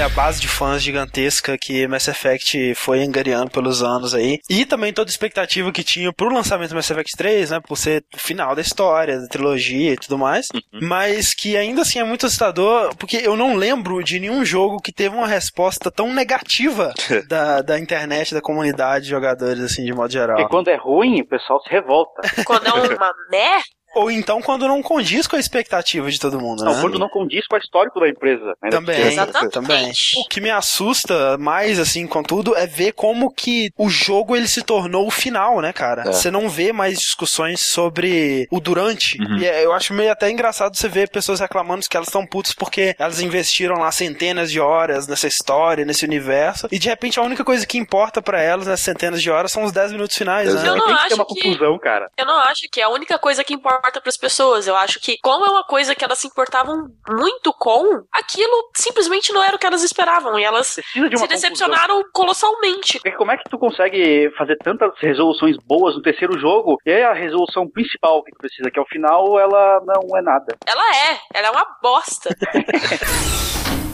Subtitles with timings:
[0.00, 4.38] ali, a base de fãs gigantesca que Mass Effect foi engariando pelos anos aí.
[4.48, 7.60] E também toda a expectativa que tinha pro lançamento do Mass Effect 3, né?
[7.60, 10.48] Por ser o final da história, da trilogia e tudo mais.
[10.54, 10.80] Uhum.
[10.82, 14.92] Mas que ainda assim é muito assustador, porque eu não lembro de nenhum jogo que
[14.92, 16.92] teve uma resposta tão negativa
[17.28, 20.36] da, da internet, da comunidade de jogadores, assim, de modo geral.
[20.36, 22.22] Porque quando é ruim, o pessoal se revolta.
[22.44, 26.64] Quando é uma merda, ou então quando não condiz com a expectativa de todo mundo,
[26.64, 26.80] não, né?
[26.80, 28.54] quando não condiz com o histórico da empresa.
[28.62, 28.70] Né?
[28.70, 29.16] Também,
[29.50, 29.92] também.
[30.16, 34.62] O que me assusta mais, assim, contudo, é ver como que o jogo ele se
[34.62, 36.02] tornou o final, né, cara?
[36.02, 36.12] É.
[36.12, 39.20] Você não vê mais discussões sobre o durante.
[39.20, 39.38] Uhum.
[39.38, 42.52] E é, eu acho meio até engraçado você ver pessoas reclamando que elas estão putas
[42.52, 47.22] porque elas investiram lá centenas de horas nessa história, nesse universo, e de repente a
[47.22, 50.54] única coisa que importa para elas nessas centenas de horas são os 10 minutos finais,
[50.54, 50.68] né?
[50.68, 51.34] Eu não Tem acho que ter uma que...
[51.34, 52.10] conclusão, cara.
[52.16, 54.66] Eu não acho que a única coisa que importa importa para as pessoas.
[54.66, 59.32] Eu acho que, como é uma coisa que elas se importavam muito com, aquilo simplesmente
[59.32, 60.38] não era o que elas esperavam.
[60.38, 62.12] E elas de se decepcionaram conclusão.
[62.12, 63.00] colossalmente.
[63.00, 67.12] Porque como é que tu consegue fazer tantas resoluções boas no terceiro jogo e a
[67.12, 70.56] resolução principal que tu precisa, que é o final, ela não é nada?
[70.66, 71.18] Ela é.
[71.34, 72.30] Ela é uma bosta.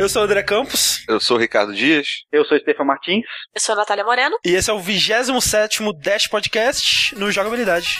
[0.00, 1.04] Eu sou o André Campos.
[1.06, 2.24] Eu sou o Ricardo Dias.
[2.32, 3.26] Eu sou o Stefan Martins.
[3.54, 4.38] Eu sou a Natália Moreno.
[4.42, 7.98] E esse é o 27 Dash Podcast no Jogabilidade.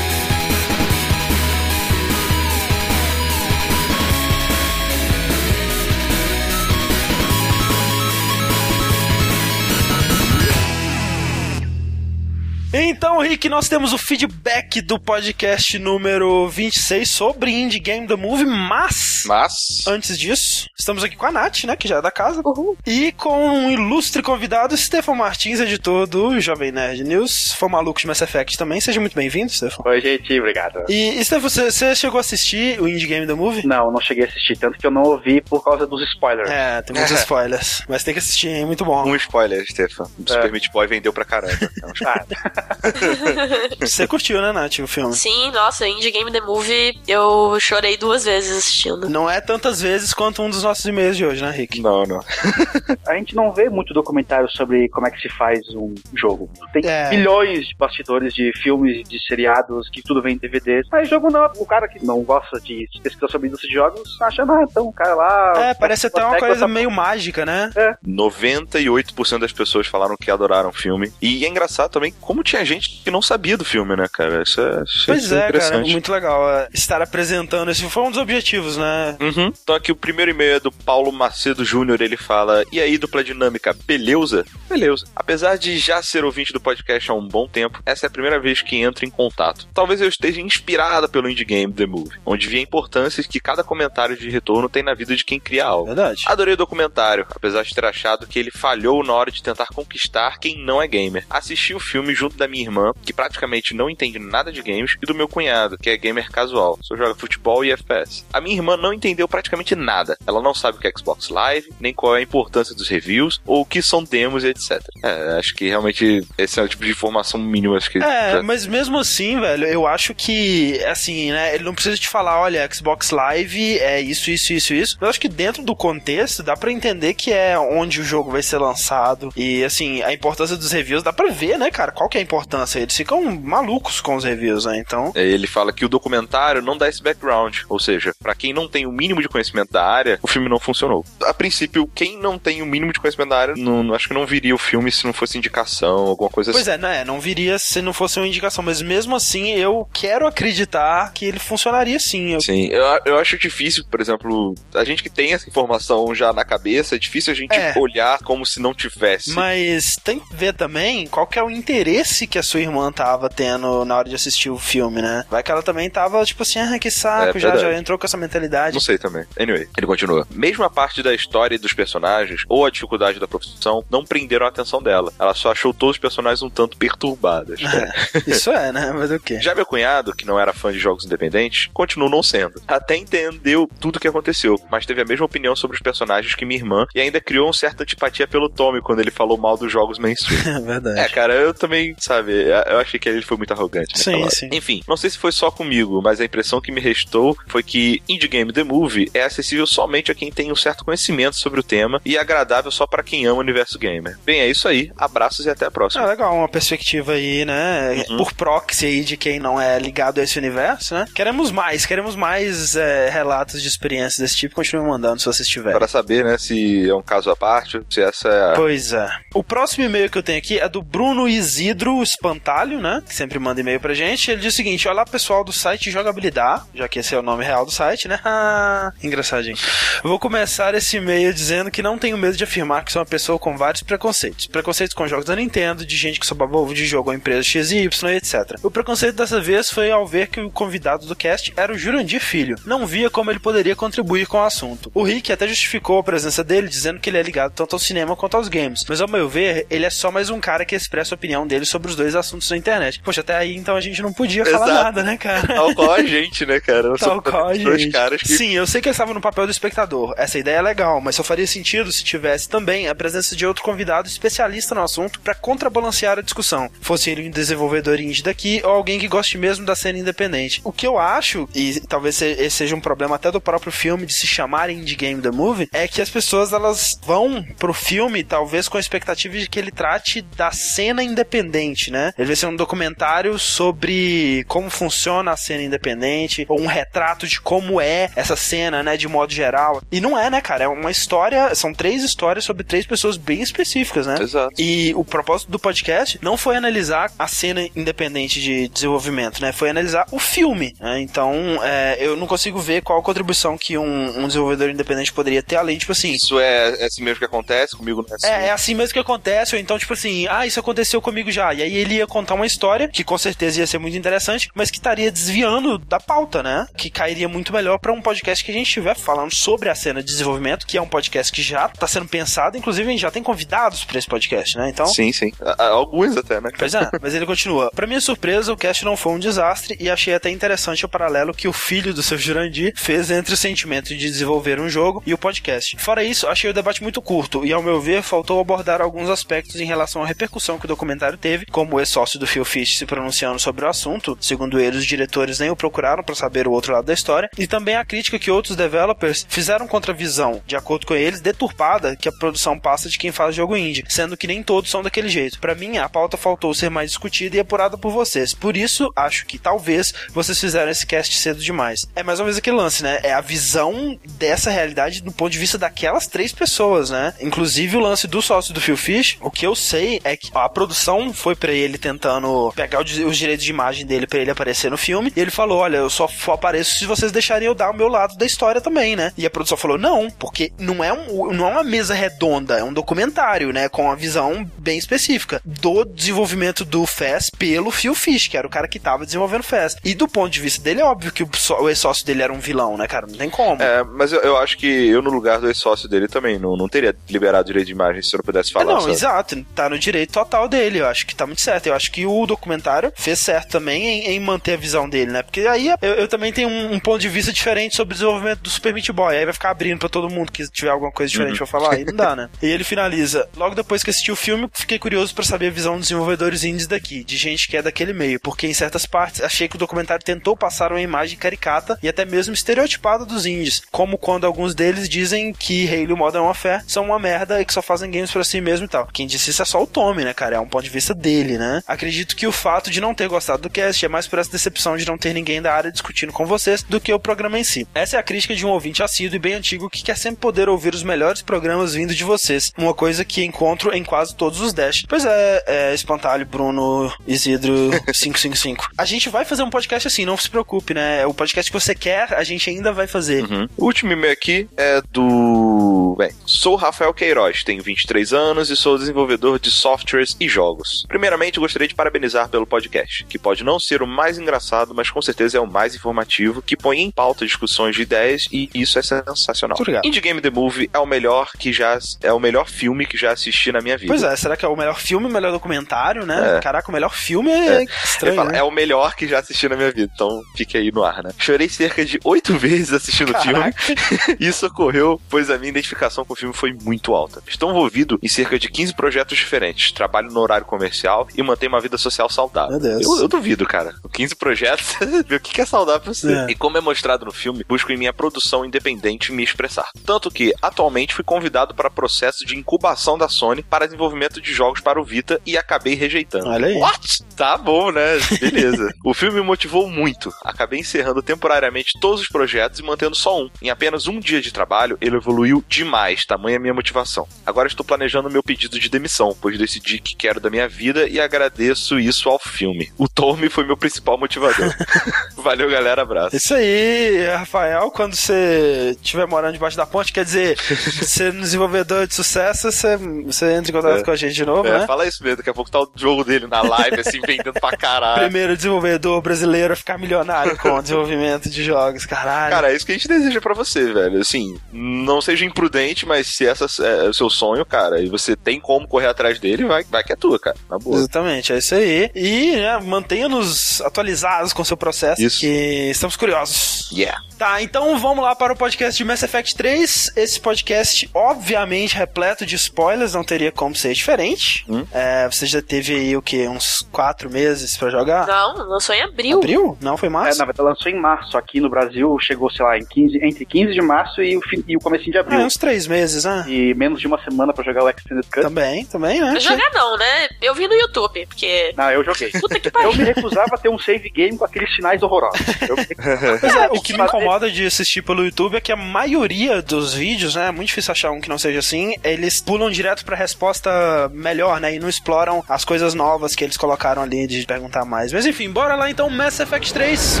[12.76, 18.46] Então, Rick, nós temos o feedback do podcast número 26 sobre Indie Game The Movie,
[18.46, 19.22] mas.
[19.28, 19.86] Mas.
[19.86, 21.76] Antes disso, estamos aqui com a Nath, né?
[21.76, 22.42] Que já é da casa.
[22.44, 22.74] Uhum.
[22.84, 27.52] E com um ilustre convidado, Stefan Martins, editor do Jovem Nerd News.
[27.52, 28.80] Foi maluco de Mass Effect também.
[28.80, 29.84] Seja muito bem-vindo, Stefan.
[29.86, 30.84] Oi, gente, obrigado.
[30.88, 33.64] E, Stefan, você, você, chegou a assistir o Indie Game The Movie?
[33.64, 36.50] Não, não cheguei a assistir, tanto que eu não ouvi por causa dos spoilers.
[36.50, 37.84] É, tem muitos spoilers.
[37.88, 38.66] Mas tem que assistir, hein?
[38.66, 39.08] Muito bom.
[39.08, 40.10] Um spoiler, Stefan.
[40.26, 41.70] Super Meat Boy vendeu pra caramba.
[42.04, 42.63] ah.
[43.80, 45.12] Você curtiu, né, Nath, o filme?
[45.14, 49.08] Sim, nossa, Indie Game The Movie, eu chorei duas vezes assistindo.
[49.08, 51.80] Não é tantas vezes quanto um dos nossos e-mails de hoje, né, Rick?
[51.80, 52.20] Não, não.
[53.06, 56.50] a gente não vê muito documentário sobre como é que se faz um jogo.
[56.72, 57.10] Tem é.
[57.10, 60.86] milhões de bastidores de filmes, de seriados, que tudo vem em DVDs.
[60.90, 64.42] Mas jogo não, o cara que não gosta de pesquisar sobre indústria de jogos, acha,
[64.42, 65.52] ah, então o cara lá...
[65.56, 67.70] É, parece até uma coisa meio mágica, né?
[67.76, 67.96] É.
[68.06, 71.12] 98% das pessoas falaram que adoraram o filme.
[71.20, 74.42] E é engraçado também como tinha tinha gente que não sabia do filme, né, cara?
[74.42, 77.70] Isso é, isso pois é, cara, muito legal é, estar apresentando.
[77.70, 79.16] Esse foi um dos objetivos, né?
[79.20, 79.52] Uhum.
[79.62, 83.24] Então aqui o primeiro e-mail é do Paulo Macedo Júnior, ele fala, e aí, dupla
[83.24, 84.44] dinâmica, beleza?
[84.68, 85.06] Beleza.
[85.14, 88.38] Apesar de já ser ouvinte do podcast há um bom tempo, essa é a primeira
[88.38, 89.66] vez que entro em contato.
[89.74, 93.64] Talvez eu esteja inspirada pelo Indie Game The Movie, onde vi a importância que cada
[93.64, 95.86] comentário de retorno tem na vida de quem cria algo.
[95.86, 96.22] Verdade.
[96.26, 100.38] Adorei o documentário, apesar de ter achado que ele falhou na hora de tentar conquistar
[100.38, 101.26] quem não é gamer.
[101.28, 105.06] Assisti o filme junto da minha irmã, que praticamente não entende nada de games, e
[105.06, 108.24] do meu cunhado, que é gamer casual, só joga futebol e FPS.
[108.32, 110.16] A minha irmã não entendeu praticamente nada.
[110.26, 113.40] Ela não sabe o que é Xbox Live, nem qual é a importância dos reviews,
[113.46, 114.80] ou o que são demos e etc.
[115.02, 117.98] É, acho que realmente esse é o tipo de informação mínima, acho que.
[117.98, 122.40] É, mas mesmo assim, velho, eu acho que, assim, né, ele não precisa te falar,
[122.40, 124.98] olha, Xbox Live é isso, isso, isso, isso.
[125.00, 128.42] Eu acho que dentro do contexto dá para entender que é onde o jogo vai
[128.42, 132.18] ser lançado e, assim, a importância dos reviews dá pra ver, né, cara, qual que
[132.18, 134.78] é a importância eles ficam malucos com os reviews, né?
[134.78, 135.12] Então.
[135.14, 137.58] É, ele fala que o documentário não dá esse background.
[137.68, 140.58] Ou seja, para quem não tem o mínimo de conhecimento da área, o filme não
[140.58, 141.04] funcionou.
[141.22, 144.26] A princípio, quem não tem o mínimo de conhecimento da área, não, acho que não
[144.26, 146.80] viria o filme se não fosse indicação, alguma coisa pois assim.
[146.80, 147.04] Pois é, né?
[147.04, 148.64] Não viria se não fosse uma indicação.
[148.64, 152.32] Mas mesmo assim, eu quero acreditar que ele funcionaria sim.
[152.32, 152.40] Eu...
[152.40, 156.44] Sim, eu, eu acho difícil, por exemplo, a gente que tem essa informação já na
[156.44, 157.74] cabeça, é difícil a gente é.
[157.76, 159.32] olhar como se não tivesse.
[159.32, 163.28] Mas tem que ver também qual que é o interesse que a sua irmã tava
[163.28, 165.24] tendo na hora de assistir o filme, né?
[165.30, 168.06] Vai que ela também tava, tipo assim, ah, que saco, é, já, já entrou com
[168.06, 168.74] essa mentalidade.
[168.74, 169.24] Não sei também.
[169.38, 170.26] Anyway, ele continua.
[170.30, 174.46] Mesmo a parte da história e dos personagens, ou a dificuldade da profissão, não prenderam
[174.46, 175.12] a atenção dela.
[175.18, 177.60] Ela só achou todos os personagens um tanto perturbadas.
[178.26, 178.92] Isso é, né?
[178.92, 179.40] Mas o quê?
[179.40, 182.60] Já meu cunhado, que não era fã de jogos independentes, continuou não sendo.
[182.66, 186.44] Até entendeu tudo o que aconteceu, mas teve a mesma opinião sobre os personagens que
[186.44, 189.70] minha irmã e ainda criou uma certa antipatia pelo Tommy quando ele falou mal dos
[189.70, 190.34] jogos mainstream.
[190.54, 191.00] É verdade.
[191.00, 192.32] É, cara, eu também sabe?
[192.32, 193.98] Eu achei que ele foi muito arrogante.
[193.98, 194.48] Sim, sim.
[194.52, 198.02] Enfim, não sei se foi só comigo, mas a impressão que me restou foi que
[198.08, 201.62] Indie Game The Movie é acessível somente a quem tem um certo conhecimento sobre o
[201.62, 204.18] tema e é agradável só para quem ama o universo gamer.
[204.24, 204.90] Bem, é isso aí.
[204.96, 206.04] Abraços e até a próxima.
[206.04, 208.04] Ah, legal, uma perspectiva aí, né?
[208.08, 208.16] Uhum.
[208.18, 211.06] Por proxy aí de quem não é ligado a esse universo, né?
[211.14, 214.54] Queremos mais, queremos mais é, relatos de experiências desse tipo.
[214.54, 215.78] Continue mandando se vocês tiverem.
[215.78, 218.54] Para saber, né, se é um caso à parte, se essa é a...
[218.54, 219.08] Pois é.
[219.34, 223.02] O próximo e-mail que eu tenho aqui é do Bruno Isidro Espantalho, né?
[223.06, 224.30] Que sempre manda e-mail pra gente.
[224.30, 227.44] Ele diz o seguinte: Olá, pessoal do site Jogabilidade, já que esse é o nome
[227.44, 228.20] real do site, né?
[229.02, 229.56] Engraçadinho.
[230.02, 233.38] Vou começar esse e-mail dizendo que não tenho medo de afirmar que sou uma pessoa
[233.38, 234.46] com vários preconceitos.
[234.46, 237.42] Preconceitos com jogos da Nintendo, de gente que só baba ovo de jogo ou empresa
[237.42, 238.58] XY, etc.
[238.62, 242.20] O preconceito dessa vez foi ao ver que o convidado do cast era o Jurandir
[242.20, 242.56] Filho.
[242.64, 244.90] Não via como ele poderia contribuir com o assunto.
[244.94, 248.16] O Rick até justificou a presença dele, dizendo que ele é ligado tanto ao cinema
[248.16, 248.84] quanto aos games.
[248.88, 251.64] Mas ao meu ver, ele é só mais um cara que expressa a opinião dele
[251.64, 253.00] sobre os dois assuntos na internet.
[253.02, 254.58] Poxa, até aí então a gente não podia Exato.
[254.58, 255.46] falar nada, né, cara?
[255.46, 256.96] Tal qual a gente, né, cara?
[256.96, 257.90] Tal qual a gente.
[257.90, 258.28] Caras que...
[258.28, 260.14] Sim, eu sei que ele estava no papel do espectador.
[260.16, 263.62] Essa ideia é legal, mas só faria sentido se tivesse também a presença de outro
[263.62, 266.70] convidado especialista no assunto para contrabalancear a discussão.
[266.80, 270.60] Fosse ele um desenvolvedor indie daqui ou alguém que goste mesmo da cena independente.
[270.64, 274.14] O que eu acho, e talvez esse seja um problema até do próprio filme de
[274.14, 278.68] se chamar Indie Game The Movie, é que as pessoas elas vão pro filme talvez
[278.68, 282.12] com a expectativa de que ele trate da cena independente, né?
[282.16, 287.40] Ele vai ser um documentário sobre como funciona a cena independente, ou um retrato de
[287.40, 289.82] como é essa cena, né, de modo geral.
[289.90, 290.64] E não é, né, cara?
[290.64, 294.16] É uma história, são três histórias sobre três pessoas bem específicas, né?
[294.20, 294.52] Exato.
[294.58, 299.52] E o propósito do podcast não foi analisar a cena independente de desenvolvimento, né?
[299.52, 301.00] Foi analisar o filme, né?
[301.00, 301.32] Então,
[301.62, 305.78] é, eu não consigo ver qual contribuição que um, um, desenvolvedor independente poderia ter, além,
[305.78, 306.12] tipo assim...
[306.12, 307.76] Isso é, é assim mesmo que acontece?
[307.76, 308.26] Comigo é assim?
[308.26, 311.52] É, é assim mesmo que acontece, ou então, tipo assim, ah, isso aconteceu comigo já.
[311.52, 314.70] E aí ele ia contar uma história que com certeza ia ser muito interessante, mas
[314.70, 316.66] que estaria desviando da pauta, né?
[316.76, 320.00] Que cairia muito melhor para um podcast que a gente estiver falando sobre a cena
[320.00, 323.10] de desenvolvimento, que é um podcast que já está sendo pensado, inclusive a gente já
[323.10, 324.70] tem convidados para esse podcast, né?
[324.70, 324.86] Então.
[324.86, 325.32] Sim, sim.
[325.58, 326.50] Alguns até, né?
[326.56, 327.70] Pois é, mas ele continua.
[327.74, 331.34] Para minha surpresa, o cast não foi um desastre e achei até interessante o paralelo
[331.34, 335.14] que o filho do seu Jurandir fez entre o sentimento de desenvolver um jogo e
[335.14, 335.76] o podcast.
[335.78, 339.60] Fora isso, achei o debate muito curto e, ao meu ver, faltou abordar alguns aspectos
[339.60, 342.84] em relação à repercussão que o documentário teve, como o ex-sócio do Phil Fish se
[342.84, 346.72] pronunciando sobre o assunto, segundo ele, os diretores nem o procuraram para saber o outro
[346.72, 350.56] lado da história, e também a crítica que outros developers fizeram contra a visão, de
[350.56, 354.26] acordo com eles, deturpada que a produção passa de quem faz jogo indie, sendo que
[354.26, 355.38] nem todos são daquele jeito.
[355.38, 358.34] Para mim, a pauta faltou ser mais discutida e apurada por vocês.
[358.34, 361.86] Por isso, acho que talvez vocês fizeram esse cast cedo demais.
[361.94, 362.98] É mais ou menos aquele lance, né?
[363.04, 367.14] É a visão dessa realidade do ponto de vista daquelas três pessoas, né?
[367.20, 370.48] Inclusive o lance do sócio do Phil Fish, o que eu sei é que a
[370.48, 374.76] produção foi para ele tentando pegar os direitos de imagem dele para ele aparecer no
[374.76, 377.88] filme, e ele falou: "Olha, eu só apareço se vocês deixarem eu dar o meu
[377.88, 381.48] lado da história também, né?" E a produção falou: "Não, porque não é um, não
[381.48, 386.64] é uma mesa redonda, é um documentário, né, com uma visão bem específica do desenvolvimento
[386.64, 389.76] do FES pelo Phil Fish, que era o cara que tava desenvolvendo o FES.
[389.84, 392.38] E do ponto de vista dele, é óbvio que o, o ex-sócio dele era um
[392.38, 393.06] vilão, né, cara?
[393.06, 393.62] Não tem como.
[393.62, 396.68] É, mas eu, eu acho que eu, no lugar do ex-sócio dele, também não, não
[396.68, 398.70] teria liberado direito de imagem se eu não pudesse falar.
[398.70, 398.92] É, não, sabe?
[398.92, 399.46] exato.
[399.54, 400.80] Tá no direito total dele.
[400.80, 401.66] Eu acho que tá muito certo.
[401.66, 405.22] Eu acho que o documentário fez certo também em, em manter a visão dele, né?
[405.22, 408.40] Porque aí eu, eu também tenho um, um, ponto de vista diferente sobre o desenvolvimento
[408.40, 409.16] do Super Meat Boy.
[409.16, 411.38] Aí vai ficar abrindo pra todo mundo que tiver alguma coisa diferente uhum.
[411.38, 411.74] pra falar.
[411.74, 412.28] Aí não dá, né?
[412.42, 413.28] E ele finaliza.
[413.36, 416.66] Logo depois que assisti o filme, fiquei curioso para saber a visão dos desenvolvedores indies
[416.66, 420.04] daqui, de gente que é daquele meio, porque em certas partes achei que o documentário
[420.04, 424.88] tentou passar uma imagem caricata e até mesmo estereotipada dos indies, como quando alguns deles
[424.88, 428.40] dizem que Halo Modern Warfare são uma merda e que só fazem games para si
[428.40, 428.86] mesmo e tal.
[428.92, 430.36] Quem disse isso é só o Tommy, né, cara?
[430.36, 431.62] É um ponto de vista dele, né?
[431.66, 434.76] Acredito que o fato de não ter gostado do cast é mais por essa decepção
[434.76, 437.66] de não ter ninguém da área discutindo com vocês do que o programa em si.
[437.74, 440.48] Essa é a crítica de um ouvinte assíduo e bem antigo que quer sempre poder
[440.48, 442.52] ouvir os melhores programas vindo de vocês.
[442.56, 444.84] Uma coisa que encontro em quase todos os Dash.
[444.88, 448.70] Pois é, é Espantalho, Bruno, Isidro 555.
[448.76, 451.04] A gente vai fazer um podcast assim, não se preocupe, né?
[451.06, 453.24] O podcast que você quer, a gente ainda vai fazer.
[453.24, 453.48] Uhum.
[453.56, 455.94] O último e-mail aqui é do.
[455.98, 460.84] Bem, sou Rafael Queiroz, tenho 23 anos e sou desenvolvedor de softwares e jogos.
[461.04, 465.02] Primeiramente, gostaria de parabenizar pelo podcast, que pode não ser o mais engraçado, mas com
[465.02, 468.82] certeza é o mais informativo, que põe em pauta discussões de ideias e isso é
[468.82, 469.58] sensacional.
[469.60, 469.84] Obrigado.
[469.84, 473.12] Indie Game The Movie é o melhor que já é o melhor filme que já
[473.12, 473.92] assisti na minha vida.
[473.92, 476.38] Pois é, será que é o melhor filme, o melhor documentário, né?
[476.38, 476.40] É.
[476.40, 477.64] Caraca, o melhor filme é, é.
[477.64, 478.16] estranho.
[478.16, 478.38] Fala, né?
[478.38, 481.10] É o melhor que já assisti na minha vida, então fique aí no ar, né?
[481.18, 483.52] Chorei cerca de oito vezes assistindo o filme.
[484.18, 487.22] Isso ocorreu, pois a minha identificação com o filme foi muito alta.
[487.28, 491.60] Estou envolvido em cerca de 15 projetos diferentes, trabalho no horário comercial e mantenho uma
[491.60, 492.58] vida social saudável.
[492.80, 493.74] Eu, eu, duvido, cara.
[493.92, 496.12] 15 projetos, ver o que é saudável pra você.
[496.12, 496.26] É.
[496.30, 499.68] E como é mostrado no filme, busco em minha produção independente me expressar.
[499.84, 504.60] Tanto que, atualmente, fui convidado para processo de incubação da Sony para desenvolvimento de jogos
[504.60, 506.28] para o Vita e acabei rejeitando.
[506.28, 506.56] Olha aí.
[506.56, 507.04] What?
[507.16, 507.98] Tá bom, né?
[508.20, 508.72] Beleza.
[508.84, 510.12] o filme me motivou muito.
[510.22, 513.30] Acabei encerrando temporariamente todos os projetos e mantendo só um.
[513.40, 517.06] Em apenas um dia de trabalho, ele evoluiu demais, tamanha minha motivação.
[517.24, 521.00] Agora estou planejando meu pedido de demissão, pois decidi que quero da minha vida e
[521.00, 522.72] agradeço isso ao filme.
[522.78, 524.54] O Tommy foi meu principal motivador.
[525.16, 525.82] Valeu, galera.
[525.82, 526.16] Abraço.
[526.16, 527.70] Isso aí, Rafael.
[527.70, 530.38] Quando você estiver morando debaixo da ponte, quer dizer,
[530.82, 533.82] ser um desenvolvedor de sucesso, você, você entra em contato é.
[533.82, 534.66] com a gente de novo, é, né?
[534.66, 535.18] Fala isso mesmo.
[535.18, 538.02] Daqui a pouco tá o jogo dele na live, assim, vendendo pra caralho.
[538.02, 542.34] Primeiro desenvolvedor brasileiro a ficar milionário com o desenvolvimento de jogos, caralho.
[542.34, 544.00] Cara, é isso que a gente deseja para você, velho.
[544.00, 548.40] Assim, não seja imprudente, mas se essa é o seu sonho, cara, e você tem
[548.40, 550.36] como correr atrás dele, vai, vai que é tua, cara.
[550.48, 550.73] Na boa.
[550.76, 551.90] Exatamente, é isso aí.
[551.94, 555.02] E né, mantenha-nos atualizados com o seu processo.
[555.02, 555.20] Isso.
[555.20, 556.70] Que estamos curiosos.
[556.72, 557.00] Yeah.
[557.18, 559.92] Tá, então vamos lá para o podcast de Mass Effect 3.
[559.96, 564.44] Esse podcast, obviamente, repleto de spoilers, não teria como ser diferente.
[564.48, 564.64] Hum?
[564.72, 566.26] É, você já teve aí o que?
[566.26, 568.06] Uns quatro meses para jogar?
[568.06, 569.18] Não, lançou em abril.
[569.18, 569.58] Abril?
[569.60, 570.16] Não, foi março?
[570.16, 571.16] É, na verdade, lançou em março.
[571.16, 574.56] Aqui no Brasil chegou, sei lá, em 15, entre 15 de março e o, e
[574.56, 575.20] o comecinho de abril.
[575.20, 576.24] É, uns três meses, né?
[576.26, 578.22] E menos de uma semana para jogar o Extended Cut.
[578.22, 579.20] Também, também, né?
[579.20, 580.08] Jogar não, né?
[580.20, 581.52] Eu vi no YouTube, porque...
[581.56, 582.10] Não, eu joguei.
[582.10, 582.70] Puta que pariu.
[582.70, 585.20] Eu me recusava a ter um save game com aqueles sinais horrorosos.
[585.48, 589.74] Eu é, o que me incomoda de assistir pelo YouTube é que a maioria dos
[589.74, 592.96] vídeos, né, é muito difícil achar um que não seja assim, eles pulam direto pra
[592.96, 597.64] resposta melhor, né, e não exploram as coisas novas que eles colocaram ali de perguntar
[597.64, 597.92] mais.
[597.92, 600.00] Mas enfim, bora lá então, Mass Effect 3.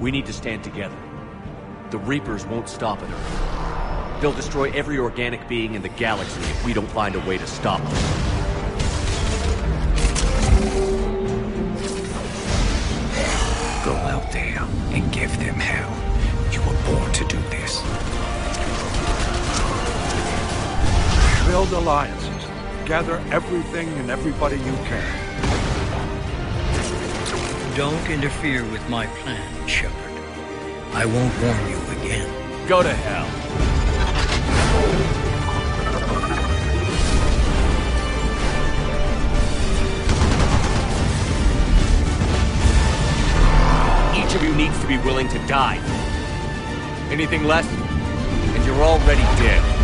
[0.00, 0.96] We need to stand together.
[1.90, 4.20] The Reapers won't stop at Earth.
[4.22, 7.46] They'll destroy every organic being in the galaxy if we don't find a way to
[7.46, 7.90] stop them.
[13.84, 15.90] Go out there and give them hell.
[16.50, 17.82] You were born to do this.
[21.46, 22.46] Build alliances.
[22.86, 25.29] Gather everything and everybody you can.
[27.76, 29.94] Don't interfere with my plan, Shepard.
[30.92, 32.68] I won't warn you again.
[32.68, 33.26] Go to hell.
[44.18, 45.78] Each of you needs to be willing to die.
[47.10, 49.79] Anything less, and you're already dead.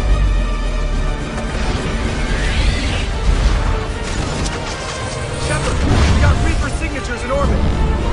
[6.71, 8.06] Signatures in orbit.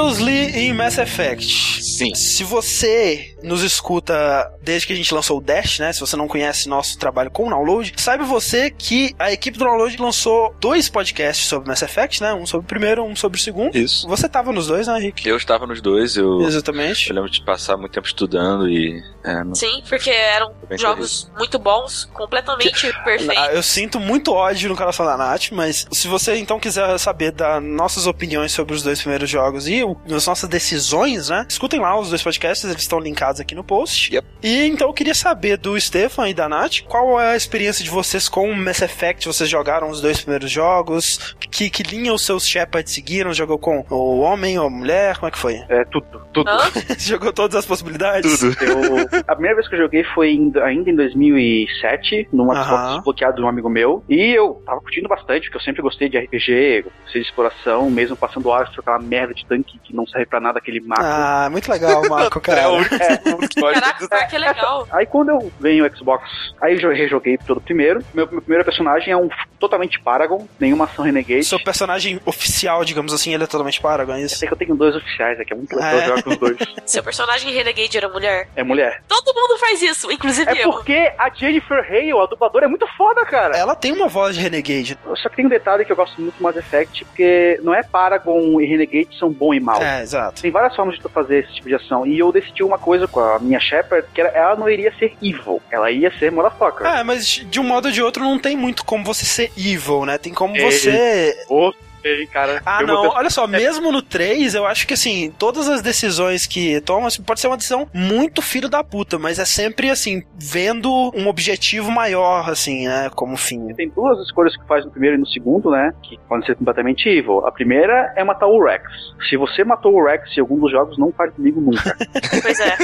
[0.00, 1.89] Previously em Mass Effect.
[2.00, 2.14] Sim.
[2.14, 5.92] Se você nos escuta desde que a gente lançou o Dash, né?
[5.92, 9.64] Se você não conhece nosso trabalho com o Download, saiba você que a equipe do
[9.64, 12.32] Download lançou dois podcasts sobre Mass Effect, né?
[12.32, 13.76] Um sobre o primeiro, um sobre o segundo.
[13.76, 14.08] Isso.
[14.08, 15.28] Você tava nos dois, né, Rick?
[15.28, 16.40] Eu estava nos dois, eu.
[16.42, 17.10] Exatamente.
[17.10, 19.02] Eu lembro de passar muito tempo estudando e.
[19.22, 19.54] É, não...
[19.54, 21.38] Sim, porque eram jogos feliz.
[21.38, 22.92] muito bons, completamente que...
[23.04, 23.54] perfeitos.
[23.54, 27.62] Eu sinto muito ódio no coração da Nath, mas se você então quiser saber das
[27.62, 31.46] nossas opiniões sobre os dois primeiros jogos e as nossas decisões, né?
[31.48, 34.14] Escutem lá os dois podcasts, eles estão linkados aqui no post.
[34.14, 34.26] Yep.
[34.42, 37.90] E então eu queria saber do Stefan e da Nath, qual é a experiência de
[37.90, 39.26] vocês com Mass Effect?
[39.26, 41.36] Vocês jogaram os dois primeiros jogos?
[41.50, 43.32] Que, que linha os seus Shepard seguiram?
[43.32, 45.16] Jogou com o homem ou a mulher?
[45.16, 45.54] Como é que foi?
[45.68, 46.50] É, tudo, tudo.
[46.98, 48.38] Jogou todas as possibilidades?
[48.38, 48.56] Tudo.
[48.64, 53.36] Eu, a primeira vez que eu joguei foi em, ainda em 2007, num Xbox desbloqueado
[53.36, 54.04] de um amigo meu.
[54.08, 58.16] E eu tava curtindo bastante, porque eu sempre gostei de RPG, gostei de exploração, mesmo
[58.16, 61.04] passando o astro, aquela merda de tanque que não serve pra nada, aquele Marco.
[61.04, 62.60] Ah, muito legal o Marco, cara.
[62.60, 63.20] é,
[63.80, 64.86] Caraca, que legal.
[64.90, 66.28] Aí quando eu venho o Xbox,
[66.60, 68.00] aí eu rejoguei todo primeiro.
[68.14, 69.28] Meu, meu primeiro personagem é um
[69.58, 74.22] totalmente Paragon, nenhuma ação Renegade, Seu personagem oficial, digamos assim, ele é totalmente Paragon, é
[74.22, 74.34] isso?
[74.34, 76.06] Eu sei que eu tenho dois oficiais aqui, é muito legal é.
[76.06, 76.56] jogar com os dois.
[76.86, 78.48] Seu personagem Renegade era mulher?
[78.56, 79.02] É mulher.
[79.08, 80.70] Todo mundo faz isso, inclusive é eu.
[80.70, 83.56] É porque a Jennifer Hale, a dubladora, é muito foda, cara.
[83.56, 84.98] Ela tem uma voz de Renegade.
[85.16, 87.82] Só que tem um detalhe que eu gosto muito do Mass Effect, porque não é
[87.82, 89.82] Paragon e Renegade são bom e mal.
[89.82, 90.42] É, exato.
[90.42, 92.06] Tem várias formas de tu fazer esse tipo de ação.
[92.06, 95.14] E eu decidi uma coisa com a minha Shepard, que era, ela não iria ser
[95.22, 95.60] evil.
[95.70, 96.86] Ela ia ser motherfucker.
[96.86, 100.04] É, mas de um modo ou de outro não tem muito como você ser evil,
[100.04, 100.18] né?
[100.18, 101.29] Tem como você...
[101.30, 101.89] É...
[102.32, 102.62] Cara.
[102.64, 106.80] Ah, não, olha só, mesmo no 3, eu acho que assim, todas as decisões que
[106.80, 110.90] tomam, assim, pode ser uma decisão muito filho da puta, mas é sempre assim, vendo
[111.14, 113.68] um objetivo maior, assim, né, como fim.
[113.74, 117.08] Tem duas escolhas que faz no primeiro e no segundo, né, que podem ser completamente
[117.08, 117.46] evil.
[117.46, 118.84] A primeira é matar o Rex.
[119.28, 121.96] Se você matou o Rex em algum dos jogos, não fale comigo nunca.
[122.42, 122.76] pois é.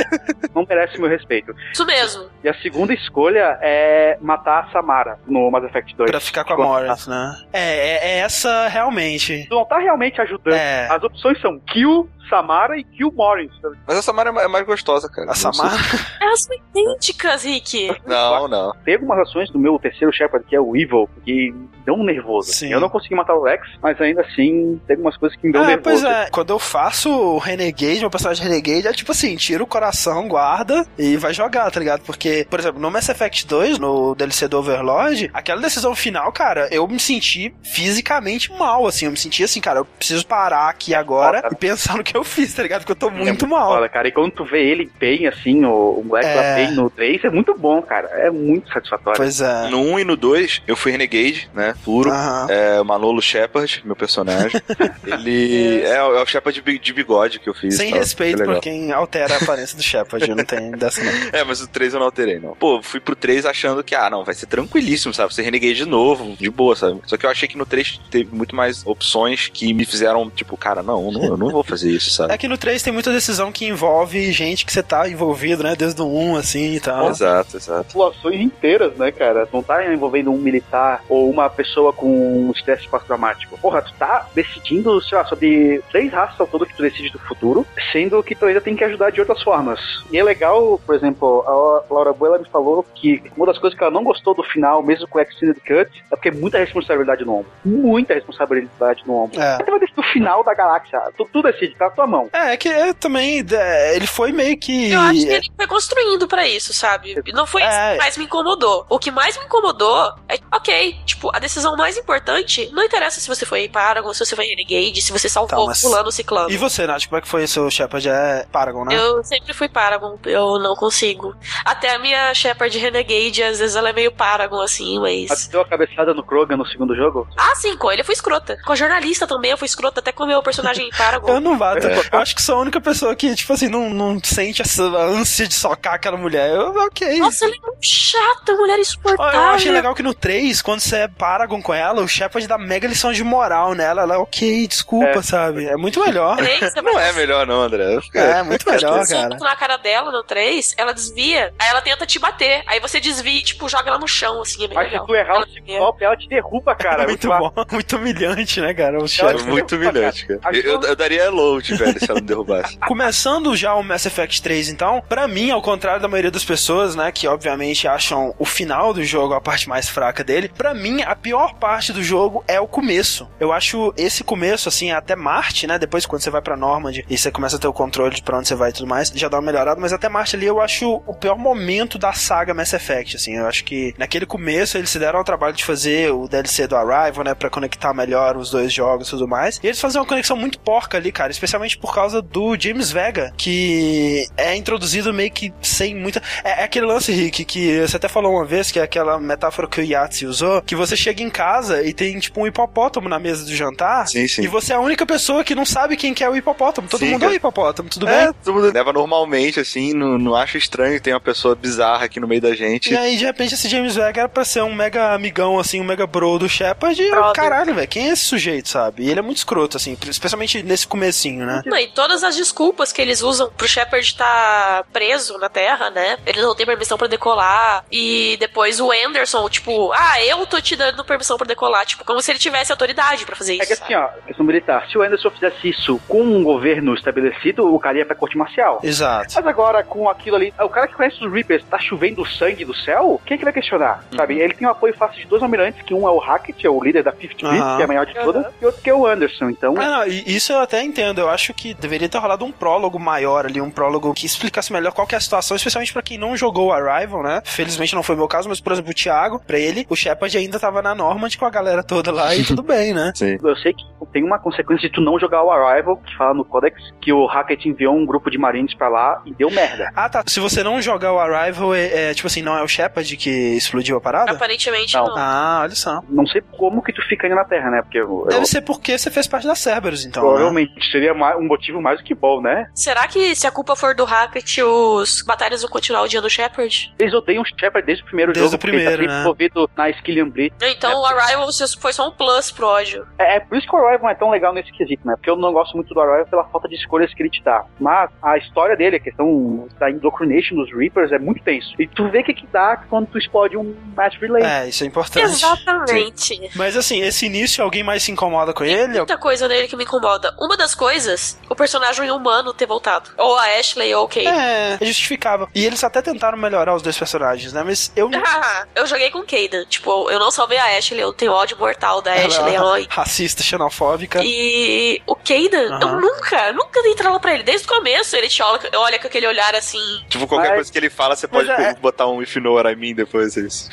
[0.55, 1.55] Não merece meu respeito.
[1.73, 2.27] Isso mesmo.
[2.43, 6.11] E a segunda escolha é matar a Samara no Mass Effect 2.
[6.11, 7.37] Pra ficar com a Morris, né?
[7.53, 9.47] É, é, é essa realmente realmente.
[9.49, 10.55] Tu não tá realmente ajudando.
[10.55, 10.89] É.
[10.91, 13.51] As opções são kill, Samara e Kill Morris.
[13.87, 15.31] Mas a Samara é mais gostosa, cara.
[15.31, 15.77] A Samara?
[16.21, 17.95] Elas são idênticas, Rick.
[18.07, 18.73] Não, não.
[18.85, 21.55] Tem algumas ações do meu terceiro Shepard, que é o Evil, que
[21.85, 22.53] dão nervoso.
[22.53, 22.73] Sim.
[22.73, 25.63] Eu não consegui matar o Rex, mas ainda assim tem algumas coisas que me dão
[25.65, 26.03] é, nervoso.
[26.03, 29.67] Pois é, quando eu faço o Renegade, meu personagem Renegade, é tipo assim, tira o
[29.67, 32.03] coração, guarda e vai jogar, tá ligado?
[32.03, 36.69] Porque, por exemplo, no Mass Effect 2, no DLC do Overlord, aquela decisão final, cara,
[36.73, 40.95] eu me senti fisicamente mal, assim, eu me senti assim, cara, eu preciso parar aqui
[40.95, 42.81] agora e pensar no que eu fiz, tá ligado?
[42.81, 43.75] Porque eu tô muito, é muito mal.
[43.75, 44.09] Foda, cara.
[44.09, 46.55] E quando tu vê ele bem, assim, o, o Black é...
[46.57, 48.09] bem no 3, é muito bom, cara.
[48.09, 49.19] É muito satisfatório.
[49.19, 49.69] Pois é.
[49.69, 51.75] No 1 e no 2, eu fui Renegade, né?
[51.85, 52.11] Puro.
[52.49, 54.61] É o Manolo Shepard, meu personagem.
[55.07, 57.77] ele é, é, o Shepard de, de bigode que eu fiz.
[57.77, 60.29] Sem respeito por quem altera a aparência do Shepard.
[60.29, 61.13] Eu não tenho dessa não.
[61.33, 62.55] É, mas o 3 eu não alterei, não.
[62.55, 65.33] Pô, fui pro 3 achando que, ah, não, vai ser tranquilíssimo, sabe?
[65.33, 67.01] Você Renegade de novo, de boa, sabe?
[67.07, 70.57] Só que eu achei que no 3 teve muito mais opções que me fizeram, tipo,
[70.57, 72.33] cara, não, não eu não vou fazer isso, sabe?
[72.33, 75.75] É que no 3 tem muita decisão que envolve gente que você tá envolvido, né?
[75.77, 77.11] Desde o 1, assim e tal.
[77.11, 77.89] Exato, exato.
[77.89, 79.49] Situações inteiras, né, cara?
[79.53, 83.59] Não tá envolvendo um militar ou uma pessoa com estresse pós-traumático.
[83.59, 87.19] Porra, tu tá decidindo, sei lá, sobre três raças ao todo que tu decide do
[87.19, 89.81] futuro, sendo que tu ainda tem que ajudar de outras formas.
[90.11, 93.83] E é legal, por exemplo, a Laura Buella me falou que uma das coisas que
[93.83, 97.25] ela não gostou do final, mesmo com o Extended Cut, é porque é muita responsabilidade
[97.25, 97.51] no ombro.
[97.65, 99.41] Muita responsabilidade no ombro.
[99.41, 99.55] É.
[99.55, 101.01] Até vai decidir o final da galáxia.
[101.17, 102.29] Tu, tu decide, tá tua mão.
[102.33, 104.93] É, é que é, também é, ele foi meio que.
[104.93, 107.21] Eu acho que ele foi construindo para isso, sabe?
[107.33, 108.87] Não foi isso que mais me incomodou.
[108.89, 113.29] O que mais me incomodou é, ok, tipo, a decisão mais importante não interessa se
[113.29, 115.81] você foi Paragon, se você foi Renegade, se você salvou então, mas...
[115.81, 116.51] fulano ciclano.
[116.51, 118.09] E você, Nath, como é que foi seu Shepard?
[118.09, 118.95] É Paragon, né?
[118.95, 121.35] Eu sempre fui Paragon, eu não consigo.
[121.65, 125.29] Até a minha Shepard Renegade, às vezes ela é meio Paragon, assim, mas.
[125.29, 127.27] Você deu a cabeçada no Krogan no segundo jogo?
[127.37, 128.59] Ah, sim, com ele eu fui escrota.
[128.65, 131.29] Com a jornalista também eu fui escrota, até com o meu personagem Paragon.
[131.29, 131.86] eu não bato.
[131.89, 132.03] É.
[132.13, 135.47] Eu acho que sou a única pessoa que, tipo assim, não, não sente essa ânsia
[135.47, 136.51] de socar aquela mulher.
[136.51, 137.19] Eu, ok.
[137.19, 139.41] Nossa, ela é muito chata, mulher insuportável.
[139.41, 142.59] Eu achei legal que no 3, quando você é Paragon com ela, o Shepard dá
[142.59, 144.03] mega lição de moral nela.
[144.03, 145.23] Ela é ok, desculpa, é.
[145.23, 145.67] sabe?
[145.67, 146.37] É muito melhor.
[146.37, 147.99] 3, é não é melhor, não, André.
[148.15, 149.29] É, muito melhor, cara.
[149.29, 152.63] na cara dela no 3, ela desvia, aí ela tenta te bater.
[152.67, 154.65] Aí você desvia e, tipo, joga ela no chão, assim.
[154.65, 155.01] É Mas legal.
[155.01, 157.03] se tu errar o golpe, ela te derruba, cara.
[157.03, 157.65] É muito, muito bom.
[157.73, 158.99] Muito humilhante, né, cara?
[158.99, 160.41] O é muito humilhante, cara.
[160.41, 160.57] cara.
[160.57, 162.79] Eu, eu, daria load, velho, se ela me derrubasse.
[162.87, 166.95] Começando já o Mass Effect 3, então, pra mim, ao contrário da maioria das pessoas,
[166.95, 171.03] né, que obviamente acham o final do jogo a parte mais fraca dele, pra mim,
[171.03, 173.29] a pior parte do jogo é o começo.
[173.39, 177.17] Eu acho esse começo, assim, até Marte, né, depois quando você vai pra Normandy e
[177.17, 179.29] você começa a ter o controle de pra onde você vai e tudo mais, já
[179.29, 182.73] dá uma melhorada, mas até Marte ali eu acho o pior momento da saga Mass
[182.73, 186.29] Effect, assim, eu acho que naquele começo eles se deram ao trabalho de fazer o
[186.29, 189.81] DLC do Arrival, né, pra conectar melhor os dois jogos e tudo mais, e eles
[189.81, 194.55] fazem uma conexão muito porca ali, cara, especialmente por causa do James Vega, que é
[194.55, 196.23] introduzido meio que sem muita...
[196.45, 199.69] É, é aquele lance, Rick, que você até falou uma vez, que é aquela metáfora
[199.69, 203.19] que o Yahtzee usou, que você chega em casa e tem, tipo, um hipopótamo na
[203.19, 204.43] mesa do jantar, sim, sim.
[204.43, 206.89] e você é a única pessoa que não sabe quem que é o hipopótamo.
[206.89, 208.35] Todo sim, mundo é o hipopótamo, tudo é, bem?
[208.45, 212.21] Todo mundo leva normalmente, assim, não, não acha estranho que tem uma pessoa bizarra aqui
[212.21, 212.93] no meio da gente.
[212.93, 215.85] E aí, de repente, esse James Vega era pra ser um mega amigão, assim, um
[215.85, 219.05] mega bro do Shepard, e eu, caralho, velho, quem é esse sujeito, sabe?
[219.05, 221.63] E ele é muito escroto, assim, especialmente nesse comecinho, né?
[221.65, 225.91] Não, e todas as desculpas que eles usam pro Shepard estar tá preso na Terra,
[225.91, 226.19] né?
[226.27, 227.85] Ele não tem permissão para decolar.
[227.91, 231.87] E depois o Anderson, tipo, ah, eu tô te dando permissão para decolar.
[231.87, 233.63] Tipo, como se ele tivesse autoridade para fazer isso.
[233.63, 234.87] É que assim, ó, questão militar.
[234.91, 238.81] Se o Anderson fizesse isso com um governo estabelecido, o cara ia pra corte marcial.
[238.83, 239.35] Exato.
[239.35, 242.75] Mas agora, com aquilo ali, o cara que conhece os Reapers, tá chovendo sangue do
[242.75, 243.21] céu?
[243.25, 244.05] Quem é que vai questionar?
[244.11, 244.19] Uhum.
[244.19, 244.39] Sabe?
[244.39, 246.83] Ele tem o apoio fácil de dois almirantes, que um é o Hackett, é o
[246.83, 247.77] líder da Fifth Fleet, uhum.
[247.77, 248.73] que é a maior de toda uhum.
[248.73, 249.75] que o Anderson, então...
[249.79, 253.47] Ah, não, isso eu até entendo, eu acho que deveria ter rolado um prólogo maior
[253.47, 256.37] ali, um prólogo que explicasse melhor qual que é a situação, especialmente para quem não
[256.37, 257.43] jogou Arrival, né?
[257.45, 260.37] Felizmente não foi o meu caso, mas, por exemplo, o Thiago, pra ele, o Shepard
[260.37, 263.13] ainda tava na Normand com a galera toda lá e tudo bem, né?
[263.17, 263.39] Sim.
[263.43, 266.45] Eu sei que tem uma consequência de tu não jogar o Arrival, que fala no
[266.45, 269.91] Codex, que o Hackett enviou um grupo de marines pra lá e deu merda.
[269.95, 270.25] Ah, tá.
[270.27, 273.31] Se você não jogar o Arrival, é, é tipo assim, não é o Shepard que
[273.31, 274.33] explodiu a parada?
[274.33, 275.07] Aparentemente não.
[275.07, 275.17] não.
[275.17, 276.01] Ah, olha só.
[276.09, 277.83] Não sei como que tu fica aí na Terra, né?
[277.83, 278.47] Porque eu, Deve eu...
[278.47, 280.23] ser porque você fez parte da Cerberus, então.
[280.23, 280.29] Né?
[280.29, 280.75] Provavelmente.
[280.75, 280.83] Né?
[280.91, 282.69] Seria um motivo mais do que bom, né?
[282.75, 286.29] Será que se a culpa for do Hackett, os batalhas vão continuar o dia do
[286.29, 286.95] Shepard?
[286.99, 288.57] Eles odeiam o Shepard desde o primeiro desde jogo.
[288.63, 289.21] Desde o primeiro, ele tá né?
[289.21, 290.57] envolvido na Skillian Blitz.
[290.63, 291.49] Então é, o Arrival
[291.81, 293.07] foi só um plus pro ódio.
[293.19, 295.15] É, é, por isso que o Arrival é tão legal nesse quesito, né?
[295.17, 297.65] Porque eu não gosto muito do Arrival pela falta de escolhas que ele te dá.
[297.81, 301.75] Mas a história dele, a questão da indoctrination dos Reapers é muito tenso.
[301.79, 304.43] E tu vê o que, que dá quando tu explode um match relay.
[304.43, 305.25] É, isso é importante.
[305.25, 306.21] Exatamente.
[306.21, 306.49] Sim.
[306.55, 308.99] Mas assim, esse início, alguém mais se incomoda com Tem ele?
[308.99, 310.35] Muita coisa nele que me incomoda.
[310.39, 311.16] Uma das coisas,
[311.49, 313.11] o personagem humano ter voltado.
[313.17, 314.27] Ou a Ashley ou o Kate.
[314.27, 315.49] É, é justificável.
[315.55, 317.63] E eles até tentaram melhorar os dois personagens, né?
[317.65, 318.21] Mas eu não.
[318.75, 319.65] eu joguei com Kaden.
[319.69, 322.55] Tipo, eu não salvei a Ashley, eu tenho ódio mortal da Ela Ashley.
[322.55, 324.21] É racista, xenofóbica.
[324.25, 325.81] E o Kaden, uhum.
[325.81, 327.43] eu nunca, nunca dei trela pra ele.
[327.43, 330.05] Desde o começo, ele te olha, olha com aquele olhar assim.
[330.09, 330.57] Tipo, qualquer Mas...
[330.57, 331.75] coisa que ele fala, você pode é...
[331.75, 333.37] botar um if no what I mean depois.
[333.37, 333.71] É isso.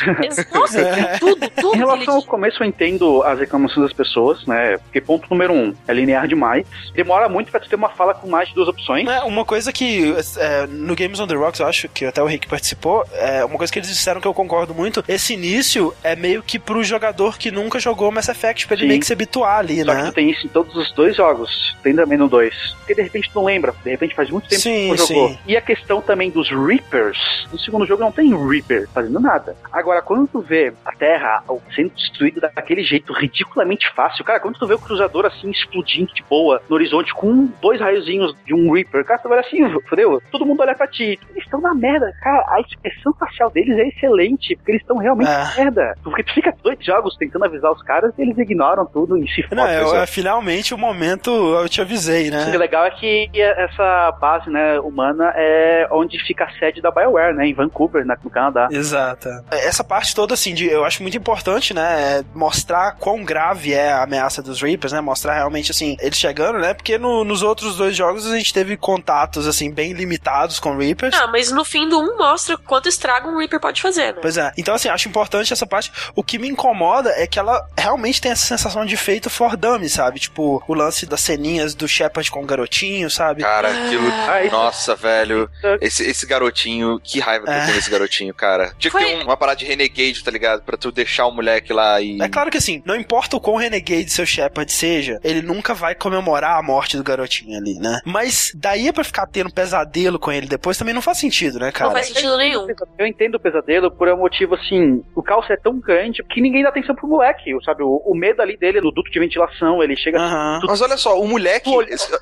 [0.53, 1.17] Nossa, é.
[1.19, 1.75] tudo, tudo.
[1.75, 4.77] Em relação ao começo, eu entendo as reclamações das pessoas, né?
[4.77, 6.65] Porque ponto número um, é linear demais.
[6.93, 9.07] Demora muito pra tu ter uma fala com mais de duas opções.
[9.07, 12.25] É, uma coisa que é, no Games on the Rocks, eu acho que até o
[12.25, 16.15] Rick participou, é uma coisa que eles disseram que eu concordo muito, esse início é
[16.15, 18.87] meio que pro jogador que nunca jogou Mass Effect, pra ele Sim.
[18.89, 20.03] meio que se habituar ali, Só né?
[20.03, 21.75] Que tu tem isso em todos os dois jogos.
[21.81, 22.53] Tem também no 2.
[22.79, 23.73] Porque de repente tu não lembra.
[23.83, 25.29] De repente faz muito tempo sim, que tu jogou.
[25.29, 25.39] Sim.
[25.47, 27.47] E a questão também dos Reapers.
[27.51, 29.55] No segundo jogo não tem Reaper fazendo nada.
[29.71, 31.43] Agora, quando tu vê a Terra
[31.75, 36.23] sendo destruída daquele jeito ridiculamente fácil, cara, quando tu vê o cruzador assim explodindo de
[36.23, 40.21] boa no horizonte com dois raiozinhos de um Reaper, cara, tu vai assim, fodeu?
[40.29, 41.17] Todo mundo olha pra ti.
[41.31, 42.12] Eles estão na merda.
[42.21, 45.38] Cara, a expressão facial deles é excelente, porque eles estão realmente é.
[45.38, 45.97] na merda.
[46.03, 49.45] Porque tu fica dois jogos tentando avisar os caras e eles ignoram tudo e se.
[49.55, 52.51] Não, é, é, finalmente o momento eu te avisei, né?
[52.53, 57.36] O legal é que essa base, né, humana é onde fica a sede da BioWare,
[57.36, 58.67] né, em Vancouver, no Canadá.
[58.69, 59.29] Exato.
[59.49, 63.93] Essa parte toda, assim, de, eu acho muito importante, né, é mostrar quão grave é
[63.93, 67.76] a ameaça dos Reapers, né, mostrar realmente, assim, eles chegando, né, porque no, nos outros
[67.76, 71.13] dois jogos a gente teve contatos, assim, bem limitados com Reapers.
[71.15, 74.19] Ah, mas no fim do um mostra quanto estrago um Reaper pode fazer, né?
[74.21, 74.54] Pois é.
[74.58, 75.91] Então, assim, acho importante essa parte.
[76.15, 79.89] O que me incomoda é que ela realmente tem essa sensação de feito for dummy,
[79.89, 80.19] sabe?
[80.19, 83.41] Tipo, o lance das ceninhas do Shepard com o garotinho, sabe?
[83.41, 84.08] Cara, aquilo.
[84.08, 85.49] Ah, nossa, velho.
[85.82, 87.58] Esse, esse garotinho, que raiva que é.
[87.58, 88.73] eu tenho desse garotinho, cara.
[88.78, 89.04] Tinha que Foi...
[89.06, 90.63] ter uma parada de renegade, tá ligado?
[90.63, 92.21] Pra tu deixar o moleque lá e.
[92.21, 95.95] É claro que assim, não importa o quão renegade seu Shepard seja, ele nunca vai
[95.95, 97.99] comemorar a morte do garotinho ali, né?
[98.05, 101.71] Mas daí é pra ficar tendo pesadelo com ele depois também não faz sentido, né,
[101.71, 101.85] cara?
[101.85, 102.67] Não faz sentido nenhum.
[102.97, 106.63] Eu entendo o pesadelo por um motivo assim, o caos é tão grande que ninguém
[106.63, 107.83] dá atenção pro moleque, sabe?
[107.83, 110.19] O, o medo ali dele no duto de ventilação, ele chega.
[110.19, 110.59] Uhum.
[110.67, 111.69] Mas olha só, o moleque.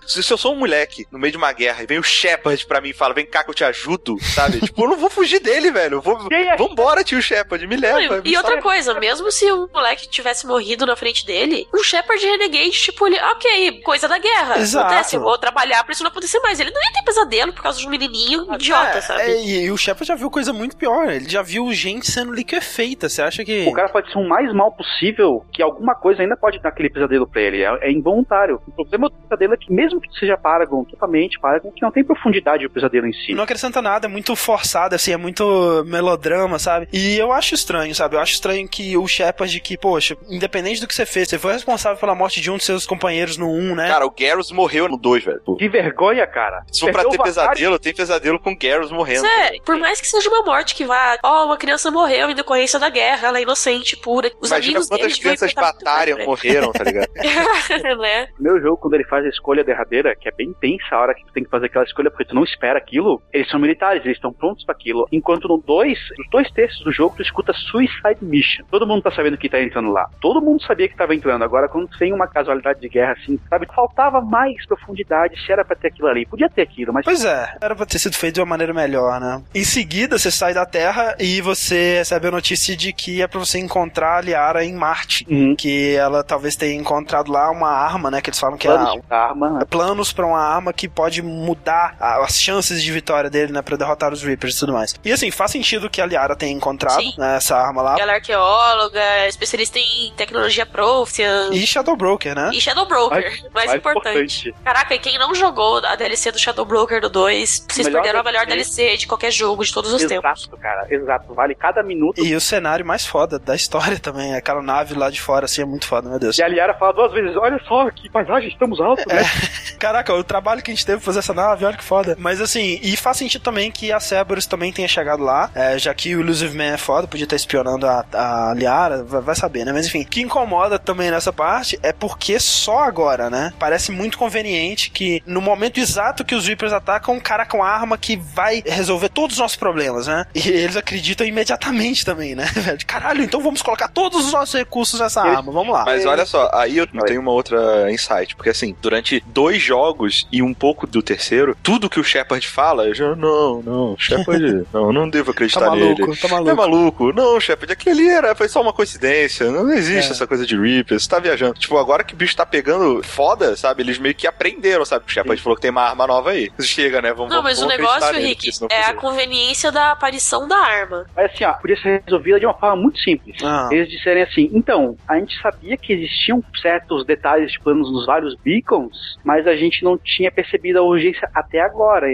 [0.05, 2.65] Se, se, eu sou um moleque no meio de uma guerra e vem o Shepard
[2.65, 4.61] pra mim e fala, vem cá que eu te ajudo, sabe?
[4.65, 5.97] tipo, eu não vou fugir dele, velho.
[5.97, 6.27] Eu vou.
[6.31, 6.55] É?
[6.55, 7.99] Vambora, tio Shepard, me leva.
[7.99, 11.83] Não, e, e outra coisa, mesmo se o moleque tivesse morrido na frente dele, um
[11.83, 14.60] Shepard Renegade, tipo, ele, ok, coisa da guerra.
[14.61, 14.85] Exato.
[14.85, 16.59] Acontece, eu vou trabalhar pra isso não acontecer mais.
[16.59, 19.21] Ele não ia ter pesadelo por causa de um menininho ah, idiota, é, sabe?
[19.21, 21.09] É, e, e, o Shepard já viu coisa muito pior.
[21.09, 23.09] Ele já viu gente sendo liquefeita.
[23.09, 23.67] Você acha que.
[23.67, 26.89] O cara pode ser o mais mal possível, que alguma coisa ainda pode dar aquele
[26.89, 27.63] pesadelo pra ele.
[27.63, 28.61] É, é involuntário.
[28.67, 32.03] O problema do pesadelo é que, mesmo que seja Paragon, totalmente Paragon, que não tem
[32.03, 33.33] profundidade o pesadelo em si.
[33.33, 36.87] Não acrescenta nada, é muito forçado, assim, é muito melodrama, sabe?
[36.91, 38.15] E eu acho estranho, sabe?
[38.15, 41.53] Eu acho estranho que o Shepard, que, poxa, independente do que você fez, você foi
[41.53, 43.87] responsável pela morte de um de seus companheiros no 1, né?
[43.87, 45.41] Cara, o Garrus morreu no 2, velho.
[45.57, 46.63] Que vergonha, cara.
[46.71, 49.25] Se for pra ter pesadelo, tem pesadelo com Garrus morrendo.
[49.25, 52.35] É, por mais que seja uma morte que vá, ó, oh, uma criança morreu em
[52.35, 54.31] decorrência da guerra, ela é inocente, pura.
[54.39, 57.09] Os Imagina amigos quantas crianças Batarian morreram, tá ligado?
[57.99, 58.27] né?
[58.39, 61.25] Meu jogo, quando ele faz a escolha derradeira, que é bem tensa a hora que
[61.25, 64.17] tu tem que fazer aquela escolha, porque tu não espera aquilo, eles são militares, eles
[64.17, 65.07] estão prontos para aquilo.
[65.11, 68.65] Enquanto no 2, nos dois textos do jogo, tu escuta Suicide Mission.
[68.69, 70.09] Todo mundo tá sabendo que tá entrando lá.
[70.19, 71.43] Todo mundo sabia que tava entrando.
[71.43, 75.75] Agora, quando tem uma casualidade de guerra assim, sabe, faltava mais profundidade se era pra
[75.75, 76.25] ter aquilo ali.
[76.25, 77.05] Podia ter aquilo, mas.
[77.05, 79.41] Pois é, era pra ter sido feito de uma maneira melhor, né?
[79.53, 83.39] Em seguida, você sai da Terra e você recebe a notícia de que é pra
[83.39, 85.25] você encontrar a Liara em Marte.
[85.29, 85.55] Uhum.
[85.55, 88.21] Que ela talvez tenha encontrado lá uma arma, né?
[88.21, 89.65] Que eles falam que planos é a, arma, né?
[89.69, 93.61] planos pra uma arma que pode mudar as chances de vitória dele, né?
[93.61, 94.95] Pra derrotar os Reapers e tudo mais.
[95.03, 97.99] E assim, faz sentido que a Liara tenha encontrado né, essa arma lá.
[97.99, 100.65] Ela é arqueóloga, especialista em tecnologia
[101.11, 101.55] Anciãs.
[101.55, 102.51] E Shadow Broker, né?
[102.53, 103.21] E Shadow Broker,
[103.53, 104.09] mais, mais importante.
[104.09, 104.30] importante.
[104.63, 108.19] Caraca, e quem não jogou a DLC do Shadow Broker do 2, vocês melhor perderam
[108.19, 110.41] a melhor DLC de qualquer jogo de todos os exato, tempos.
[110.43, 111.33] Exato, cara, exato.
[111.33, 112.23] Vale cada minuto.
[112.23, 115.65] E o cenário mais foda da história também, aquela nave lá de fora, assim, é
[115.65, 116.37] muito foda, meu Deus.
[116.37, 119.21] E a Liara fala duas vezes: olha só que paisagem, estamos altos, né?
[119.21, 119.75] É.
[119.77, 122.15] Caraca, o trabalho que a gente teve pra fazer essa nave, olha que foda.
[122.19, 125.93] Mas assim, e faz sentido também que a Cerberus também tenha chegado lá, é, já
[125.93, 129.73] que o Illusive Man é foda, podia estar espionando a, a Liara, vai saber, né?
[129.73, 133.53] Mas enfim, o que incomoda também nessa parte é porque só agora, né?
[133.59, 137.97] Parece muito conveniente que no momento exato que os Reapers atacam, um cara com arma
[137.97, 140.27] que vai resolver todos os nossos problemas, né?
[140.35, 142.45] E eles acreditam imediatamente também, né?
[142.85, 145.85] Caralho, então vamos colocar todos os nossos recursos nessa arma, vamos lá.
[145.85, 150.41] Mas olha só, aí eu tenho uma outra insight, porque assim, durante dois jogos e
[150.41, 154.93] um pouco do terceiro, tudo que o Shepard fala, eu já, não, não, Shepard, não,
[154.93, 156.19] não devo acreditar tá maluco, nele.
[156.19, 157.13] Tá maluco, tá maluco.
[157.13, 160.11] Não, Shepard, aquele ali era, foi só uma coincidência, não existe é.
[160.11, 161.53] essa coisa de Reapers, você tá viajando.
[161.53, 165.11] Tipo, agora que o bicho tá pegando foda, sabe, eles meio que aprenderam, sabe, o
[165.11, 166.51] Shepard falou que tem uma arma nova aí.
[166.59, 170.57] Chega, né, vamos Não, mas vamos o negócio, Rick, é a conveniência da aparição da
[170.57, 171.05] arma.
[171.15, 173.37] Mas assim, ó, podia ser resolvida de uma forma muito simples.
[173.43, 173.69] Ah.
[173.71, 178.35] Eles disserem assim, então, a gente sabia que existiam certos detalhes de planos nos vários
[178.35, 182.07] beacons, mas a gente não tinha percebido a urgência até agora.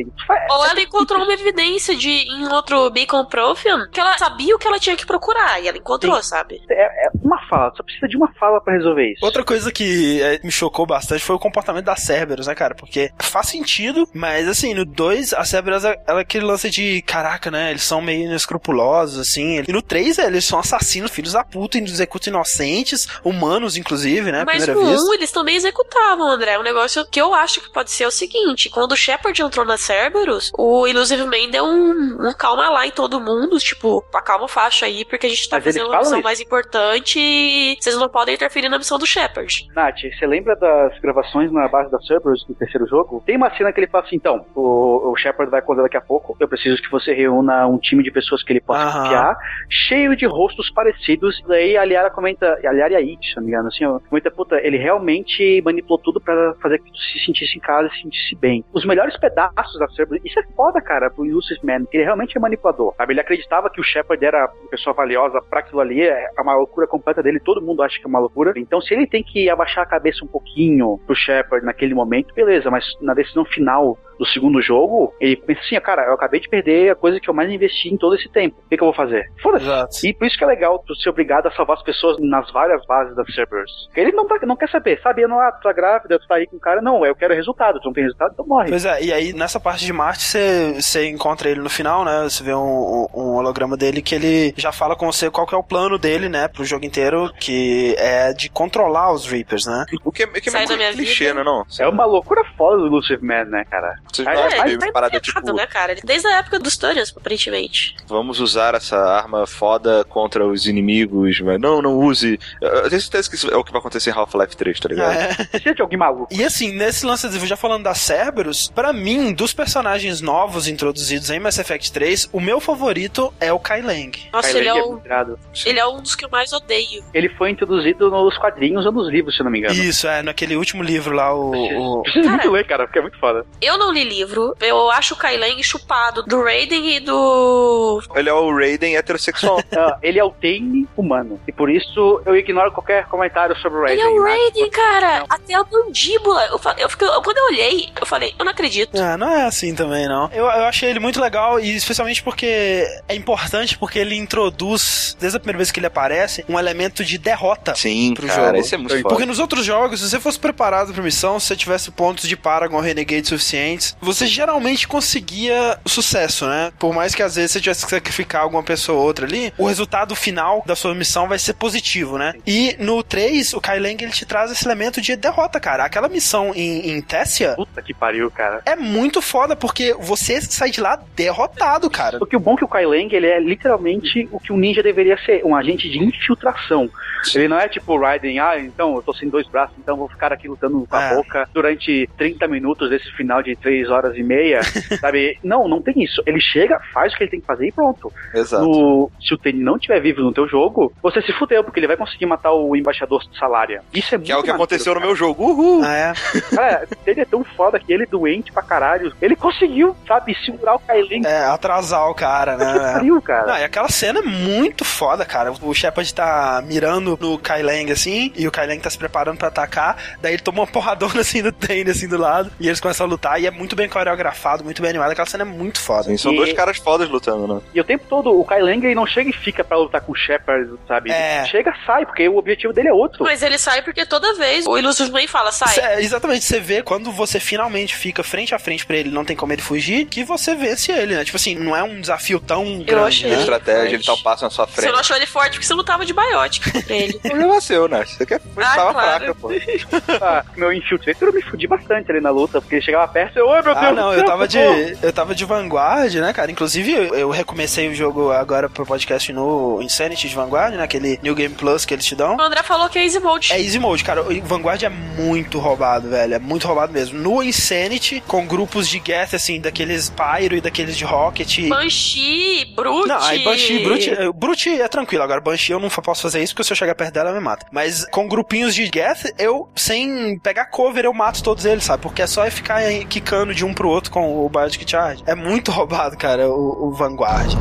[0.50, 4.68] Ou ela encontrou uma evidência de em outro Beacon Profium que ela sabia o que
[4.68, 6.30] ela tinha que procurar e ela encontrou, Sim.
[6.30, 6.62] sabe?
[6.70, 9.26] É, é, uma fala, só precisa de uma fala para resolver isso.
[9.26, 12.76] Outra coisa que é, me chocou bastante foi o comportamento da Cerberus, né, cara?
[12.76, 17.50] Porque faz sentido, mas assim, no 2, a Cerberus ela é aquele lance de caraca,
[17.50, 17.72] né?
[17.72, 19.64] Eles são meio inescrupulosos, assim.
[19.68, 24.44] E no 3, eles são assassinos, filhos da puta, e executam inocentes, humanos, inclusive, né?
[24.46, 26.60] Mas no 1, um, eles também executavam, André.
[26.60, 29.78] Um negócio que eu acho que pode ser o seguinte: quando o Shepard entrou na
[29.78, 34.48] Cerberus, o Illusive Man deu um, um calma lá em todo mundo, tipo, acalma o
[34.50, 36.24] faixa aí, porque a gente tá Mas fazendo uma missão isso.
[36.24, 39.68] mais importante e vocês não podem interferir na missão do Shepard.
[39.74, 43.22] Nath, você lembra das gravações na base da Cerberus do terceiro jogo?
[43.26, 46.02] Tem uma cena que ele fala assim: então, o, o Shepard vai acordar daqui a
[46.02, 49.02] pouco, eu preciso que você reúna um time de pessoas que ele possa Aham.
[49.02, 49.38] confiar,
[49.70, 51.40] cheio de rostos parecidos.
[51.40, 53.86] E daí a Liara comenta, a Liara e a It, se não me engano, assim,
[54.10, 57.92] comenta, puta, ele realmente manipulou tudo para fazer que tu se sentisse em casa e
[57.92, 58.64] se sentisse bem.
[58.74, 62.38] Os melhores pedaços da Cerberus, isso é foda, cara, pro Lucius Man, que ele realmente
[62.38, 63.14] é manipulador, sabe?
[63.14, 66.88] Ele acreditava que o Shepard era uma pessoa valiosa para aquilo ali, é uma loucura
[66.88, 68.54] completa dele, todo mundo acha que é uma loucura.
[68.56, 72.70] Então, se ele tem que abaixar a cabeça um pouquinho pro Shepard naquele momento, beleza,
[72.70, 76.92] mas na decisão final do segundo jogo, ele pensa assim, cara, eu acabei de perder
[76.92, 78.58] a coisa que eu mais investi em todo esse tempo.
[78.66, 79.32] O que, que eu vou fazer?
[79.42, 80.10] Foda-se.
[80.10, 82.86] E por isso que é legal tu ser obrigado a salvar as pessoas nas várias
[82.86, 83.72] bases da Cerberus.
[83.96, 85.26] Ele não, tá, não quer saber, sabe?
[85.28, 86.82] Não, ah, tu tá grávida, tu tá aí com o cara.
[86.82, 87.80] Não, eu quero resultado.
[87.80, 88.70] Tu não tem resultado, então morre.
[88.70, 92.24] Pois é, e aí nessa parte de Marte você encontra ele no final, né?
[92.24, 95.58] Você vê um, um, holograma dele que ele já fala com você qual que é
[95.58, 96.48] o plano dele, né?
[96.48, 99.86] Pro jogo inteiro, que é de controlar os Reapers, né?
[100.04, 101.44] O que é, que é meio clichê, vida.
[101.48, 101.84] Não, é?
[101.84, 103.96] É uma loucura foda do Lucifer Man, né, cara?
[104.12, 105.54] Você é, é, é, tá parada, tipo...
[105.54, 105.96] né, cara?
[106.04, 107.96] Desde a época dos Turians, aparentemente.
[108.06, 112.40] Vamos usar essa arma foda contra os inimigos, mas não, não use.
[112.62, 115.18] Eu tenho certeza que isso é o que vai acontecer em Half-Life 3, tá ligado?
[115.18, 115.74] É.
[115.74, 116.28] De alguém maluco.
[116.32, 121.40] E assim, nesse lance, já falando da Cerberus, pra mim, dos personagens novos introduzidos em
[121.40, 124.12] Mass Effect 3, o meu favorito é o Kai Lang.
[124.32, 125.02] Nossa, Kai ele, Lang é, o...
[125.06, 127.04] é ele é um dos que eu mais odeio.
[127.14, 129.74] Ele foi introduzido nos quadrinhos ou nos livros, se não me engano.
[129.74, 132.00] Isso, é, naquele último livro lá, o.
[132.00, 132.02] o...
[132.04, 133.46] Precisa muito ler, cara, porque é muito foda.
[133.62, 138.02] Eu não li livro, eu acho o Kai Lang chupado do Raiden e do.
[138.16, 139.62] Ele é o Raiden heterossexual.
[139.72, 141.40] não, ele é o Tane humano.
[141.48, 144.06] E por isso eu ignoro qualquer comentário sobre o Raiden.
[144.06, 144.70] Ele é o Raiden, né?
[144.70, 145.20] cara.
[145.20, 145.26] Não.
[145.30, 146.46] Até a mandíbula.
[146.46, 149.00] Eu, eu, eu, quando eu olhei, eu falei, eu não acredito.
[149.00, 150.30] Ah, não é assim também, não.
[150.32, 155.38] Eu, eu achei ele muito legal e especialmente porque é importante porque ele introduz, desde
[155.38, 158.58] a primeira vez que ele aparece, um elemento de derrota Sim, pro cara, jogo.
[158.60, 161.56] Isso é muito Porque nos outros jogos, se você fosse preparado pra missão, se você
[161.56, 166.72] tivesse pontos de Paragon Renegade suficientes, você geralmente conseguia sucesso, né?
[166.80, 169.66] Por mais que às vezes você tivesse que sacrificar alguma pessoa ou outra ali, o
[169.66, 172.34] resultado final da sua missão vai ser positivo, né?
[172.46, 175.84] E no 3, o Kai Lang, ele te traz esse elemento de derrota, cara.
[175.84, 177.56] Aquela missão em, em Tessia...
[177.56, 178.62] Puta que pariu, cara.
[178.66, 182.20] É muito foda, porque você sai de lá derrotado, cara.
[182.20, 184.84] Porque o bom é que o Kai Lang, ele é literalmente o que um ninja
[184.84, 186.90] deveria ser, um agente de infiltração.
[187.34, 190.08] Ele não é tipo o Raiden, ah, então eu tô sem dois braços, então vou
[190.08, 191.10] ficar aqui lutando com a é.
[191.18, 194.62] Boca durante 30 minutos desse final de 3 horas e meia,
[195.00, 195.38] sabe?
[195.44, 196.22] Não, não tem isso.
[196.26, 198.12] Ele chega, faz o que ele tem que fazer e pronto.
[198.34, 198.64] Exato.
[198.64, 201.88] No, se o Tenny não tiver vivo no teu jogo, você se fudeu, porque ele
[201.88, 203.82] vai conseguir matar o embaixador Salária.
[203.94, 205.44] Isso é muito Que é o que aconteceu no meu jogo.
[205.44, 205.84] Uhul!
[205.84, 206.14] Ah, é?
[206.56, 209.14] Cara, ele é tão foda que ele é doente pra caralho.
[209.22, 211.24] Ele conseguiu, sabe, segurar o Kylen.
[211.26, 212.74] É, atrasar o cara, né?
[212.74, 213.48] Que pariu, cara.
[213.48, 215.52] Não, e aquela cena é muito foda, cara.
[215.62, 218.98] O Shepard tá mirando no Kai Lang Lang assim, e o Kai Lang tá se
[218.98, 220.68] preparando para atacar, daí ele toma uma
[221.16, 223.88] assim do Tane assim do lado, e eles começam a lutar, e é muito bem
[223.88, 226.04] coreografado, muito bem animado, aquela cena é muito foda.
[226.04, 226.38] Sim, são e...
[226.38, 227.62] dois caras fodas lutando, né?
[227.74, 230.12] E o tempo todo o Kai Lang ele não chega e fica para lutar com
[230.12, 231.12] o Shepard, sabe?
[231.12, 231.40] É.
[231.40, 233.24] Ele chega, sai, porque o objetivo dele é outro.
[233.24, 235.74] Mas ele sai porque toda vez o Illusive Man fala, sai.
[235.74, 239.26] Cê, é, exatamente, você vê quando você finalmente fica frente a frente para ele, não
[239.26, 241.24] tem como ele fugir, que você vence ele, né?
[241.24, 243.40] Tipo assim, não é um desafio tão eu grande, achei né?
[243.40, 244.86] estratégia, ele tá um passo na sua frente.
[244.86, 247.16] Você não achou ele forte porque você não tava de biótico pra ele.
[247.16, 248.06] o problema é seu, né?
[248.06, 249.26] Você quer ah, tava claro.
[249.26, 249.50] fraca, pô.
[250.22, 253.40] ah, meu Infiltrator eu me fudi bastante ali na luta, porque ele chegava perto e
[253.40, 254.58] eu, oh, meu ah, Deus não, eu tava de
[255.02, 256.52] eu tava de Vanguard, né, cara?
[256.52, 260.84] Inclusive, eu, recomecei o jogo agora pro podcast no Insanity de Vanguard, né?
[260.84, 262.36] Aquele New Game Plus que eles te dão.
[262.36, 263.54] O André falou que é Easy Mode.
[263.54, 264.22] É Easy Mode, cara.
[264.22, 266.34] O Vanguard é muito roubado, velho.
[266.34, 267.20] É muito roubado mesmo.
[267.20, 271.68] No Insanity, com grupos de Geth, assim, daqueles Pyro e daqueles de Rocket.
[271.68, 273.08] Banshee, Brute.
[273.08, 274.12] Não, aí Banshee, Brute.
[274.34, 275.24] Brute é tranquilo.
[275.24, 277.44] Agora, Banshee eu não posso fazer isso porque se eu chegar perto dela, ela me
[277.44, 277.66] mata.
[277.72, 282.02] Mas com grupinhos de Geth, eu, sem pegar cover, eu mato todos eles, sabe?
[282.02, 285.22] Porque é só ficar quicando de um pro outro com o Biotic Charge.
[285.26, 287.54] É muito roubado, cara, o, o Vanguard.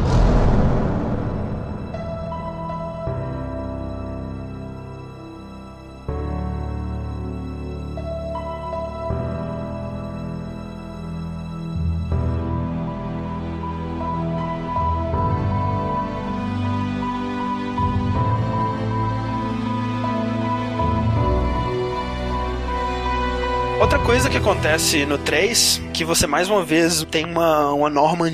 [24.76, 28.32] Acontece no 3, que você mais uma vez tem uma, uma Normand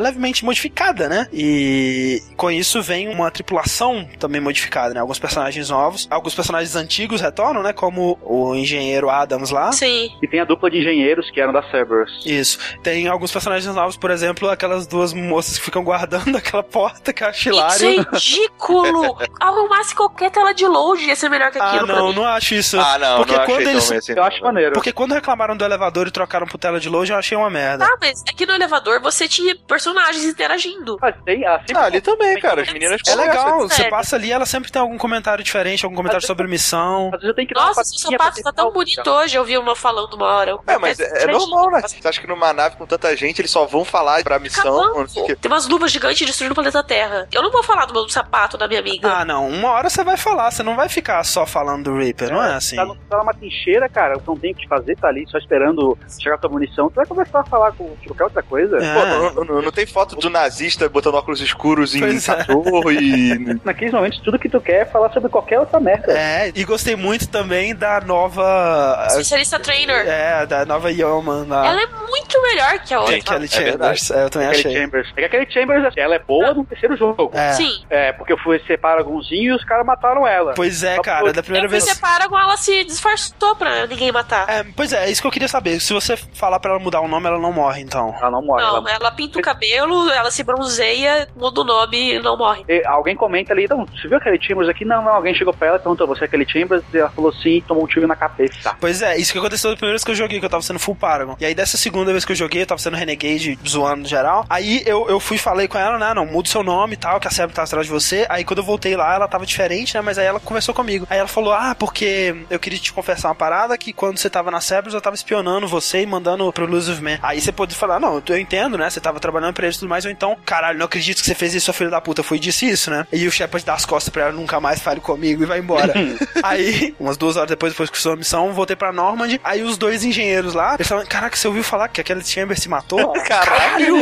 [0.00, 1.28] levemente modificada, né?
[1.32, 5.00] E com isso vem uma tripulação também modificada, né?
[5.00, 7.72] Alguns personagens novos, alguns personagens antigos retornam, né?
[7.72, 9.70] Como o engenheiro Adams lá.
[9.70, 10.10] Sim.
[10.20, 12.26] E tem a dupla de engenheiros que eram da Cerberus.
[12.26, 12.58] Isso.
[12.82, 17.22] Tem alguns personagens novos, por exemplo, aquelas duas moças que ficam guardando aquela porta que
[17.22, 17.74] eu acho hilário.
[17.74, 19.18] Isso é ridículo!
[19.38, 21.84] Arrumasse qualquer tela de longe ia ser melhor que aquilo.
[21.92, 22.76] Ah, não, não acho isso.
[22.80, 24.08] Ah, não, Porque não quando eles...
[24.08, 24.72] Eu acho maneiro.
[24.72, 27.84] Porque quando reclamaram do elevador e trocaram pro tela de longe, eu achei uma merda.
[27.84, 30.96] Ah, mas aqui no elevador você tinha personagens interagindo.
[31.00, 32.62] Mas tem, ah, ah ali também, cara.
[32.62, 36.26] As meninas É legal, você passa ali, ela sempre tem algum comentário diferente, algum comentário
[36.26, 37.06] sobre missão.
[37.06, 39.76] Às vezes eu tenho que Nossa, seu sapato tá tão bonito hoje, eu vi uma
[39.76, 40.58] falando uma hora.
[40.66, 41.82] É, mas é, é normal, né?
[41.82, 45.04] Você acha que numa nave com tanta gente, eles só vão falar pra missão?
[45.40, 47.28] Tem umas luvas gigantes destruindo o planeta Terra.
[47.32, 49.08] Eu não vou falar do meu sapato da minha amiga.
[49.08, 49.48] Ah, não.
[49.48, 52.52] Uma hora você vai falar, você não vai ficar só falando do Reaper, não é,
[52.52, 52.76] é assim.
[52.76, 56.36] Tá, tá numa trincheira, cara, não tem o que fazer, tá ali só esperando chegar
[56.36, 58.76] a tua munição, tu vai começar a falar com qualquer outra coisa.
[58.76, 58.94] É.
[58.94, 62.34] Pô, não, não, não, tem foto do nazista botando óculos escuros em pois é.
[62.36, 62.94] cachorro é.
[62.94, 63.60] e.
[63.64, 66.12] Naqueles momentos, tudo que tu quer é falar sobre qualquer outra merda.
[66.12, 69.06] É, e gostei muito também da nova.
[69.08, 70.06] Especialista Trainer.
[70.06, 71.44] É, da nova Yeoman.
[71.44, 71.66] Na...
[71.66, 73.20] Ela é muito melhor que a outra.
[73.20, 74.10] Kelly é Chambers.
[74.10, 74.76] É, eu também Kelly achei.
[74.76, 75.08] Chambers.
[75.16, 77.30] É que a Kelly Chambers, ela é boa no terceiro jogo.
[77.32, 77.52] É.
[77.54, 77.84] Sim.
[77.90, 80.54] É, porque eu fui ser Paragonzinho e os caras mataram ela.
[80.54, 81.84] Pois é, cara, da primeira eu vez.
[81.84, 84.48] Ser Paragon, ela se disfarçou pra ninguém matar.
[84.48, 85.80] É, pois é, é isso que eu queria saber.
[85.80, 88.14] Se você falar pra ela mudar o nome, ela não morre, então.
[88.18, 88.62] Ela não morre.
[88.62, 92.64] Não, ela, ela pinta o cabelo, ela se bronzeia, muda o nome e não morre.
[92.68, 94.84] E alguém comenta ali, então, você viu aquele Chambers aqui?
[94.84, 96.82] Não, não, alguém chegou pra ela e perguntou, você é aquele Chambers?
[96.92, 98.76] E ela falou sim, tomou um tiro na cabeça.
[98.80, 100.78] Pois é, isso que aconteceu da primeira vez que eu joguei, que eu tava sendo
[100.78, 101.36] full Paragon.
[101.40, 104.44] E aí dessa segunda vez que eu joguei, eu tava sendo Renegade, zoando no geral.
[104.50, 106.96] Aí eu, eu fui e falei com ela, né, não, muda o seu nome e
[106.96, 108.26] tal, que a Sebra tava atrás de você.
[108.28, 111.06] Aí quando eu voltei lá, ela tava diferente, né, mas aí ela conversou comigo.
[111.08, 114.50] Aí ela falou, ah, porque eu queria te confessar uma parada, que quando você tava
[114.50, 114.60] na
[114.92, 117.18] eu tava espionando você e mandando pro Illusive Man.
[117.22, 118.88] Aí você pode falar, não, eu entendo, né?
[118.88, 121.34] Você tava trabalhando pra eles e tudo mais, ou então, caralho, não acredito que você
[121.34, 122.22] fez isso, sua filha da puta.
[122.22, 123.06] Foi disse isso, né?
[123.12, 125.92] E o Shepard dá as costas pra ela, nunca mais fale comigo e vai embora.
[126.42, 129.38] aí, umas duas horas depois, depois que sua missão, voltei pra Normand.
[129.44, 132.68] Aí os dois engenheiros lá, eles falaram, caraca, você ouviu falar que aquele Chamber se
[132.68, 133.12] matou?
[133.28, 133.96] Caralho!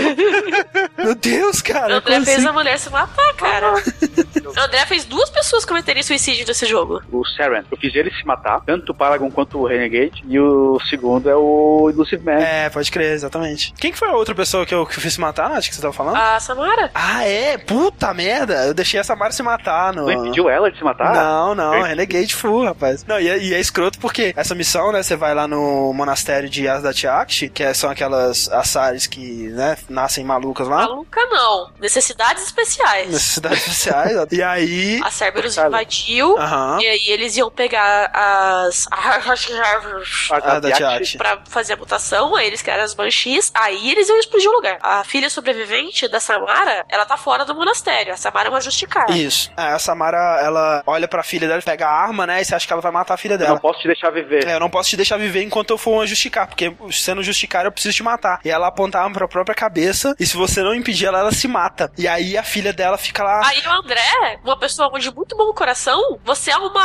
[0.97, 1.95] Meu Deus, cara.
[1.95, 2.47] O André fez assim?
[2.47, 3.75] a mulher se matar, cara.
[3.75, 7.03] o André fez duas pessoas cometerem suicídio nesse jogo.
[7.11, 7.65] O Saren.
[7.71, 10.23] Eu fiz ele se matar, tanto o Paragon quanto o Renegade.
[10.29, 12.33] E o segundo é o Illusive Man.
[12.33, 13.73] É, pode crer, exatamente.
[13.79, 15.75] Quem que foi a outra pessoa que eu, que eu fiz se matar, Nath, que
[15.75, 16.17] você tava falando?
[16.17, 16.91] A Samara.
[16.95, 17.57] Ah, é?
[17.57, 18.67] Puta merda.
[18.67, 19.95] Eu deixei a Samara se matar.
[19.95, 20.05] No...
[20.05, 21.15] Você impediu ela de se matar?
[21.15, 21.83] Não, não.
[21.83, 23.05] Renegade full, rapaz.
[23.07, 26.49] Não, e é, e é escroto porque essa missão, né, você vai lá no monastério
[26.49, 30.83] de Asdatiakshi, que é, são aquelas Assares que, né, nascem malucas lá.
[30.83, 31.71] Maluca não.
[31.81, 33.11] Necessidades especiais.
[33.11, 34.13] Necessidades especiais.
[34.31, 35.01] e aí...
[35.03, 36.81] A Cerberus invadiu, uhum.
[36.81, 38.87] e aí eles iam pegar as...
[40.83, 41.19] Asdatiakshi.
[41.19, 44.79] pra fazer a mutação, aí eles criaram as Banshees, aí eles iam explodir o lugar.
[44.83, 48.13] A filha sobrevivente da Samara, ela tá fora do monastério.
[48.13, 49.11] A Samara é uma justicar.
[49.11, 49.51] Isso.
[49.57, 52.67] É, a Samara, ela olha pra filha dela, pega a arma, né, e você acha
[52.67, 53.51] que ela vai matar a filha dela.
[53.51, 54.47] Eu não posso te deixar viver.
[54.47, 57.65] É, eu não posso te deixar viver enquanto eu for uma justicar, porque sendo justicar
[57.65, 58.41] eu preciso te matar.
[58.45, 61.33] E ela aponta a arma pra própria cabeça, e se você não impedir ela, ela
[61.33, 61.93] se mata.
[61.97, 63.47] E aí a filha dela fica lá...
[63.47, 66.85] Aí o André uma pessoa de muito bom coração, você é uma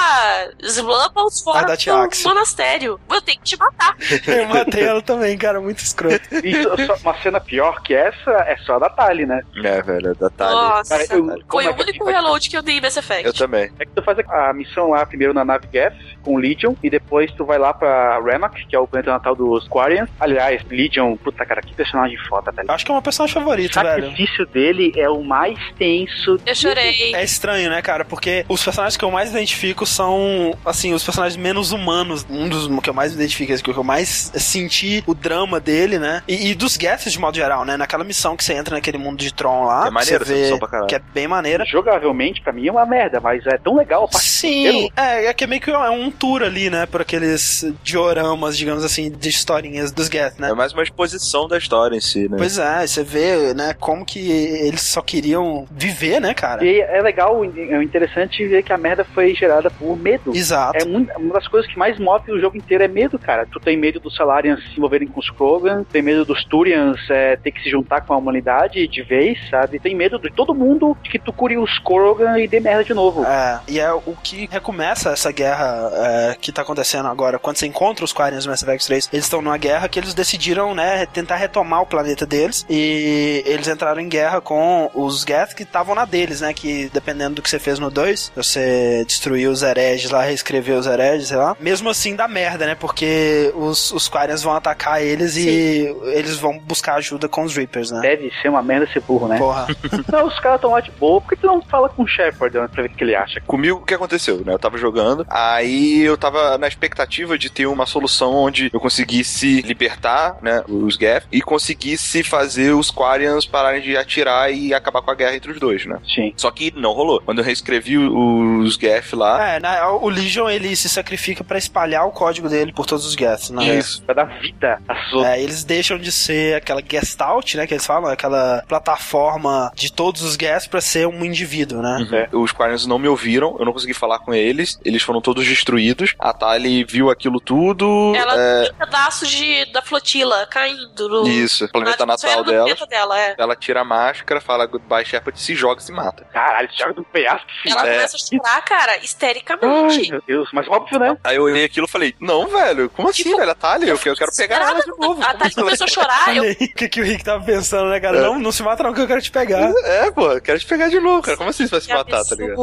[0.60, 3.00] Slumps fora do monastério.
[3.10, 3.87] Eu tenho que te matar.
[4.28, 6.24] eu matei ela também, cara, muito escroto.
[6.44, 6.70] Isso,
[7.02, 9.42] uma cena pior que essa é só da Tali, né?
[9.64, 10.54] É, velho, da Tali.
[10.54, 13.26] Nossa, cara, eu, foi é o único reload que eu dei nesse Effect.
[13.26, 13.72] Eu também.
[13.80, 17.32] É que tu faz a missão lá primeiro na nave Geth com Legion e depois
[17.34, 20.10] tu vai lá pra Remak, que é o planeta natal dos Quarians.
[20.20, 22.70] Aliás, Legion, puta cara, que personagem foda, velho.
[22.72, 24.08] Acho que é uma personagem favorita, velho.
[24.08, 26.40] O sacrifício dele é o mais tenso.
[26.46, 27.16] Eu chorei.
[27.16, 28.04] É estranho, né, cara?
[28.04, 32.26] Porque os personagens que eu mais identifico são, assim, os personagens menos humanos.
[32.30, 36.24] Um dos que eu mais identifico, que eu mais senti o drama dele, né?
[36.28, 37.78] E, e dos Geths, de modo geral, né?
[37.78, 39.84] Naquela missão que você entra naquele mundo de Tron lá.
[39.84, 41.66] Que é maneiro, você vê que é bem maneira.
[41.66, 44.10] Jogavelmente, pra mim, é uma merda, mas é tão legal.
[44.14, 46.86] Sim, é, é que é meio que é um tour ali, né?
[46.86, 50.52] Por aqueles dioramas, digamos assim, de historinhas dos Geth, né?
[50.52, 52.38] É mais uma exposição da história em si, né?
[52.38, 56.66] Pois é, você vê, né, como que eles só queriam viver, né, cara?
[56.66, 60.36] E é legal, é interessante ver que a merda foi gerada por medo.
[60.36, 60.78] Exato.
[60.78, 63.46] É uma das coisas que mais move o jogo inteiro é medo, cara.
[63.46, 67.36] Tu tem medo dos Salarians se envolverem com os Krogan, tem medo dos Turians é,
[67.36, 69.78] ter que se juntar com a humanidade de vez, sabe?
[69.78, 72.94] Tem medo de todo mundo de que tu cure os Krogan e dê merda de
[72.94, 73.26] novo.
[73.26, 77.38] É, e é o que recomeça essa guerra é, que tá acontecendo agora.
[77.38, 80.14] Quando você encontra os Quarians no Mass Effect 3, eles estão numa guerra que eles
[80.14, 85.56] decidiram, né, tentar retomar o planeta deles e eles entraram em guerra com os Geth
[85.58, 89.52] que estavam na deles, né, que dependendo do que você fez no 2, você destruiu
[89.52, 91.58] os hereges lá, reescreveu os hereges, sei lá.
[91.60, 95.50] Mesmo assim dá merda, né, porque os, os Quarians vão atacar eles Sim.
[95.50, 98.02] e eles vão buscar ajuda com os Reapers, né.
[98.02, 99.38] Deve ser uma merda ser burro, né?
[99.38, 99.68] Porra.
[100.12, 102.58] não, os caras estão lá de boa, por que tu não fala com o Shepard
[102.58, 103.42] né, pra ver o que ele acha?
[103.42, 104.54] Comigo o que aconteceu, né?
[104.54, 109.62] Eu tava jogando, aí eu tava na expectativa de ter uma solução onde eu conseguisse
[109.62, 115.12] libertar, né, os Geth e conseguisse fazer os Quarians pararem de atirar e acabar com
[115.12, 116.00] a guerra entre os dois, né?
[116.14, 116.34] Sim.
[116.36, 117.22] Só que não rolou.
[117.22, 119.56] Quando eu reescrevi os Geth lá.
[119.56, 123.16] É, né, o Legion ele se sacrifica para espalhar o código dele por todos os
[123.50, 123.78] Né?
[123.78, 125.36] Isso, pra dar vida a sua.
[125.36, 130.22] É, eles deixam de ser aquela Gestalt, né, que eles falam, aquela plataforma de todos
[130.22, 132.08] os Geths para ser um indivíduo, né?
[132.10, 132.16] Uhum.
[132.16, 132.30] É.
[132.34, 136.14] Os Quarians não me ouviram, eu não consegui falar com eles, eles foram todos destruídos.
[136.20, 138.14] A Tali viu aquilo tudo.
[138.16, 138.64] Ela é...
[138.64, 141.28] tem pedaços de, da flotila caindo no.
[141.28, 142.76] Isso, planeta natal dela.
[142.90, 143.36] dela é.
[143.38, 146.26] Ela tira a máscara, fala goodbye Shepard, se joga e se mata.
[146.32, 147.48] Caralho, se joga do penhasco.
[147.66, 147.94] Ela é.
[147.94, 150.02] começa a chorar, cara, histericamente.
[150.02, 151.18] Ai, meu Deus, mas óbvio, né?
[151.24, 153.52] Aí eu olhei aquilo e falei, não, velho, como assim, tipo, velho?
[153.52, 155.22] A Tali, eu, eu quero pegar ela de novo.
[155.24, 156.36] A Tali começou a chorar.
[156.36, 156.44] Eu...
[156.52, 158.18] O que, que o Rick tava pensando, né, cara?
[158.18, 158.22] É.
[158.22, 159.72] Não, não se mata não que eu quero te pegar.
[159.84, 161.38] É, pô, eu quero te pegar de novo, cara.
[161.38, 162.58] Como assim você vai se matar, tá ligado?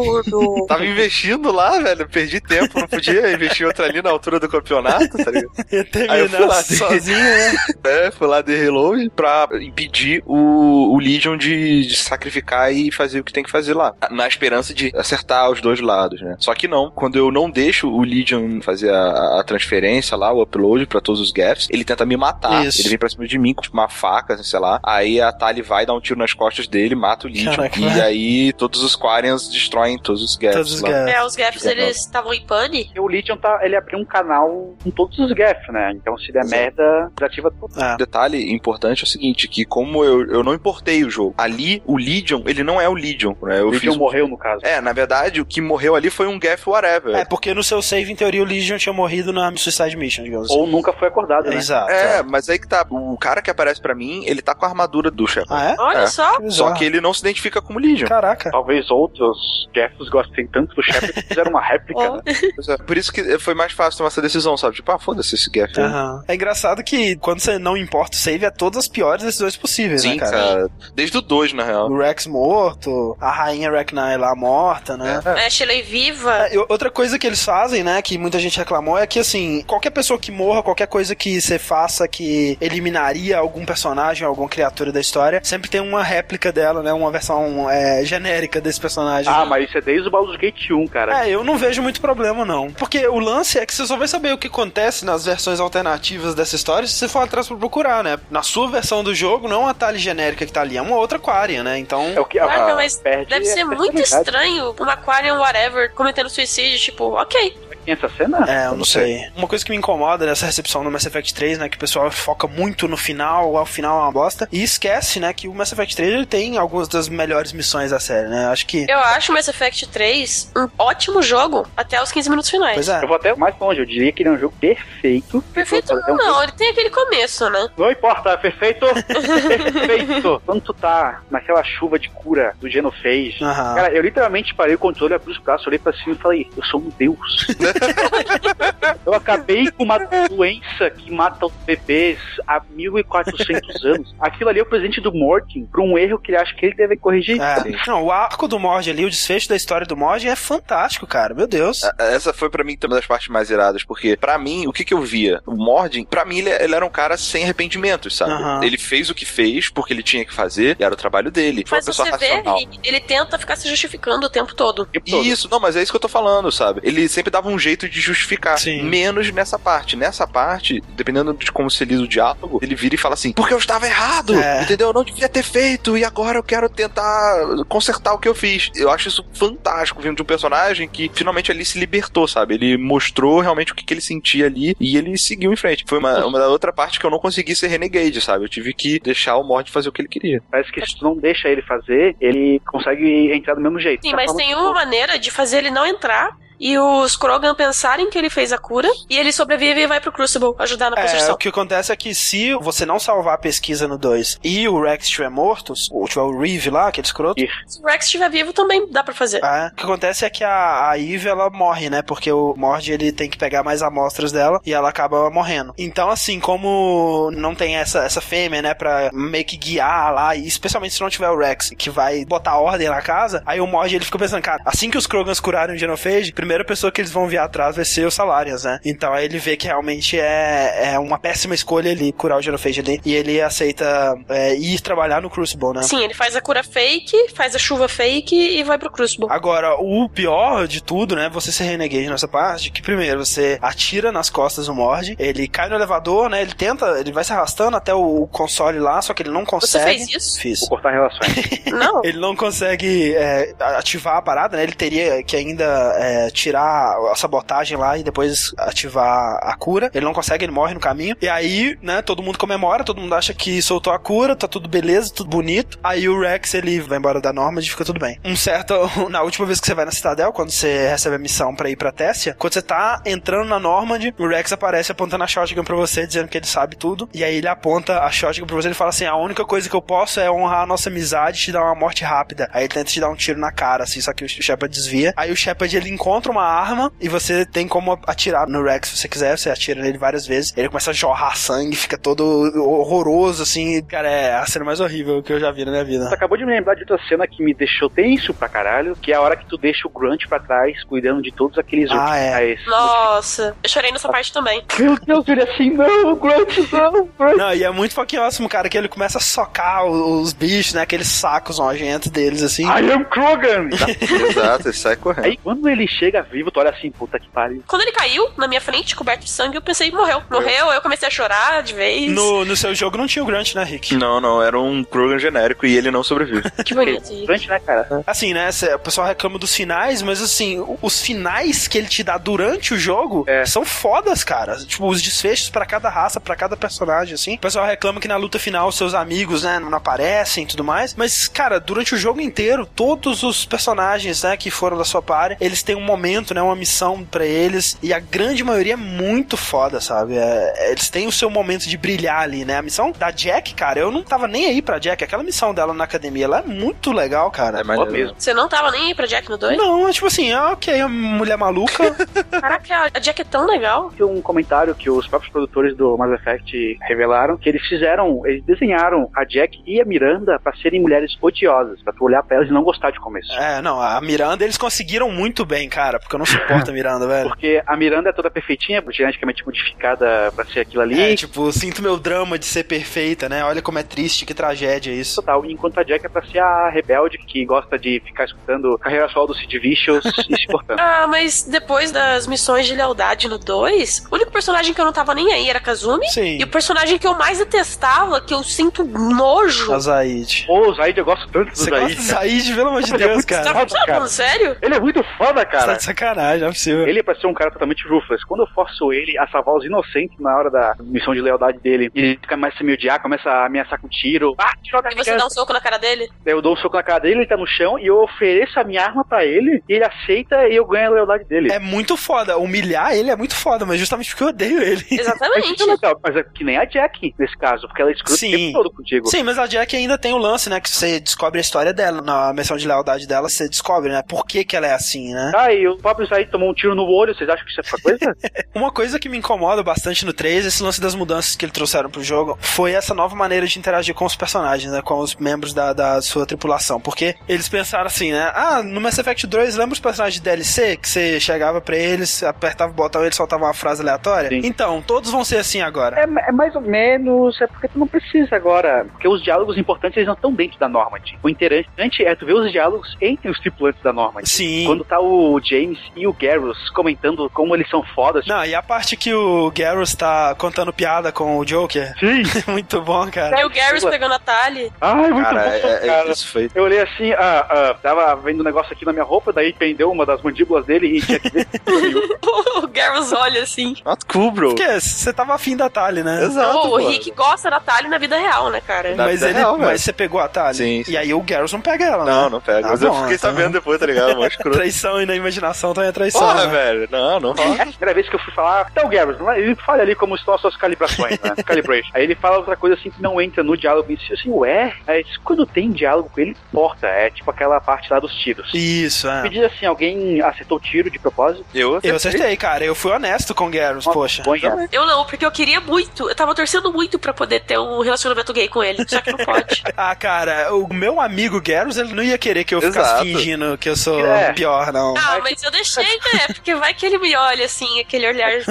[0.66, 5.16] tava investindo lá, velho, perdi tempo, não podia investir outra ali na altura do campeonato,
[5.16, 5.52] tá ligado?
[5.70, 6.76] Ia terminar Aí eu fui lá de...
[6.76, 7.54] sozinho, né?
[7.84, 13.20] É, fui lá de reload pra impedir o, o Legion de, de, sacrificar e fazer
[13.20, 13.94] o que tem que fazer lá.
[14.10, 16.36] Na esperança de acertar os dois lados, né?
[16.38, 16.90] Só que não.
[16.90, 21.20] Quando eu não deixo o Legion fazer a, a transferência lá, o upload pra todos
[21.20, 22.64] os gaps, ele tenta me matar.
[22.64, 22.80] Isso.
[22.80, 24.80] Ele vem pra cima de mim com uma faca, sei lá.
[24.82, 27.55] Aí a Tali vai dar um tiro nas costas dele, mata o Legion.
[27.55, 30.57] Caraca, e aí todos os Quarians destroem todos os gaps.
[30.57, 31.12] Todos os gaps.
[31.12, 32.90] É, os gaps eles estavam em pane.
[32.94, 35.92] E o Legion tá, ele abriu um canal com todos os gaps, né?
[35.94, 36.50] Então se der Sim.
[36.50, 37.72] merda, desativa tudo.
[37.76, 37.96] Ah.
[37.96, 41.96] Detalhe importante é o seguinte, que como eu, eu não importei o jogo, ali o
[41.96, 43.62] Legion, ele não é o Legion, né?
[43.62, 43.96] O Legion fiz...
[43.96, 44.64] morreu no caso.
[44.64, 47.14] É, na verdade, o que morreu ali foi um Gaff whatever.
[47.16, 50.43] É, porque no seu save, em teoria, o Legion tinha morrido na Suicide Mission, digamos
[50.51, 50.72] Ou assim.
[50.72, 51.57] nunca foi acordado, né?
[51.57, 51.90] Exato.
[51.90, 54.64] É, é, mas aí que tá, o cara que aparece pra mim, ele tá com
[54.64, 55.53] a armadura do Shepard.
[55.53, 55.76] Ah, é?
[55.78, 56.07] Olha é.
[56.07, 56.40] só.
[56.40, 58.09] Que só que ele não se identifica como Legion.
[58.09, 58.51] Caraca.
[58.51, 62.16] Talvez outros Gaffs gostem tanto do Shepard que fizeram uma réplica, oh.
[62.16, 62.22] né?
[62.68, 64.76] É, por isso que foi mais fácil tomar essa decisão, sabe?
[64.76, 65.78] Tipo, ah, foda-se esse Gaff.
[65.78, 66.22] Uhum.
[66.26, 70.03] É engraçado que quando você não importa o save, é todas as piores decisões possíveis,
[70.03, 70.34] Sim, né, cara?
[70.34, 70.70] cara?
[70.95, 71.90] Desde o 2, na real.
[71.90, 75.20] O Rex morto, a rainha Rek'Nai lá morta, né?
[75.24, 76.32] É, Shelley viva.
[76.49, 79.90] É, outra coisa que eles fazem, né, que muita gente reclamou, é que, assim, qualquer
[79.90, 85.01] pessoa que morra, qualquer coisa que você faça que eliminaria algum personagem, alguma criatura da
[85.01, 89.32] história, sempre tem uma réplica dela, né, uma versão é, genérica desse personagem.
[89.32, 91.24] Ah, mas isso é desde o Baldur's Gate 1, cara.
[91.24, 92.70] É, eu não vejo muito problema, não.
[92.70, 96.35] Porque o lance é que você só vai saber o que acontece nas versões alternativas
[96.35, 98.18] dessa história se você for atrás pra procurar, né?
[98.30, 100.97] Na sua versão do jogo, não é uma talha genérica que tá ali, é uma
[100.97, 101.78] outra Quarian, né?
[101.78, 102.12] Então.
[102.14, 106.78] É o que a, ah, mas deve ser muito estranho uma Quarian whatever cometendo suicídio,
[106.78, 107.57] tipo, ok.
[107.85, 108.45] Tem essa cena?
[108.49, 109.18] É, eu não, não sei.
[109.18, 109.30] sei.
[109.37, 112.11] Uma coisa que me incomoda nessa recepção do Mass Effect 3, né, que o pessoal
[112.11, 115.72] foca muito no final, ao final é uma bosta, e esquece, né, que o Mass
[115.72, 118.47] Effect 3 ele tem algumas das melhores missões da série, né?
[118.47, 118.87] Acho que.
[118.89, 122.74] Eu acho o Mass Effect 3 um ótimo jogo até os 15 minutos finais.
[122.74, 123.03] Pois é.
[123.03, 125.43] Eu vou até mais longe, eu diria que ele é um jogo perfeito.
[125.53, 127.68] Perfeito não, não, ele tem aquele começo, né?
[127.76, 128.87] Não importa, é perfeito.
[129.07, 130.43] perfeito.
[130.45, 133.74] Quando tu tá naquela chuva de cura do Genophage, uhum.
[133.74, 136.64] cara, eu literalmente parei o controle, abri os braços, olhei pra cima e falei, eu
[136.64, 137.47] sou um deus.
[139.04, 139.98] eu acabei com uma
[140.28, 144.14] doença que mata os bebês há 1400 anos.
[144.20, 146.74] Aquilo ali é o presente do Mortin pra um erro que ele acha que ele
[146.74, 147.40] deve corrigir.
[147.40, 147.64] É.
[147.86, 151.34] Não, o arco do Mord ali, o desfecho da história do Mord é fantástico, cara.
[151.34, 151.82] Meu Deus.
[151.98, 154.94] Essa foi para mim uma das partes mais iradas, porque para mim, o que que
[154.94, 155.40] eu via?
[155.46, 158.32] O Mordin, para mim, ele, ele, era um cara sem arrependimentos, sabe?
[158.32, 158.62] Uhum.
[158.62, 161.64] Ele fez o que fez porque ele tinha que fazer e era o trabalho dele.
[161.66, 162.58] Foi mas você racional.
[162.58, 164.88] vê, ele tenta ficar se justificando o tempo todo.
[165.06, 166.80] Isso, não, mas é isso que eu tô falando, sabe?
[166.82, 168.58] Ele sempre dava um jeito de justificar.
[168.58, 168.82] Sim.
[168.82, 169.96] Menos nessa parte.
[169.96, 173.54] Nessa parte, dependendo de como se lida o diálogo, ele vira e fala assim: porque
[173.54, 174.62] eu estava errado, é.
[174.62, 174.88] entendeu?
[174.88, 178.70] Eu não devia ter feito e agora eu quero tentar consertar o que eu fiz.
[178.74, 182.54] Eu acho isso fantástico vindo de um personagem que finalmente ali se libertou, sabe?
[182.54, 185.84] Ele mostrou realmente o que, que ele sentia ali e ele seguiu em frente.
[185.88, 188.44] Foi uma, uma da outra parte que eu não consegui ser renegade, sabe?
[188.44, 190.42] Eu tive que deixar o Mord fazer o que ele queria.
[190.50, 194.02] Parece que se tu não deixa ele fazer, ele consegue entrar do mesmo jeito.
[194.02, 198.11] Sim, tá mas tem uma maneira de fazer ele não entrar e os Krogan pensarem
[198.11, 201.30] que ele fez a cura e ele sobrevive e vai pro Crucible ajudar na construção.
[201.30, 204.68] É, o que acontece é que se você não salvar a pesquisa no 2 e
[204.68, 207.42] o Rex estiver morto, ou tiver o Reeve lá, aquele escroto.
[207.66, 209.42] Se o Rex estiver vivo, também dá pra fazer.
[209.44, 212.02] É, o que acontece é que a, a Eve, ela morre, né?
[212.02, 215.74] Porque o Mord, ele tem que pegar mais amostras dela e ela acaba morrendo.
[215.78, 220.46] Então, assim, como não tem essa, essa fêmea, né, pra meio que guiar lá, e
[220.46, 223.94] especialmente se não tiver o Rex, que vai botar ordem na casa, aí o Mord,
[223.94, 227.11] ele fica pensando, cara, assim que os Krogans curarem o Genophage, primeira pessoa que eles
[227.11, 228.78] vão vir atrás vai ser o Salarians, né?
[228.84, 232.80] Então aí ele vê que realmente é, é uma péssima escolha ele curar o Genophage
[232.80, 233.01] ali.
[233.03, 235.82] E ele aceita é, ir trabalhar no Crucible, né?
[235.82, 239.26] Sim, ele faz a cura fake, faz a chuva fake e vai pro Crucible.
[239.30, 241.30] Agora, o pior de tudo, né?
[241.30, 245.70] Você ser renegade nessa parte, que primeiro você atira nas costas do Mord, ele cai
[245.70, 246.42] no elevador, né?
[246.42, 249.99] Ele tenta, ele vai se arrastando até o console lá, só que ele não consegue.
[249.99, 250.40] Você fez isso?
[250.40, 250.61] Fiz.
[250.61, 251.32] Vou cortar relações.
[251.72, 252.05] não.
[252.05, 254.62] Ele não consegue é, ativar a parada, né?
[254.62, 255.64] Ele teria que ainda
[255.97, 259.91] é, tirar a sabotagem lá e depois ativar a cura.
[259.95, 261.16] Ele não consegue, ele morre no caminho.
[261.22, 264.68] E aí, né, todo mundo comemora, todo mundo acha que soltou a cura, tá tudo
[264.68, 265.78] beleza, tudo bonito.
[265.82, 268.18] Aí o Rex, ele vai embora da norma e fica tudo bem.
[268.24, 268.74] Um certo,
[269.09, 271.76] na última vez que você vai na Citadel, quando você recebe a missão para ir
[271.76, 275.76] pra Tessia, quando você tá entrando na Normandy, o Rex aparece apontando a shotgun pra
[275.76, 277.09] você, dizendo que ele sabe tudo.
[277.14, 279.76] E aí ele aponta a shotgun pra você e fala assim: a única coisa que
[279.76, 282.49] eu posso é honrar a nossa amizade e te dar uma morte rápida.
[282.53, 285.12] Aí ele tenta te dar um tiro na cara, assim, só que o Shepard desvia.
[285.16, 288.98] Aí o Shepard ele encontra uma arma e você tem como atirar no Rex se
[288.98, 290.52] você quiser, você atira nele várias vezes.
[290.56, 292.24] Ele começa a jorrar sangue, fica todo
[292.62, 293.82] horroroso, assim.
[293.84, 296.08] Cara, é a cena mais horrível que eu já vi na minha vida.
[296.08, 299.12] Você acabou de me lembrar de outra cena que me deixou tenso pra caralho, que
[299.12, 302.16] é a hora que tu deixa o Grunt pra trás, cuidando de todos aqueles ah,
[302.16, 302.56] é.
[302.66, 304.62] Nossa, eu chorei nessa parte também.
[304.78, 307.36] Meu Deus, ele é assim, não, o Grunt não, Grunt.
[307.36, 310.74] Não, e é muito fucking awesome, cara, que ele começa a socar os, os bichos,
[310.74, 312.64] né, aqueles sacos nojentos deles, assim.
[312.64, 313.68] I am Krogan!
[314.30, 315.26] Exato, ele sai correndo.
[315.26, 317.62] Aí quando ele chega vivo, tu olha assim, puta que pariu.
[317.66, 320.22] Quando ele caiu na minha frente, coberto de sangue, eu pensei, morreu.
[320.30, 322.10] Morreu, eu comecei a chorar de vez.
[322.10, 323.96] No, no seu jogo não tinha o Grunt, né, Rick?
[323.96, 326.50] Não, não, era um Krogan genérico e ele não sobrevive.
[326.64, 327.08] que bonito.
[327.26, 328.02] Grunt, né, cara?
[328.06, 332.18] Assim, né, o pessoal reclama dos finais, mas assim, os finais que ele te dá
[332.18, 333.44] durante o jogo é.
[333.44, 334.56] são fodas, cara.
[334.56, 337.34] Tipo, os desfechos para cada raça, para cada personagem, assim.
[337.34, 340.94] O pessoal reclama que na luta final seus amigos, né, não aparecem e tudo mais.
[340.94, 345.36] Mas, cara, durante o jogo inteiro, todos os personagens, né, que foram da sua party,
[345.40, 346.03] eles têm um momento,
[346.34, 347.78] né, uma missão para eles.
[347.82, 350.16] E a grande maioria é muito foda, sabe?
[350.16, 352.59] É, eles têm o seu momento de brilhar ali, né?
[352.59, 355.02] A missão da Jack, cara, eu não tava nem aí pra Jack.
[355.02, 357.61] Aquela missão dela na academia, ela é muito legal, cara.
[357.61, 358.14] É mesmo.
[358.18, 359.57] Você não tava nem aí pra Jack no 2?
[359.57, 361.94] Não, é tipo assim, ah, ok, a mulher maluca.
[362.30, 363.90] Caraca, a Jack é tão legal.
[363.96, 368.44] Tem um comentário que os próprios produtores do Mass Effect revelaram que eles fizeram, eles
[368.44, 372.48] desenharam a Jack e a Miranda pra serem mulheres odiosas, pra tu olhar pra elas
[372.48, 373.32] e não gostar de começo.
[373.32, 377.07] É, não, a Miranda eles conseguiram muito bem, cara, porque eu não suporto a Miranda,
[377.07, 377.28] velho.
[377.28, 381.01] Porque a Miranda é toda perfeitinha, geneticamente modificada pra ser aquilo ali.
[381.01, 383.45] É, tipo, sinto meu drama de ser perfeita, né?
[383.45, 385.16] Olha como é triste, que tragédia isso.
[385.16, 385.45] Total.
[385.47, 389.28] Enquanto a Jack é pra ser a rebelde que gosta de ficar escutando carreira solo
[389.28, 390.80] do Sid Vicious e se portando.
[390.80, 394.92] Ah, mas depois das missões de lealdade no 2, o único personagem que eu não
[394.92, 396.07] tava nem aí era Kazumi.
[396.09, 396.38] Sim.
[396.38, 399.72] E o personagem que eu mais detestava, que eu sinto nojo.
[399.72, 400.45] A Zaid.
[400.47, 401.95] Pô, o Zaid, eu gosto tanto do Você Zaid.
[401.95, 403.45] Gosta do Zaid, pelo amor de Deus, cara.
[403.45, 404.57] Você tá falando sério?
[404.61, 405.78] Ele é muito foda, cara.
[405.85, 406.87] Sacanagem, é possível.
[406.87, 408.24] Ele é pra ser um cara totalmente ruthless.
[408.26, 411.91] Quando eu forço ele a salvar os inocentes na hora da missão de lealdade dele,
[411.95, 414.35] ele começa a me odiar, começa a ameaçar com tiro.
[414.39, 416.09] Ah, joga E você dá um soco na cara dele?
[416.24, 418.64] Eu dou um soco na cara dele, ele tá no chão, e eu ofereço a
[418.64, 421.53] minha arma pra ele, e ele aceita e eu ganho a lealdade dele.
[421.53, 422.39] É muito foda.
[422.39, 424.85] Humilhar ele é muito foda, mas justamente porque eu odeio ele.
[424.91, 425.62] Exatamente.
[425.62, 428.30] É legal, mas é que nem a Jack nesse caso, porque ela é escrota o
[428.30, 429.07] tempo todo contigo.
[429.09, 430.61] Sim, mas a Jack ainda tem o lance, né?
[430.61, 432.01] Que você descobre a história dela.
[432.01, 434.03] Na missão de lealdade dela, você descobre, né?
[434.07, 435.32] Por que, que ela é assim, né?
[435.35, 437.80] Ah, e o próprio Said tomou um tiro no olho, vocês acham que isso é
[437.80, 438.16] coisa?
[438.54, 441.90] Uma coisa que me incomoda bastante no 3, esse lance das mudanças que eles trouxeram
[441.90, 444.80] pro jogo, foi essa nova maneira de interagir com os personagens, né?
[444.82, 446.80] Com os membros da, da sua tripulação.
[446.80, 448.30] Porque eles pensaram assim, né?
[448.34, 450.76] Ah, no Mass Effect 2, lembra os personagens de DLC?
[450.76, 454.28] Que você chegava pra eles, apertava o botão e eles soltavam uma frase aleatória?
[454.28, 454.40] Sim.
[454.44, 455.98] Então, todos vão ser assim agora.
[455.98, 458.86] É, é, mais ou menos, é porque tu não precisa agora.
[458.92, 461.18] Porque os diálogos importantes eles não estão dentro da Normandy.
[461.22, 464.28] O interessante é tu ver os diálogos entre os tripulantes da Normandy.
[464.28, 464.64] Sim.
[464.66, 468.26] Quando tá o James e o Garrus comentando como eles são fodas.
[468.26, 471.94] Não, e a parte que o Garrus tá contando piada com o Joker.
[471.98, 472.22] Sim.
[472.50, 473.40] muito bom, cara.
[473.40, 474.72] E o Garrus pegando a Tali.
[474.80, 476.11] Ai, muito cara, bom, é, é cara.
[476.11, 476.50] É, foi...
[476.55, 479.90] Eu olhei assim, ah, ah, tava vendo um negócio aqui na minha roupa, daí pendeu
[479.90, 481.46] uma das mandíbulas dele e tinha que ver.
[482.62, 483.76] o Garrus olha assim.
[483.84, 484.48] Not cool, bro.
[484.55, 486.24] Porque você tava afim da Tali, né?
[486.24, 486.59] Exato.
[486.59, 488.94] Oh, o Rick gosta da Tali na vida real, né, cara?
[488.96, 490.57] mas, ele, real, mas você pegou a Tali.
[490.57, 490.92] Sim, sim.
[490.92, 492.30] E aí o Garrus não pega ela, Não, né?
[492.30, 492.66] não pega.
[492.66, 493.30] Ah, mas bom, eu fiquei então...
[493.30, 494.18] sabendo depois, tá ligado?
[494.18, 496.20] Mais traição e na imaginação também é traição.
[496.20, 496.53] Porra, né?
[496.53, 496.88] velho.
[496.90, 497.57] Não, não rola.
[497.57, 500.34] É a primeira vez que eu fui falar, então, Garrus, ele fala ali como estão
[500.34, 501.34] as suas calibrações, né?
[501.45, 501.90] Calibration.
[501.95, 505.03] Aí ele fala outra coisa assim que não entra no diálogo e assim, ué, é,
[505.22, 506.86] quando tem diálogo com ele, importa.
[506.86, 508.51] É tipo aquela parte lá dos tiros.
[508.55, 509.22] Isso, é.
[509.22, 511.45] Me diz assim, alguém acertou tiro de propósito?
[511.55, 511.90] Eu acertei.
[511.90, 512.64] Eu acertei, cara.
[512.64, 514.22] Eu fui honesto com o Garrus, poxa.
[514.22, 514.34] Bom,
[514.70, 516.09] eu não, porque eu queria muito.
[516.09, 518.84] Eu tava torcendo muito pra poder ter um relacionamento gay com ele.
[518.88, 519.62] Só que não pode.
[519.76, 523.05] ah, cara, o meu amigo Garrus, ele não ia querer que eu ficasse Exato.
[523.05, 524.32] fingindo que eu sou é.
[524.32, 524.95] pior, não.
[524.97, 526.26] Ah, mas eu deixei, né?
[526.28, 528.30] Porque vai que ele me olha assim, aquele olhar.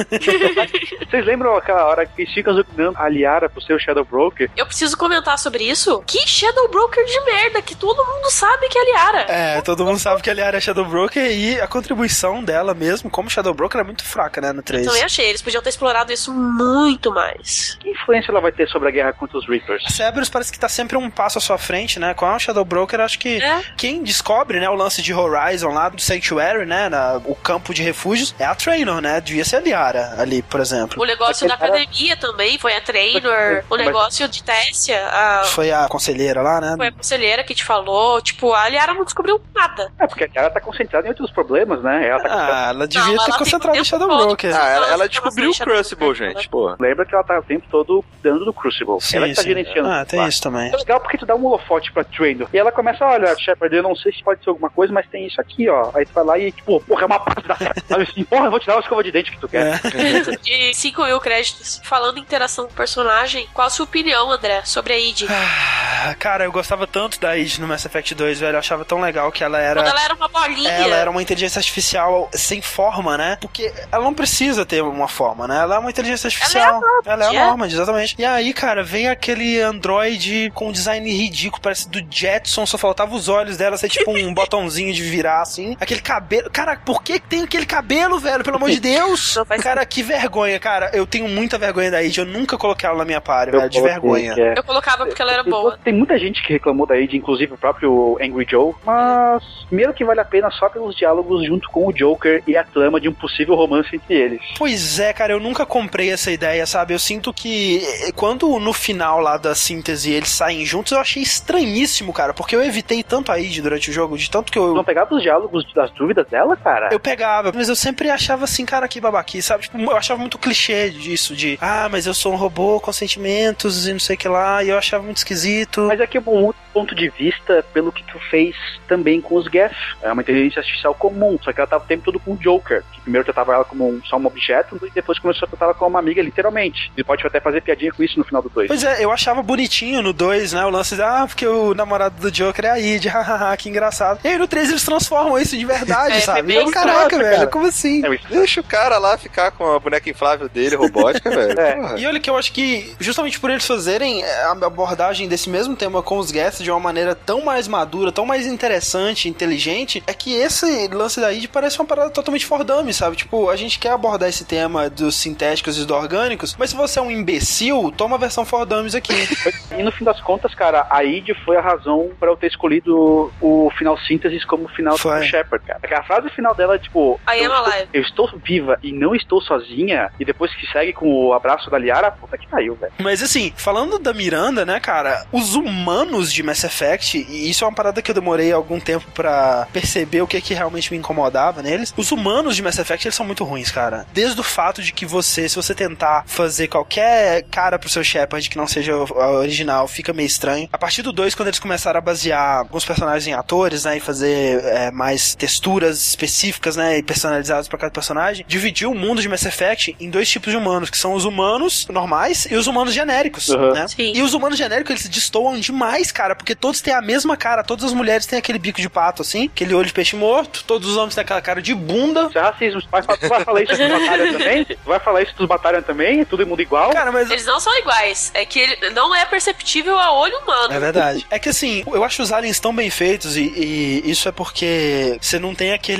[1.10, 4.50] Vocês lembram aquela hora que fica jogando a Liara pro seu Shadow Broker?
[4.56, 6.04] Eu preciso comentar sobre isso.
[6.06, 9.22] Que Shadow Broker de merda, que todo mundo sabe que é a Liara.
[9.30, 13.10] É, todo mundo sabe que a Liara é Shadow Broker e a contribuição dela mesmo
[13.10, 14.84] como Shadow Broker é muito fraca, né, no 3.
[14.84, 17.78] Então eu achei, eles podiam ter explorado isso muito mais.
[17.80, 19.84] Que influência ela vai ter sobre a guerra contra os Reapers?
[19.94, 22.14] Cerberus parece que tá sempre um passo à sua frente, né?
[22.14, 23.62] Com a Shadow Broker, acho que é.
[23.78, 27.82] quem descobre, né, o lance de Horizon lá do Sanctuary, né, na, o campo de
[27.84, 29.22] refúgios, é a Trainor, né?
[29.22, 31.02] Devia ser a Liara ali, por exemplo.
[31.02, 33.64] O negócio da academia também foi a Trainor.
[33.70, 35.08] O negócio de Tessia.
[35.08, 35.44] A...
[35.46, 36.74] Foi a conselheira lá, né?
[36.78, 38.22] Foi a conselheira que te falou.
[38.22, 39.92] Tipo, a Liara não descobriu nada.
[40.00, 42.08] É, porque a Liara tá concentrada em outros problemas, né?
[42.08, 44.56] Ela tá ah, ela devia não, ter concentrado em Shadow Broker.
[44.56, 46.76] Ah, ela, ela descobriu o Crucible, gente, pô.
[46.80, 49.00] Lembra que ela tá o tempo todo dando do Crucible.
[49.00, 49.50] Sim, ela que tá sim.
[49.50, 49.90] gerenciando.
[49.90, 50.72] Ah, tem isso também.
[50.72, 52.48] É legal porque tu dá um holofote pra Trainor.
[52.54, 55.26] E ela começa, olha, Shepard, eu não sei se pode ser alguma coisa, mas tem
[55.28, 55.92] isso aqui, ó.
[55.94, 58.52] Aí tu vai lá e, tipo, porra, é uma parte da Sabe assim, porra, eu
[58.52, 59.82] vou tirar uma escova de dente que tu quer.
[59.84, 60.38] É.
[60.42, 61.82] de 5 mil créditos.
[61.84, 65.26] Falando em interação com o personagem, qual a sua opinião, André, sobre a Id?
[65.30, 68.56] Ah, cara, eu gostava tanto da Id no Mass Effect 2, velho.
[68.56, 69.82] Eu achava tão legal que ela era.
[69.82, 70.70] Quando ela era uma bolinha.
[70.70, 73.38] Ela era uma inteligência artificial sem forma, né?
[73.40, 75.60] Porque ela não precisa ter uma forma, né?
[75.60, 76.82] Ela é uma inteligência artificial.
[77.06, 78.16] Ela é a Ela é a norma, exatamente.
[78.18, 83.16] E aí, cara, vem aquele android com um design ridículo, parece do Jetson, só faltava
[83.16, 85.76] os olhos dela ser tipo um botãozinho de virar assim.
[85.80, 86.50] Aquele cabelo.
[86.54, 88.44] Cara, por que tem aquele cabelo, velho?
[88.44, 89.38] Pelo amor de Deus!
[89.62, 90.92] Cara, que vergonha, cara.
[90.94, 92.18] Eu tenho muita vergonha da Id.
[92.18, 93.70] Eu nunca coloquei ela na minha party, velho.
[93.70, 94.34] De vergonha.
[94.38, 94.54] É.
[94.58, 95.78] Eu colocava porque ela era boa.
[95.84, 98.74] Tem muita gente que reclamou da Id, inclusive o próprio Angry Joe.
[98.86, 102.64] Mas, primeiro que vale a pena só pelos diálogos junto com o Joker e a
[102.64, 104.42] trama de um possível romance entre eles.
[104.58, 105.34] Pois é, cara.
[105.34, 106.94] Eu nunca comprei essa ideia, sabe?
[106.94, 111.24] Eu sinto que eh, quando no final lá da síntese eles saem juntos, eu achei
[111.24, 112.34] estranhíssimo, cara.
[112.34, 114.74] Porque eu evitei tanto a Id durante o jogo, de tanto que eu.
[114.74, 116.90] Não pegava os diálogos das dúvidas dela, cara?
[116.92, 119.64] Eu pegava, mas eu sempre achava assim, cara, que babaqui, sabe?
[119.64, 123.88] Tipo, eu achava muito clichê disso, de ah, mas eu sou um robô com sentimentos
[123.88, 125.82] e não sei o que lá, e eu achava muito esquisito.
[125.82, 128.56] Mas aqui é um outro ponto de vista pelo que tu fez
[128.88, 129.72] também com os Geth.
[130.02, 132.84] É uma inteligência artificial comum, só que ela tava o tempo todo com o Joker,
[132.92, 135.74] que primeiro tratava ela como um, só um objeto, e depois começou a tratar ela
[135.74, 136.92] como uma amiga, literalmente.
[136.96, 138.68] Ele pode até fazer piadinha com isso no final do 2.
[138.68, 140.66] Pois é, eu achava bonitinho no 2, né?
[140.66, 144.20] O lance de, ah, porque o namorado do Joker é a Id, hahaha, que engraçado.
[144.24, 146.33] E aí no 3 eles transformam isso de verdade, é, sabe?
[146.40, 147.48] É caraca, velho, cara.
[147.48, 148.02] como assim?
[148.06, 151.60] É, deixa o cara lá ficar com a boneca inflável dele, robótica, velho.
[151.60, 152.00] É.
[152.00, 156.02] E olha que eu acho que, justamente por eles fazerem a abordagem desse mesmo tema
[156.02, 160.34] com os guests de uma maneira tão mais madura, tão mais interessante, inteligente, é que
[160.34, 163.16] esse lance da id parece uma parada totalmente for dummy, sabe?
[163.16, 167.00] Tipo, a gente quer abordar esse tema dos sintéticos e dos orgânicos, mas se você
[167.00, 169.14] é um imbecil, toma a versão for dummies aqui.
[169.78, 173.32] e no fim das contas, cara, a id foi a razão para eu ter escolhido
[173.42, 175.20] o final sínteses como final foi.
[175.20, 175.80] do Shepard, cara.
[176.00, 177.90] A frase final dela é tipo: I am alive.
[177.94, 181.78] Eu estou viva e não estou sozinha, e depois que segue com o abraço da
[181.78, 182.94] Liara, puta que caiu, velho.
[183.00, 187.68] Mas assim, falando da Miranda, né, cara, os humanos de Mass Effect, e isso é
[187.68, 191.62] uma parada que eu demorei algum tempo para perceber o que que realmente me incomodava
[191.62, 191.94] neles.
[191.96, 194.06] Os humanos de Mass Effect, eles são muito ruins, cara.
[194.14, 198.50] Desde o fato de que você, se você tentar fazer qualquer cara pro seu Shepard
[198.50, 200.70] que não seja a original, fica meio estranho.
[200.72, 204.00] A partir do 2, quando eles começaram a basear alguns personagens em atores, né, e
[204.00, 209.30] fazer é, mais texturas específicas, né, e personalizadas para cada personagem, dividiu o mundo de
[209.30, 212.94] Mass Effect em dois tipos de humanos, que são os humanos normais e os humanos
[212.94, 213.74] genéricos, uhum.
[213.74, 213.88] né?
[213.88, 214.14] Sim.
[214.16, 217.86] E os humanos genéricos, eles destoam demais, cara, porque todos têm a mesma cara, todas
[217.86, 220.98] as mulheres têm aquele bico de pato, assim, aquele olho de peixe morto, todos os
[220.98, 222.28] homens têm aquela cara de bunda.
[222.28, 224.66] Isso é racismo, tu vai, tu vai falar isso dos Batalha também?
[224.66, 226.26] Tu vai falar isso dos Batalha também?
[226.26, 226.92] Todo mundo igual?
[226.92, 227.30] Cara, mas...
[227.30, 230.74] Eles não são iguais, é que ele não é perceptível a olho humano.
[230.74, 231.26] É verdade.
[231.30, 235.18] É que assim, eu acho os aliens tão bem feitos e, e isso é porque
[235.22, 235.93] você não tem aquele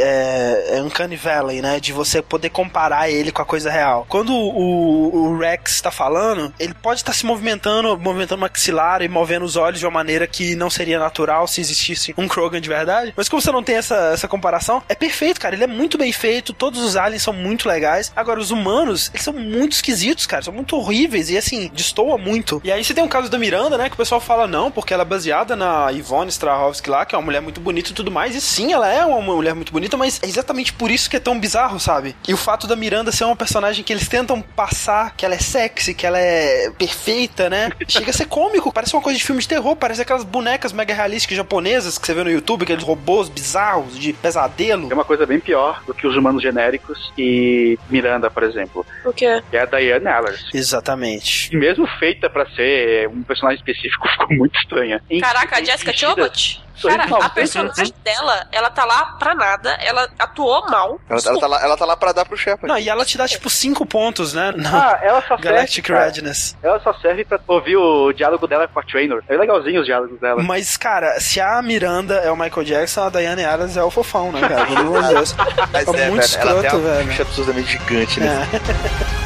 [0.00, 4.06] é, é Uncanny Valley, né, de você poder comparar ele com a coisa real.
[4.08, 9.02] Quando o, o Rex tá falando, ele pode estar tá se movimentando, movimentando o maxilar
[9.02, 12.60] e movendo os olhos de uma maneira que não seria natural se existisse um Krogan
[12.60, 13.12] de verdade.
[13.16, 15.54] Mas como você não tem essa, essa comparação, é perfeito, cara.
[15.54, 18.12] Ele é muito bem feito, todos os aliens são muito legais.
[18.14, 20.42] Agora, os humanos, eles são muito esquisitos, cara.
[20.42, 22.60] São muito horríveis e assim, destoa muito.
[22.64, 23.88] E aí você tem um caso da Miranda, né?
[23.88, 27.18] Que o pessoal fala não, porque ela é baseada na Ivone Strahovski lá, que é
[27.18, 28.34] uma mulher muito bonita e tudo mais.
[28.34, 31.20] E sim, ela é uma mulher muito bonita, mas é exatamente por isso que é
[31.20, 32.14] tão bizarro, sabe?
[32.26, 35.38] E o fato da Miranda ser uma personagem que eles tentam passar que ela é
[35.38, 37.70] sexy, que ela é perfeita, né?
[37.88, 40.94] Chega a ser cômico, parece uma coisa de filme de terror, parece aquelas bonecas mega
[40.94, 44.90] realísticas japonesas que você vê no YouTube, aqueles robôs bizarros de pesadelo.
[44.90, 48.86] É uma coisa bem pior do que os humanos genéricos e Miranda, por exemplo.
[49.04, 49.42] O quê?
[49.50, 50.44] Que é a Diane Allers.
[50.52, 51.54] Exatamente.
[51.54, 55.02] E mesmo feita para ser um personagem específico, ficou muito estranha.
[55.20, 56.65] Caraca, a Jessica Chobot?
[56.82, 61.00] Cara, a personagem dela, ela tá lá pra nada, ela atuou mal.
[61.08, 62.66] Ela, ela, tá, lá, ela tá lá pra dar pro Shepard.
[62.66, 64.52] Não, e ela te dá tipo 5 pontos, né?
[64.66, 66.56] ah, ela só Galactic serve, Readiness.
[66.62, 69.22] Ela só serve pra ouvir o diálogo dela com a Trainer.
[69.28, 70.42] É legalzinho os diálogos dela.
[70.42, 74.32] Mas, cara, se a Miranda é o Michael Jackson, a Diane Adams é o fofão,
[74.32, 74.66] né, cara?
[74.66, 75.34] Pelo amor de Deus.
[75.72, 77.22] Mas é, é muito velho, escroto, ela tem uma velho.
[77.22, 78.48] absurdamente gigante, né?
[78.52, 79.16] É.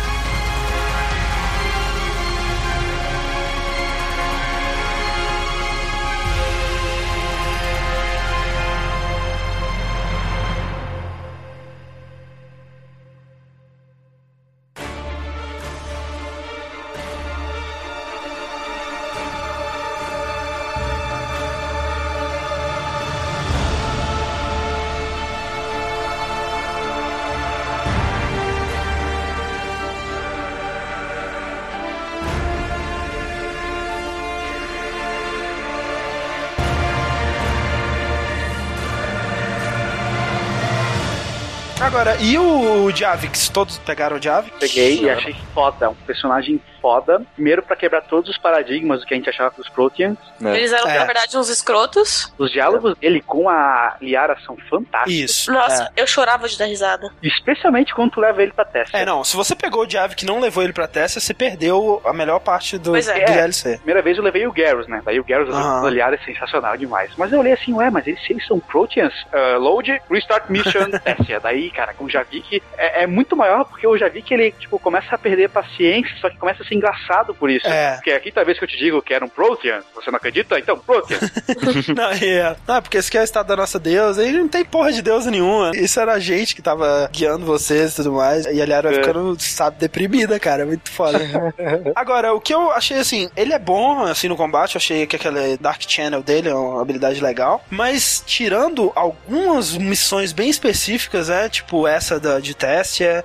[42.11, 43.49] Agora, e o Javix?
[43.49, 44.57] Todos pegaram o Javix?
[44.59, 45.91] Peguei e achei foda.
[45.91, 47.23] Um personagem foda.
[47.35, 50.19] Primeiro para quebrar todos os paradigmas do que a gente achava dos Proteans.
[50.41, 50.57] Né?
[50.57, 50.99] Eles eram, é.
[50.99, 52.33] na verdade, uns escrotos.
[52.39, 55.31] Os diálogos dele com a Liara são fantásticos.
[55.31, 55.53] Isso.
[55.53, 56.03] Nossa, é.
[56.03, 57.11] eu chorava de dar risada.
[57.23, 58.97] Especialmente quando tu leva ele pra testa.
[58.97, 59.23] É, não.
[59.23, 62.41] Se você pegou o Jav que não levou ele pra testa, você perdeu a melhor
[62.41, 63.25] parte do, pois é.
[63.25, 63.77] do DLC.
[63.77, 65.03] Primeira vez eu levei o Garrus, né?
[65.05, 65.83] Daí o Garrus uhum.
[65.83, 67.13] da Liara é sensacional demais.
[67.17, 69.15] Mas eu olhei assim, ué, mas eles, eles são Proteans?
[69.33, 71.41] Uh, load, restart mission, testa.
[71.41, 75.15] Daí, cara, com o Javik é, é muito maior porque o Javik ele, tipo, começa
[75.15, 77.67] a perder paciência, só que começa a ser engraçado por isso.
[77.67, 77.95] É.
[77.97, 80.17] Porque é a quinta vez que eu te digo que era um Protean, você não
[80.17, 80.59] acredita?
[80.59, 81.19] Então, Protean.
[81.95, 82.57] não, é.
[82.67, 85.03] não, porque esse aqui é o estado da nossa deusa, e não tem porra de
[85.03, 85.73] deusa nenhuma.
[85.75, 88.47] Isso era a gente que tava guiando vocês e tudo mais.
[88.47, 88.95] E a vai é.
[88.95, 90.65] ficando, sabe, deprimida, cara.
[90.65, 91.19] Muito foda.
[91.95, 94.77] Agora, o que eu achei assim, ele é bom, assim, no combate.
[94.77, 97.63] Eu achei que aquele Dark Channel dele é uma habilidade legal.
[97.69, 103.25] Mas, tirando algumas missões bem específicas, é, tipo essa da, de teste, é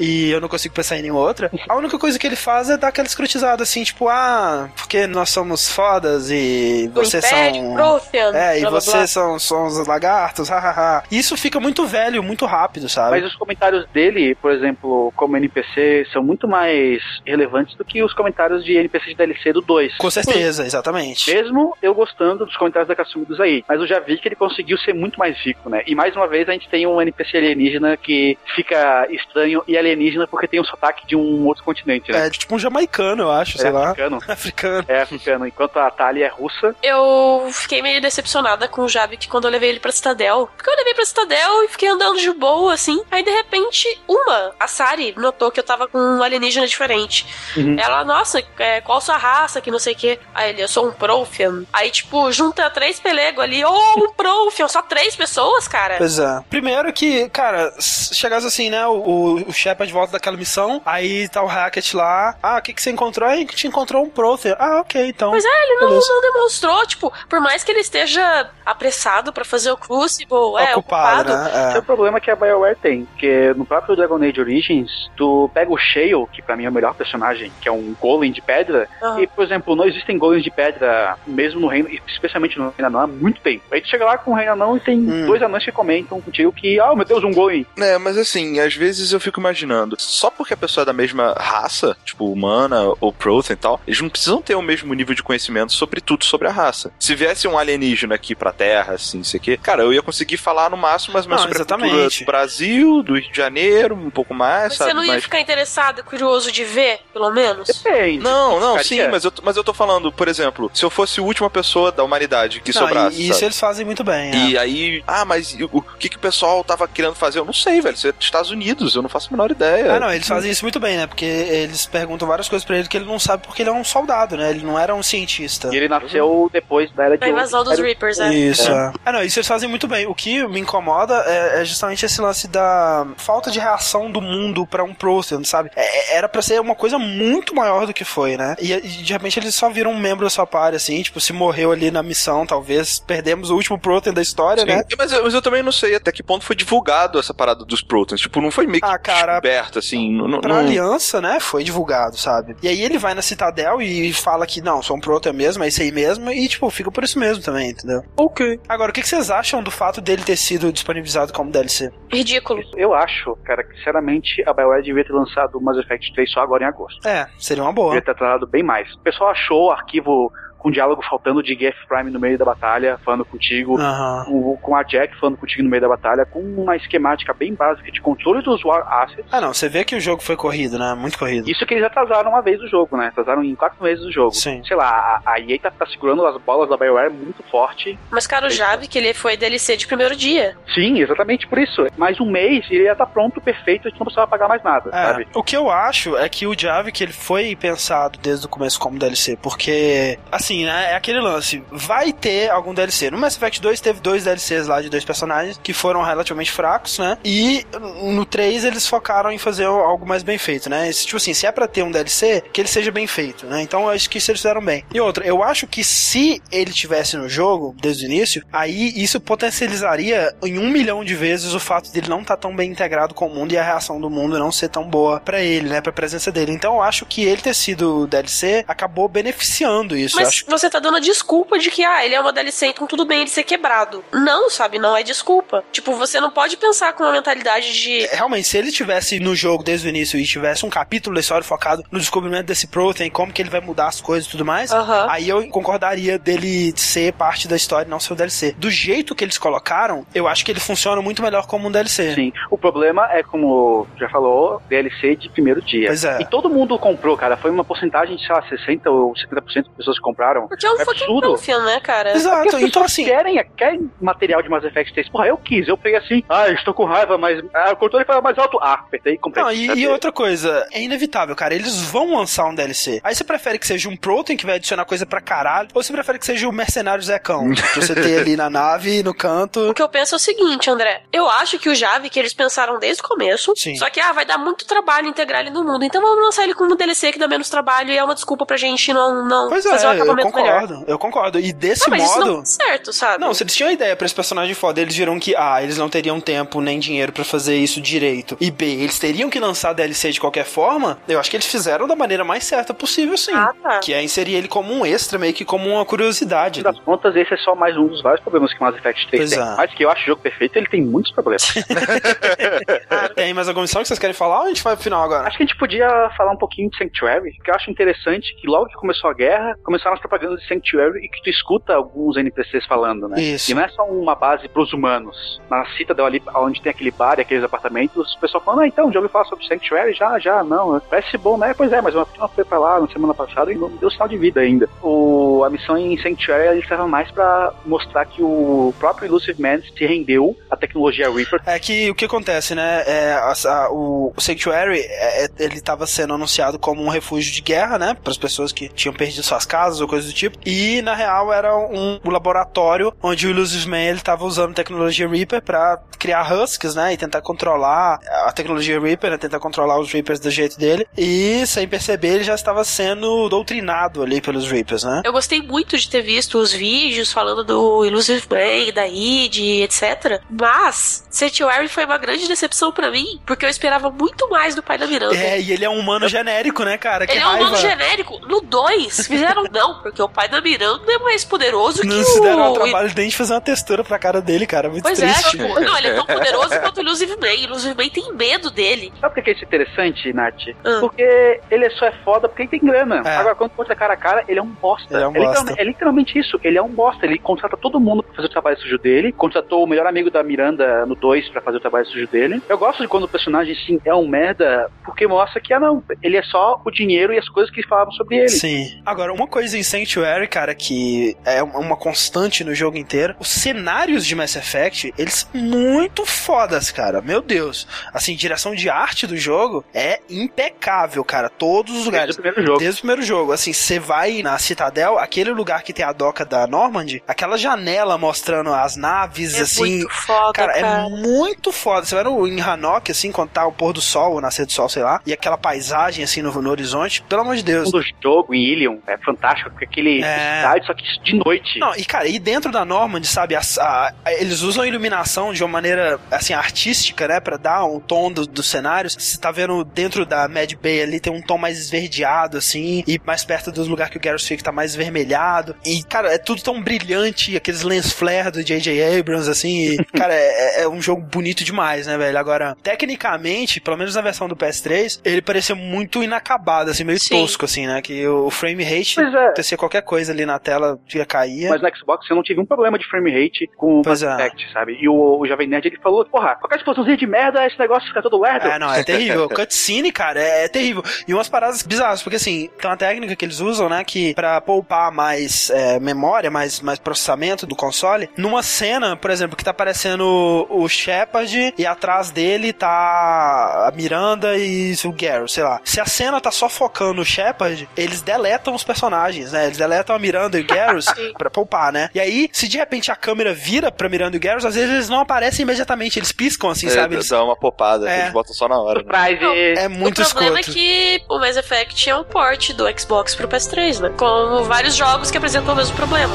[0.00, 2.78] e eu não consigo pensar em nenhuma outra, a única coisa que ele faz é
[2.78, 7.74] dar aquela escrutizada assim, tipo, ah, porque nós somos fodas e vocês são.
[7.74, 11.04] Profian, é, e vocês são, são os lagartos, hahaha.
[11.10, 13.20] Isso fica muito velho, muito rápido, sabe?
[13.20, 18.14] Mas os comentários dele, por exemplo, como NPC, são muito mais relevantes do que os
[18.14, 19.98] comentários de NPC de DLC do 2.
[19.98, 21.30] Com certeza, exatamente.
[21.30, 24.36] Mesmo eu gostando dos comentários da Kasumi do Zai, mas eu já vi que ele
[24.36, 25.82] conseguiu ser muito mais rico, né?
[25.86, 29.89] E mais uma vez a gente tem um NPC alienígena que fica estranho e alienígena
[29.90, 32.26] alienígena porque tem um sotaque de um outro continente, né?
[32.26, 34.18] É, tipo um jamaicano, eu acho, é sei africano.
[34.26, 34.32] lá.
[34.40, 34.84] Africano.
[34.88, 35.46] É africano.
[35.46, 36.74] Enquanto a Thalia é russa.
[36.82, 40.48] Eu fiquei meio decepcionada com o Javik quando eu levei ele pra Citadel.
[40.56, 43.02] Porque eu levei pra Citadel e fiquei andando de boa, assim.
[43.10, 47.26] Aí, de repente, uma, a Sari, notou que eu tava com um alienígena diferente.
[47.56, 47.76] Uhum.
[47.78, 50.18] Ela, nossa, é, qual sua raça, que não sei o quê.
[50.34, 51.64] Aí ele, eu sou um Profian.
[51.72, 55.96] Aí, tipo, junta três pelego ali, oh, um Profian, só três pessoas, cara.
[55.98, 56.42] Pois é.
[56.48, 61.46] Primeiro que, cara, chegasse assim, né, o, o Shepard volta daquela missão, aí tá o
[61.46, 63.28] Hackett lá, ah, o que que você encontrou?
[63.28, 64.56] Aí a gente encontrou um Profian.
[64.58, 65.30] Ah, ok, então.
[65.30, 69.70] Pois é, ele não, não, demonstrou, tipo, por mais que ele esteja apressado para fazer
[69.70, 71.32] o Crucible, é, ocupado.
[71.32, 71.74] Né?
[71.74, 71.78] É.
[71.78, 75.78] O problema que a BioWare tem, porque no próprio Dragon Age Origins, tu pega o
[75.78, 79.20] Shale, que pra mim é o melhor personagem, que é um golem de pedra, uhum.
[79.20, 83.00] e, por exemplo, não existem golems de pedra, mesmo no reino, especialmente no reino anão,
[83.00, 83.64] há muito tempo.
[83.70, 85.26] Aí tu chega lá com o reino anão e tem hum.
[85.26, 87.66] dois anões que comentam contigo que, ah, oh, meu Deus, um golem.
[87.78, 89.59] É, mas assim, às vezes eu fico imaginando,
[89.98, 94.00] só porque a pessoa é da mesma raça, tipo humana ou Prothean e tal, eles
[94.00, 96.92] não precisam ter o mesmo nível de conhecimento sobre tudo sobre a raça.
[96.98, 100.70] Se viesse um alienígena aqui pra Terra, assim, isso aqui, cara, eu ia conseguir falar
[100.70, 101.86] no máximo mais ou menos sobre exatamente.
[101.86, 104.90] a cultura do Brasil, do Rio de Janeiro, um pouco mais, mas sabe?
[104.90, 105.24] Você não ia mas...
[105.24, 107.68] ficar interessado, curioso de ver, pelo menos?
[107.68, 108.18] Depende.
[108.18, 111.22] Não, não, sim, mas eu, mas eu tô falando, por exemplo, se eu fosse a
[111.22, 113.22] última pessoa da humanidade que não, sobrasse.
[113.22, 113.44] Isso sabe?
[113.46, 114.34] eles fazem muito bem.
[114.34, 114.60] E é.
[114.60, 117.38] aí, ah, mas o, o que, que o pessoal tava querendo fazer?
[117.38, 117.96] Eu não sei, velho.
[117.96, 119.94] Você é dos Estados Unidos, eu não faço a menor ideia.
[119.94, 121.06] Ah, não, eles fazem isso muito bem, né?
[121.06, 123.84] Porque eles perguntam várias coisas pra ele que ele não sabe porque ele é um
[123.84, 124.50] soldado, né?
[124.50, 125.70] Ele não era um cientista.
[125.72, 127.24] E ele nasceu depois da era de.
[127.24, 128.34] A invasão dos Reapers, né?
[128.34, 128.70] Isso.
[128.70, 128.92] É.
[129.04, 130.06] Ah, não, isso eles fazem muito bem.
[130.06, 134.66] O que me incomoda é, é justamente esse lance da falta de reação do mundo
[134.66, 135.70] para um Prothean, sabe?
[135.76, 138.54] É, é era para ser uma coisa muito maior do que foi, né?
[138.60, 141.32] E, e, de repente eles só viram um membro da sua party, assim, tipo, se
[141.32, 144.68] morreu ali na missão, talvez perdemos o último Prothean da história, Sim.
[144.68, 144.84] né?
[144.98, 148.20] Mas, mas, eu também não sei até que ponto foi divulgado essa parada dos Protheans.
[148.20, 150.12] Tipo, não foi meio que ah, cara, descoberto, assim.
[150.16, 150.60] Não, pra não...
[150.60, 151.38] aliança, né?
[151.40, 152.56] Foi divulgado, sabe?
[152.62, 155.68] E aí ele vai na Citadel e fala que não, sou um Prothean mesmo, é
[155.68, 158.02] isso aí mesmo, e tipo, fica por isso mesmo também, entendeu?
[158.16, 158.60] Ok.
[158.68, 161.90] Agora, o que vocês acham do fato dele ter sido disponibilizado como DLC?
[162.12, 162.62] Ridículo.
[162.76, 166.40] Eu acho, cara, que sinceramente a BioWare devia ter lançado o Mass Effect 3 só
[166.40, 167.06] agora em agosto.
[167.06, 167.90] É, seria uma boa.
[167.90, 168.92] Devia ter tratado bem mais.
[168.94, 172.98] O pessoal achou o arquivo com diálogo faltando de Geth Prime no meio da batalha,
[173.04, 174.56] falando contigo, uhum.
[174.60, 178.00] com a Jack falando contigo no meio da batalha, com uma esquemática bem básica de
[178.00, 179.24] controle dos War Assets.
[179.32, 180.94] Ah, não, você vê que o jogo foi corrido, né?
[180.94, 181.50] Muito corrido.
[181.50, 183.08] Isso que eles atrasaram uma vez o jogo, né?
[183.08, 184.34] Atrasaram em quatro meses o jogo.
[184.34, 184.62] Sim.
[184.64, 187.98] Sei lá, a, a EA tá, tá, segurando as bolas da BioWare muito forte.
[188.10, 190.56] Mas, cara, o Jave, que ele foi DLC de primeiro dia.
[190.74, 191.86] Sim, exatamente por isso.
[191.96, 194.62] Mais um mês ele ia estar tá pronto, perfeito, a gente não precisava pagar mais
[194.62, 195.28] nada, é, sabe?
[195.34, 198.78] O que eu acho é que o Jave, que ele foi pensado desde o começo
[198.78, 203.10] como DLC, porque, assim, né, é aquele lance lance, vai ter algum DLC.
[203.10, 206.98] No Mass Effect 2 teve dois DLCs lá de dois personagens que foram relativamente fracos,
[206.98, 207.16] né?
[207.24, 207.64] E
[208.02, 210.92] no 3 eles focaram em fazer algo mais bem feito, né?
[210.92, 213.62] Tipo assim, se é pra ter um DLC, que ele seja bem feito, né?
[213.62, 214.84] Então eu acho que isso eles fizeram bem.
[214.92, 219.20] E outra, eu acho que se ele tivesse no jogo desde o início, aí isso
[219.20, 223.14] potencializaria em um milhão de vezes o fato dele não estar tá tão bem integrado
[223.14, 225.80] com o mundo e a reação do mundo não ser tão boa para ele, né?
[225.80, 226.52] Pra presença dele.
[226.52, 230.16] Então eu acho que ele ter sido DLC acabou beneficiando isso.
[230.16, 233.04] Mas você tá dando a desculpa de que, ah, ele é uma DLC, então tudo
[233.04, 234.04] bem ele ser quebrado.
[234.12, 234.78] Não, sabe?
[234.78, 235.64] Não é desculpa.
[235.72, 238.04] Tipo, você não pode pensar com uma mentalidade de.
[238.04, 241.20] É, realmente, se ele tivesse no jogo desde o início e tivesse um capítulo da
[241.20, 244.44] história focado no descobrimento desse Protein, como que ele vai mudar as coisas e tudo
[244.44, 244.70] mais,
[245.08, 248.54] aí eu concordaria dele ser parte da história e não ser o DLC.
[248.58, 252.14] Do jeito que eles colocaram, eu acho que ele funciona muito melhor como um DLC.
[252.14, 252.32] Sim.
[252.50, 255.88] O problema é, como já falou, DLC de primeiro dia.
[255.88, 256.20] Pois é.
[256.20, 257.36] E todo mundo comprou, cara.
[257.36, 260.29] Foi uma porcentagem de, sei lá, 60 ou 70% das pessoas que compraram.
[260.48, 262.12] Porque é um é absurdo né, cara?
[262.12, 263.04] Exato, então assim.
[263.04, 265.08] Querem, querem material de Mass Effect 3.
[265.08, 268.20] Porra, eu quis, eu peguei assim, ah, estou com raiva, mas ah, o controle foi
[268.20, 268.58] mais alto.
[268.60, 269.42] Ah, apertei e comprei.
[269.42, 271.54] Não, e, e, outra coisa, é inevitável, cara.
[271.54, 273.00] Eles vão lançar um DLC.
[273.02, 275.92] Aí você prefere que seja um Protein que vai adicionar coisa pra caralho, ou você
[275.92, 279.70] prefere que seja o Mercenário Zecão, pra você ter ali na nave, no canto.
[279.70, 281.02] O que eu penso é o seguinte, André.
[281.12, 283.76] Eu acho que o Jave, que eles pensaram desde o começo, Sim.
[283.76, 285.84] só que, ah, vai dar muito trabalho integrar ele no mundo.
[285.84, 288.56] Então vamos lançar ele como DLC que dá menos trabalho e é uma desculpa pra
[288.56, 290.88] gente não, não pois fazer é, um acabamento eu concordo, melhor.
[290.88, 291.40] Eu concordo.
[291.40, 292.36] E desse não, modo.
[292.38, 293.20] Não certo, sabe?
[293.20, 295.88] Não, se eles tinham ideia pra esse personagem foda, eles viram que A, eles não
[295.88, 298.36] teriam tempo nem dinheiro para fazer isso direito.
[298.40, 300.98] E B, eles teriam que lançar DLC de qualquer forma.
[301.08, 303.32] Eu acho que eles fizeram da maneira mais certa possível, sim.
[303.34, 303.78] Ah, tá.
[303.80, 306.62] Que é inserir ele como um extra, meio que como uma curiosidade.
[306.62, 309.20] Das contas, esse é só mais um dos vários problemas que o Mass Effect 3
[309.20, 309.40] pois tem.
[309.40, 309.56] É.
[309.56, 311.54] Mas que eu acho o jogo perfeito, ele tem muitos problemas.
[313.14, 315.26] tem mais alguma missão que vocês querem falar ou a gente vai pro final agora?
[315.26, 318.46] Acho que a gente podia falar um pouquinho de Sanctuary, que eu acho interessante que
[318.46, 322.16] logo que começou a guerra, começaram as propaganda de Sanctuary e que tu escuta alguns
[322.16, 323.20] NPCs falando, né?
[323.22, 323.52] Isso.
[323.52, 325.40] E não é só uma base pros humanos.
[325.48, 328.92] Na Citadel ali, onde tem aquele bar e aqueles apartamentos, o pessoal falando, ah, então,
[328.92, 329.94] já ouviu falar sobre Sanctuary?
[329.94, 330.80] Já, já, não.
[330.80, 331.54] Parece bom, né?
[331.56, 334.08] Pois é, mas uma turma foi pra lá na semana passada e não deu sinal
[334.08, 334.68] de vida ainda.
[334.82, 339.60] O, a missão em Sanctuary, ele serve mais pra mostrar que o próprio Illusive Man
[339.60, 341.40] se rendeu à tecnologia Reaper.
[341.46, 342.82] É que o que acontece, né?
[342.86, 347.32] É, a, a, o, o Sanctuary, é, é ele estava sendo anunciado como um refúgio
[347.32, 347.96] de guerra, né?
[348.02, 350.38] Para as pessoas que tinham perdido suas casas ou coisa do tipo.
[350.44, 355.08] E na real era um, um laboratório onde o Illusive Man ele estava usando tecnologia
[355.08, 356.92] Reaper para criar husks, né?
[356.92, 359.18] E tentar controlar a tecnologia Reaper, né?
[359.18, 360.86] Tentar controlar os Reapers do jeito dele.
[360.96, 365.02] E sem perceber, ele já estava sendo doutrinado ali pelos Reapers, né?
[365.04, 370.20] Eu gostei muito de ter visto os vídeos falando do Illusive Man, da id, etc.
[370.30, 374.78] Mas Sanctuary foi uma grande decepção para mim, porque eu esperava muito mais do pai
[374.78, 375.16] da Miranda.
[375.16, 377.06] É, e ele é um humano genérico, né, cara?
[377.06, 377.38] Que ele raiva.
[377.38, 378.20] é um humano genérico.
[378.26, 381.98] No 2, fizeram não, porque o pai da Miranda é mais poderoso não que o...
[381.98, 384.70] Não se deram o trabalho nem de fazer uma textura pra cara dele, cara.
[384.70, 385.26] Muito pois é, triste.
[385.26, 387.26] é, tipo, não, ele é tão poderoso quanto o Illusive Man.
[387.26, 388.92] O Illusive Man tem medo dele.
[389.00, 390.34] Sabe por que isso é interessante, Nath?
[390.64, 390.78] Ah.
[390.80, 393.02] Porque ele só é foda porque ele tem grana.
[393.04, 393.16] É.
[393.16, 394.94] Agora, quando contra cara a cara, ele é um bosta.
[394.94, 395.30] Ele é, um é, bosta.
[395.30, 396.40] Literalmente, é literalmente isso.
[396.42, 397.04] Ele é um bosta.
[397.04, 399.12] Ele contrata todo mundo pra fazer o trabalho sujo dele.
[399.12, 402.40] Contratou o melhor amigo da Miranda no 2 pra fazer o trabalho sujo dele.
[402.48, 405.82] Eu gosto de quando o personagem, sim, é um merda, porque mostra que, ah, não,
[406.02, 408.28] ele é só o dinheiro e as coisas que falavam sobre ele.
[408.28, 408.80] Sim.
[408.84, 414.04] Agora, uma coisa em Sanctuary, cara, que é uma constante no jogo inteiro, os cenários
[414.04, 417.00] de Mass Effect, eles são muito fodas, cara.
[417.00, 417.68] Meu Deus.
[417.92, 421.28] Assim, direção de arte do jogo é impecável, cara.
[421.28, 422.16] Todos os lugares.
[422.16, 422.58] Desde o primeiro jogo.
[422.58, 423.32] Desde o primeiro jogo.
[423.32, 427.96] Assim, você vai na Citadel, aquele lugar que tem a doca da Normandy, aquela janela
[427.96, 429.78] mostrando as naves, é assim.
[429.78, 431.86] Muito foda, cara, cara, é muito foda.
[431.86, 434.52] Você vai no, em Hanok, assim, quando tá o pôr do sol, o nascer do
[434.52, 437.72] sol, sei lá, e aquela paisagem, assim, no, no horizonte, pelo amor de Deus.
[437.72, 440.40] O jogo em Ilion é fantástico, porque aquele é...
[440.40, 441.58] cidade, só que de noite.
[441.58, 445.32] Não, e cara, e dentro da Normandy, sabe, a, a, a, eles usam a iluminação
[445.32, 448.94] de uma maneira, assim, artística, né, pra dar um tom dos do cenários.
[448.98, 453.00] Você tá vendo dentro da Mad Bay ali, tem um tom mais esverdeado, assim, e
[453.04, 455.54] mais perto dos lugares que o Garrus fica tá mais vermelhado.
[455.64, 458.98] E, cara, é tudo tão brilhante, aqueles lens flare do J.J.
[458.98, 462.18] Abrams, assim, e, cara, é, é, um jogo bonito demais, né, velho?
[462.18, 467.20] Agora, tecnicamente, pelo menos na versão do PS3, ele parecia muito inacabado, assim, meio Sim.
[467.20, 467.82] tosco, assim, né?
[467.82, 469.32] Que o frame rate, é.
[469.50, 471.48] Acontecia qualquer coisa ali na tela, ia cair.
[471.48, 474.30] Mas no Xbox eu não tive um problema de frame rate com o Mass é.
[474.52, 474.78] Sabe?
[474.80, 478.02] E o, o Jovem Nerd, ele falou, porra, qualquer explosãozinha de merda, esse negócio fica
[478.02, 478.46] todo lerdo.
[478.46, 479.28] É, não, é terrível.
[479.30, 480.82] Cutscene, cara, é, é, terrível.
[481.06, 484.40] E umas paradas bizarras, porque assim, tem uma técnica que eles usam, né, que pra
[484.40, 489.50] poupar mais é, memória, mais, mais processamento do console, numa cena, por exemplo, que tá
[489.50, 495.60] aparecendo o, o Shepard e atrás dele tá a Miranda e o Garrett, sei lá.
[495.64, 499.39] Se a cena tá só focando o Shepard, eles deletam os personagens, né?
[499.44, 500.86] Eles deletam a Miranda e o Garrett
[501.18, 501.90] pra poupar, né?
[501.94, 504.70] E aí, se de repente a câmera vira pra Miranda e o Garrett, às vezes
[504.70, 506.96] eles não aparecem imediatamente, eles piscam assim, é, sabe?
[506.96, 507.08] Eles...
[507.08, 508.00] Dá uma poupada, é.
[508.00, 508.82] eles botam só na hora.
[508.82, 509.18] Né?
[509.20, 513.14] Não, é muito O problema é que o Mass Effect é um port do Xbox
[513.14, 513.90] pro PS3, né?
[513.96, 516.14] Com vários jogos que apresentam o mesmo problema.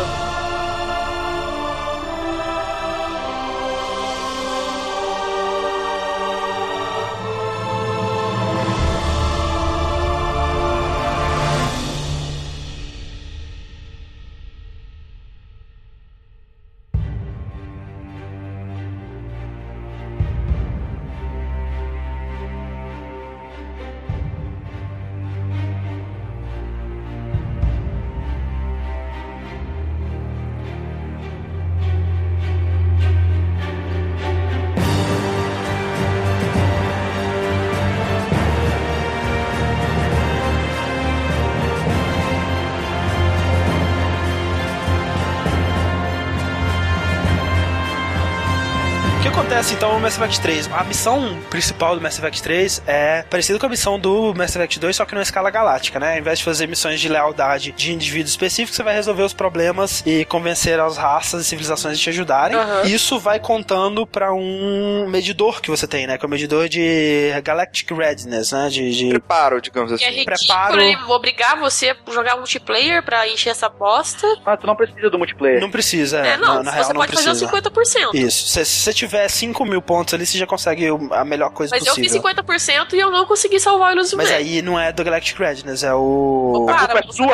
[49.66, 50.70] Acontece então no Mass Effect 3?
[50.72, 54.80] A missão principal do Mass Effect 3 é parecida com a missão do Mass Effect
[54.80, 56.14] 2, só que numa escala galáctica, né?
[56.14, 60.04] Ao invés de fazer missões de lealdade de indivíduos específicos, você vai resolver os problemas
[60.06, 62.58] e convencer as raças e civilizações a te ajudarem.
[62.58, 62.84] Uhum.
[62.86, 66.18] Isso vai contando para um medidor que você tem, né?
[66.18, 68.70] Que é o medidor de Galactic Readiness, né?
[68.70, 69.10] De, de...
[69.10, 70.06] Preparo, digamos assim.
[70.06, 70.80] Que é Preparo.
[70.80, 74.28] Ele obrigar você a jogar multiplayer pra encher essa bosta.
[74.46, 75.60] Ah, tu não precisa do multiplayer.
[75.60, 76.34] Não precisa, é.
[76.34, 78.14] é não, na, na você real, pode fazer os 50%.
[78.14, 78.48] Isso.
[78.48, 81.84] Se, se você tiver 5 mil pontos ali, você já consegue a melhor coisa Mas
[81.84, 82.04] possível.
[82.04, 84.92] Mas eu fiz 50% e eu não consegui salvar o Illusion Mas aí não é
[84.92, 86.66] do Galactic Redness, é o...
[86.70, 87.28] A culpa é sua!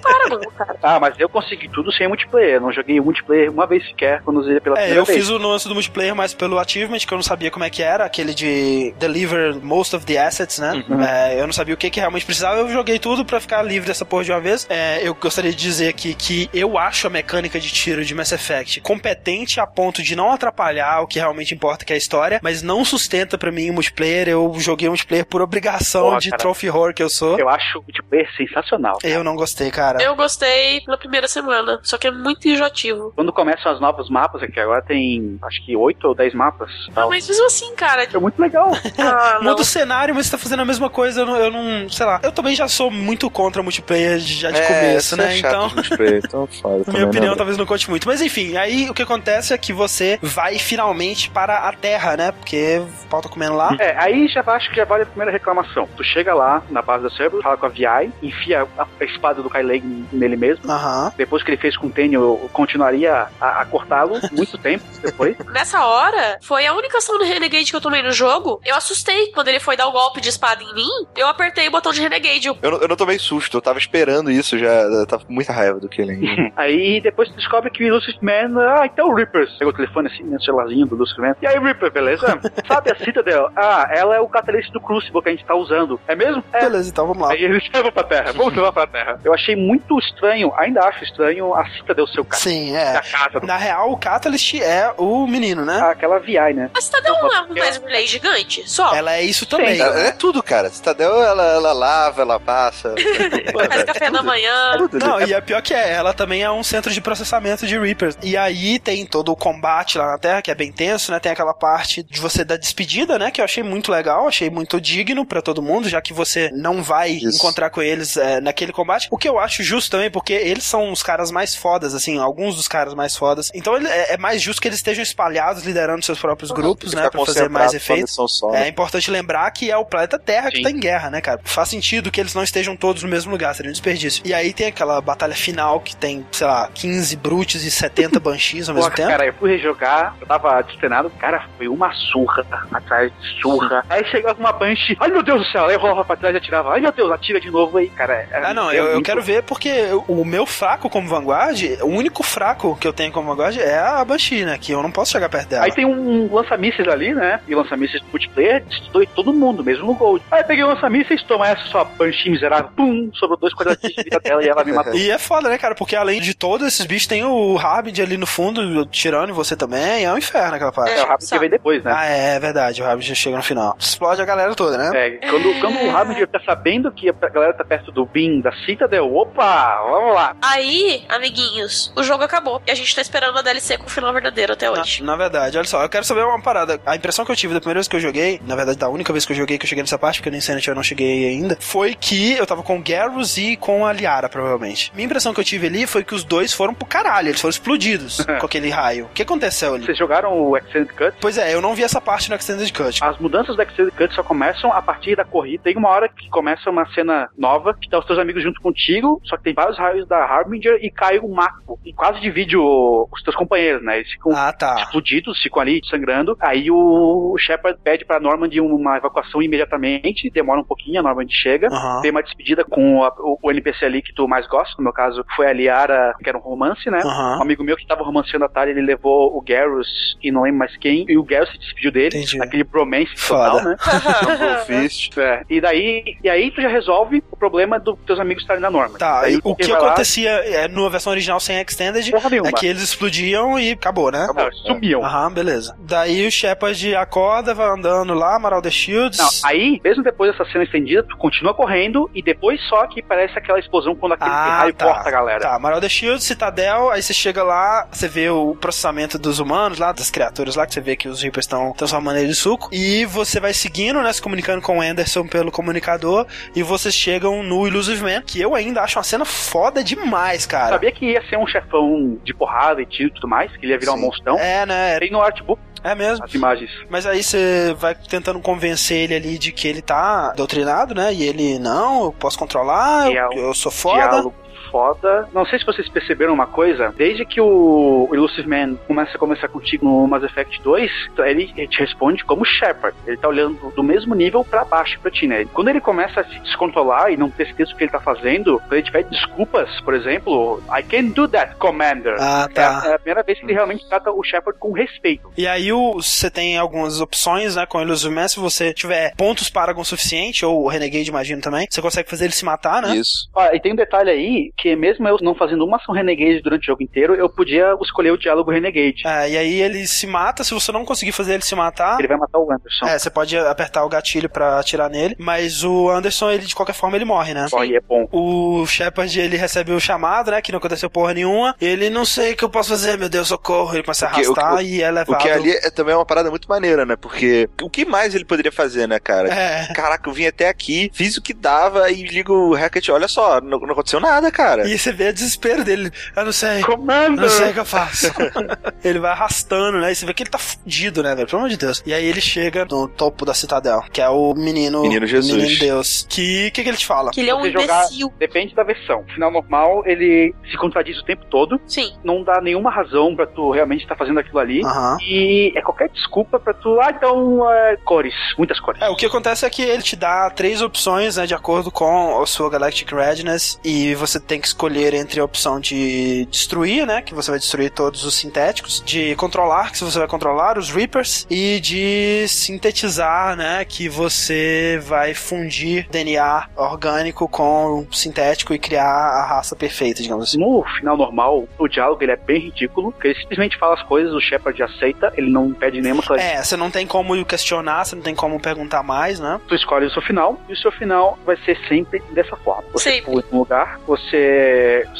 [0.00, 0.78] Para, cara.
[0.88, 2.60] Ah, mas eu consegui tudo sem multiplayer.
[2.60, 5.08] Não joguei multiplayer uma vez sequer quando usei pela é, primeira vez.
[5.08, 7.64] É, eu fiz o lance do multiplayer mais pelo achievement, que eu não sabia como
[7.64, 10.84] é que era, aquele de deliver most of the assets, né?
[10.88, 11.02] Uhum.
[11.02, 13.88] É, eu não sabia o que, que realmente precisava, eu joguei tudo para ficar livre
[13.88, 14.66] dessa porra de uma vez.
[14.70, 18.32] É, eu gostaria de dizer aqui que eu acho a mecânica de tiro de Mass
[18.32, 22.40] Effect competente a ponto de não atrapalhar o que realmente importa, que é a história,
[22.42, 24.28] mas não sustenta para mim o multiplayer.
[24.28, 26.40] Eu joguei multiplayer por obrigação Porra, de cara.
[26.40, 27.38] trophy horror que eu sou.
[27.38, 28.98] Eu acho o multiplayer sensacional.
[28.98, 29.12] Cara.
[29.12, 30.02] Eu não gostei, cara.
[30.02, 33.12] Eu gostei na primeira semana, só que é muito enjoativo.
[33.14, 36.70] Quando começam os novos mapas, aqui agora tem acho que 8 ou 10 mapas.
[36.94, 38.04] Não, mas mesmo assim, cara.
[38.04, 38.70] É muito legal.
[38.98, 41.20] ah, Muda o cenário, mas você tá fazendo a mesma coisa.
[41.20, 42.20] Eu não, eu não, sei lá.
[42.22, 45.34] Eu também já sou muito contra multiplayer já de é, começo, né?
[45.34, 45.68] É então.
[45.70, 48.06] Multiplayer, então faz, minha opinião talvez não conte muito.
[48.06, 52.32] Mas enfim, aí o que acontece é que você vai finalmente para a Terra, né?
[52.32, 53.76] Porque o pau tá comendo lá.
[53.78, 55.88] É, aí já acho que já vale a primeira reclamação.
[55.96, 59.42] Tu chega lá na base da Cerberus, fala com a VI, enfia a, a espada
[59.42, 59.82] do Kyleg
[60.12, 60.70] nele mesmo.
[60.70, 61.10] Uhum.
[61.16, 65.36] Depois que ele fez com o Tenny, eu continuaria a, a cortá-lo muito tempo depois.
[65.52, 68.60] Nessa hora, foi a única ação do Renegade que eu tomei no jogo.
[68.64, 70.88] Eu assustei quando ele foi dar o golpe de espada em mim.
[71.16, 72.48] Eu apertei o botão de Renegade.
[72.48, 74.82] Eu, não, eu não tomei susto, eu tava esperando isso já.
[74.82, 76.52] Eu tava com muita raiva do Killing.
[76.56, 79.52] aí depois tu descobre que o Lucifer Man, ah, então o Reapers.
[79.58, 81.34] Pegou o telefone assim, no celularzinho do Lucifer Man.
[81.40, 82.26] E aí, Reaper, beleza?
[82.66, 83.50] Sabe a Citadel?
[83.56, 86.00] Ah, ela é o catalyst do Crucible que a gente tá usando.
[86.08, 86.42] É mesmo?
[86.52, 86.60] É.
[86.60, 87.32] Beleza, então vamos lá.
[87.32, 88.32] Aí eles levam pra Terra.
[88.32, 89.20] Vamos levar pra Terra.
[89.24, 92.26] Eu achei muito estranho, ainda acho estranho, a Citadel ser o.
[92.32, 93.00] Sim, é.
[93.00, 93.46] Casa do...
[93.46, 95.78] Na real, o Catalyst é o menino, né?
[95.80, 96.70] Ah, aquela VI, né?
[96.76, 98.94] A Citadel não é um mais relay gigante, só.
[98.94, 99.76] Ela é isso também.
[99.76, 100.68] Sim, ela é tudo, cara.
[100.70, 102.94] Citadel, ela, ela lava, ela passa.
[103.68, 104.88] Faz café da manhã.
[104.92, 108.18] Não, e a pior que é, ela também é um centro de processamento de Reapers.
[108.22, 111.20] E aí tem todo o combate lá na Terra, que é bem tenso, né?
[111.20, 113.30] Tem aquela parte de você dar despedida, né?
[113.30, 116.82] Que eu achei muito legal, achei muito digno para todo mundo, já que você não
[116.82, 117.36] vai Isso.
[117.36, 119.08] encontrar com eles é, naquele combate.
[119.10, 122.56] O que eu acho justo também, porque eles são os caras mais fodas, assim, alguns
[122.56, 123.50] dos caras mais fodas.
[123.54, 127.08] Então é, é mais justo que eles estejam espalhados, liderando seus próprios grupos, né?
[127.08, 128.14] Pra fazer mais efeitos.
[128.14, 128.64] Só, né?
[128.64, 130.56] É importante lembrar que é o planeta Terra Sim.
[130.56, 131.40] que tá em guerra, né, cara?
[131.44, 134.22] Faz sentido que eles não estejam todos no mesmo lugar, seria um desperdício.
[134.24, 138.68] E aí tem aquela batalha final que tem, sei lá, 15 brutes e 70 banshees
[138.68, 139.08] ao mesmo Pô, tempo.
[139.08, 143.84] Cara, eu fui rejogar, eu tava destinado, cara, foi uma surra atrás de surra.
[143.88, 146.38] Aí chegava uma banshee, ai meu Deus do céu, aí eu rolava pra trás e
[146.38, 148.14] atirava, ai meu Deus, atira de novo aí, cara.
[148.30, 148.96] É, ah, não, eu, muito...
[148.96, 149.70] eu, quero ver porque
[150.06, 154.04] o meu fraco como Vanguard, o único fraco que eu tenho como Vanguard é a
[154.04, 154.58] Banshee, né?
[154.58, 155.64] Que eu não posso chegar perto dela.
[155.64, 157.40] Aí tem um lança-mísseis ali, né?
[157.48, 160.24] E lança-mísseis multiplayer destruiu todo mundo, mesmo no Gold.
[160.30, 164.04] Aí eu peguei o lança-mísseis, toma essa sua Banshee miserável, pum, sobrou dois quadradinhos de
[164.04, 164.94] vida dela e ela me matou.
[164.98, 165.74] E é foda, né, cara?
[165.74, 170.04] Porque além de todos esses bichos, tem o Harbinger ali no fundo, tirando você também.
[170.04, 170.92] É um inferno aquela parte.
[170.92, 171.92] É, o Harbinger que vem depois, né?
[171.94, 172.82] Ah, é, é verdade.
[172.82, 173.76] O Harbinger chega no final.
[173.78, 174.90] Explode a galera toda, né?
[174.94, 178.52] É, quando, quando o Harbinger tá sabendo que a galera tá perto do Bin, da
[178.64, 180.36] Citadel, opa, vamos lá.
[180.42, 182.62] Aí, amiguinhos, o jogo acabou.
[182.66, 185.02] E a gente tá esperando a DLC com o final verdadeiro até hoje.
[185.02, 186.80] Na, na verdade, olha só, eu quero saber uma parada.
[186.86, 189.12] A impressão que eu tive da primeira vez que eu joguei, na verdade, da única
[189.12, 191.28] vez que eu joguei, que eu cheguei nessa parte, porque no Insanity eu não cheguei
[191.28, 194.92] ainda, foi que eu tava com o Garrus e com a Liara, provavelmente.
[194.94, 197.50] Minha impressão que eu tive ali foi que os dois foram pro caralho, eles foram
[197.50, 199.06] explodidos com aquele raio.
[199.06, 199.84] O que aconteceu ali?
[199.84, 201.16] Vocês jogaram o Extended Cut?
[201.20, 203.02] Pois é, eu não vi essa parte no Extended Cut.
[203.02, 205.62] As mudanças do Extended Cut só começam a partir da corrida.
[205.62, 209.20] Tem uma hora que começa uma cena nova, que tá os teus amigos junto contigo,
[209.24, 211.78] só que tem vários raios da Harbinger e cai o Mako.
[211.84, 213.98] E quase divide o, os teus companheiros, né?
[213.98, 214.76] Eles ficam ah, tá.
[214.80, 216.36] explodidos, ficam ali sangrando.
[216.40, 221.68] Aí o Shepard pede pra Normand uma evacuação imediatamente, demora um pouquinho, a Normand chega.
[221.70, 222.00] Uhum.
[222.00, 224.92] Tem uma despedida com a, o, o, NPC ali que tu mais gosta, no meu
[224.92, 227.00] caso foi a Liara, que era um romance, né?
[227.04, 227.38] Uhum.
[227.38, 230.58] Um amigo meu que tava romanceando a Talia, ele levou o Garrus e não lembro
[230.58, 232.42] mais quem, e o Garrus se despediu dele, Entendi.
[232.42, 233.50] aquele bromance Foda.
[233.50, 233.76] total, né?
[235.18, 235.42] é.
[235.48, 238.98] E daí, e aí tu já resolve o problema dos teus amigos estarem na norma.
[238.98, 240.44] Tá, aí, o que acontecia lá...
[240.44, 242.12] é, na versão original sem Extended
[242.44, 244.24] é que eles explodiam e acabou, né?
[244.24, 245.04] Acabou, sumiam.
[245.04, 245.76] Aham, beleza.
[245.78, 249.18] Daí o Shepard acorda, vai andando lá, Maral the Shields.
[249.18, 253.38] Não, aí, mesmo depois dessa cena estendida, tu continua correndo e depois só que parece
[253.38, 255.40] aquela explosão quando aquele ah, raio tá, corta a galera.
[255.40, 259.78] Tá, Maral the Shields, Citadel, aí você chega lá, você vê o processamento dos humanos
[259.78, 262.68] lá, das criaturas lá, que você vê que os Reapers estão transformando ele em suco,
[262.72, 267.42] e você vai seguindo, né, se comunicando com o Anderson pelo comunicador, e vocês chegam
[267.42, 270.70] no Illusive Man, que eu ainda acho uma cena foda demais, cara.
[270.70, 273.72] Sabia que ia ser um chefão de porrada e tiro e tudo mais, que ele
[273.72, 273.98] ia virar Sim.
[273.98, 274.38] um monstrão?
[274.38, 274.98] É, né?
[274.98, 276.24] Tem no artbook é mesmo.
[276.24, 276.70] As imagens.
[276.90, 281.14] Mas aí você vai tentando convencer ele ali de que ele tá doutrinado, né?
[281.14, 284.08] E ele, não, eu posso controlar, eu, eu sou foda.
[284.08, 284.34] Diálogo
[284.70, 285.28] foda.
[285.32, 289.48] Não sei se vocês perceberam uma coisa, desde que o Illusive Man começa a conversar
[289.48, 292.96] contigo no Mass Effect 2, ele te responde como Shepard.
[293.06, 295.44] Ele tá olhando do mesmo nível para baixo pra ti, né?
[295.52, 298.58] Quando ele começa a se descontrolar e não ter certeza do que ele tá fazendo,
[298.60, 302.16] quando ele tiver desculpas, por exemplo, I can't do that, Commander.
[302.18, 302.82] Ah, tá.
[302.86, 305.30] É a primeira vez que ele realmente trata o Shepard com respeito.
[305.36, 309.14] E aí o, você tem algumas opções, né, com o Illusive Man, se você tiver
[309.16, 312.96] pontos Paragon suficiente, ou o Renegade, imagino também, você consegue fazer ele se matar, né?
[312.96, 313.28] Isso.
[313.36, 316.64] Ah, e tem um detalhe aí, que mesmo eu não fazendo uma ação Renegade durante
[316.64, 319.02] o jogo inteiro, eu podia escolher o diálogo Renegade.
[319.06, 321.98] É, e aí ele se mata, se você não conseguir fazer ele se matar...
[321.98, 322.86] Ele vai matar o Anderson.
[322.86, 326.72] É, você pode apertar o gatilho para atirar nele, mas o Anderson, ele de qualquer
[326.72, 327.46] forma, ele morre, né?
[327.52, 328.08] Morre, é bom.
[328.10, 332.32] O Shepard, ele recebe o chamado, né, que não aconteceu porra nenhuma, ele não sei
[332.32, 334.90] o que eu posso fazer, meu Deus, socorro, ele começa a arrastar o, e é
[334.90, 335.14] levado...
[335.14, 338.24] O que ali é também uma parada muito maneira, né, porque o que mais ele
[338.24, 339.32] poderia fazer, né, cara?
[339.32, 339.72] É.
[339.72, 343.40] Caraca, eu vim até aqui, fiz o que dava e ligo o Hackett, olha só,
[343.40, 344.47] não, não aconteceu nada, cara.
[344.66, 347.10] E você vê o desespero dele, eu não sei, Commander!
[347.10, 348.06] eu não sei o que eu faço.
[348.84, 351.50] ele vai arrastando, né, e você vê que ele tá fudido, né, velho, pelo amor
[351.50, 351.82] de Deus.
[351.84, 354.82] E aí ele chega no topo da Citadel, que é o menino...
[354.82, 355.34] Menino Jesus.
[355.34, 356.06] Menino Deus.
[356.08, 357.10] Que, que que ele te fala?
[357.10, 358.12] Que ele é um imbecil.
[358.18, 359.04] Depende da versão.
[359.14, 361.60] Final normal, ele se contradiz o tempo todo.
[361.66, 361.92] Sim.
[362.04, 364.62] Não dá nenhuma razão pra tu realmente estar fazendo aquilo ali.
[365.00, 366.78] E é qualquer desculpa pra tu.
[366.80, 368.14] Ah, então, é, cores.
[368.36, 368.80] Muitas cores.
[368.80, 372.20] É, o que acontece é que ele te dá três opções, né, de acordo com
[372.20, 377.02] a sua Galactic Readiness, e você tem que escolher entre a opção de destruir, né,
[377.02, 381.26] que você vai destruir todos os sintéticos, de controlar, que você vai controlar os Reapers,
[381.30, 389.26] e de sintetizar, né, que você vai fundir DNA orgânico com sintético e criar a
[389.26, 390.38] raça perfeita, digamos assim.
[390.38, 394.12] No final normal, o diálogo ele é bem ridículo, porque ele simplesmente fala as coisas,
[394.12, 396.40] o Shepard aceita, ele não pede nenhuma clarificação.
[396.40, 399.40] É, você não tem como questionar, você não tem como perguntar mais, né?
[399.48, 402.64] Tu escolhe o seu final, e o seu final vai ser sempre dessa forma.
[402.72, 403.04] Você Sempre.
[403.10, 404.16] pula em um lugar, você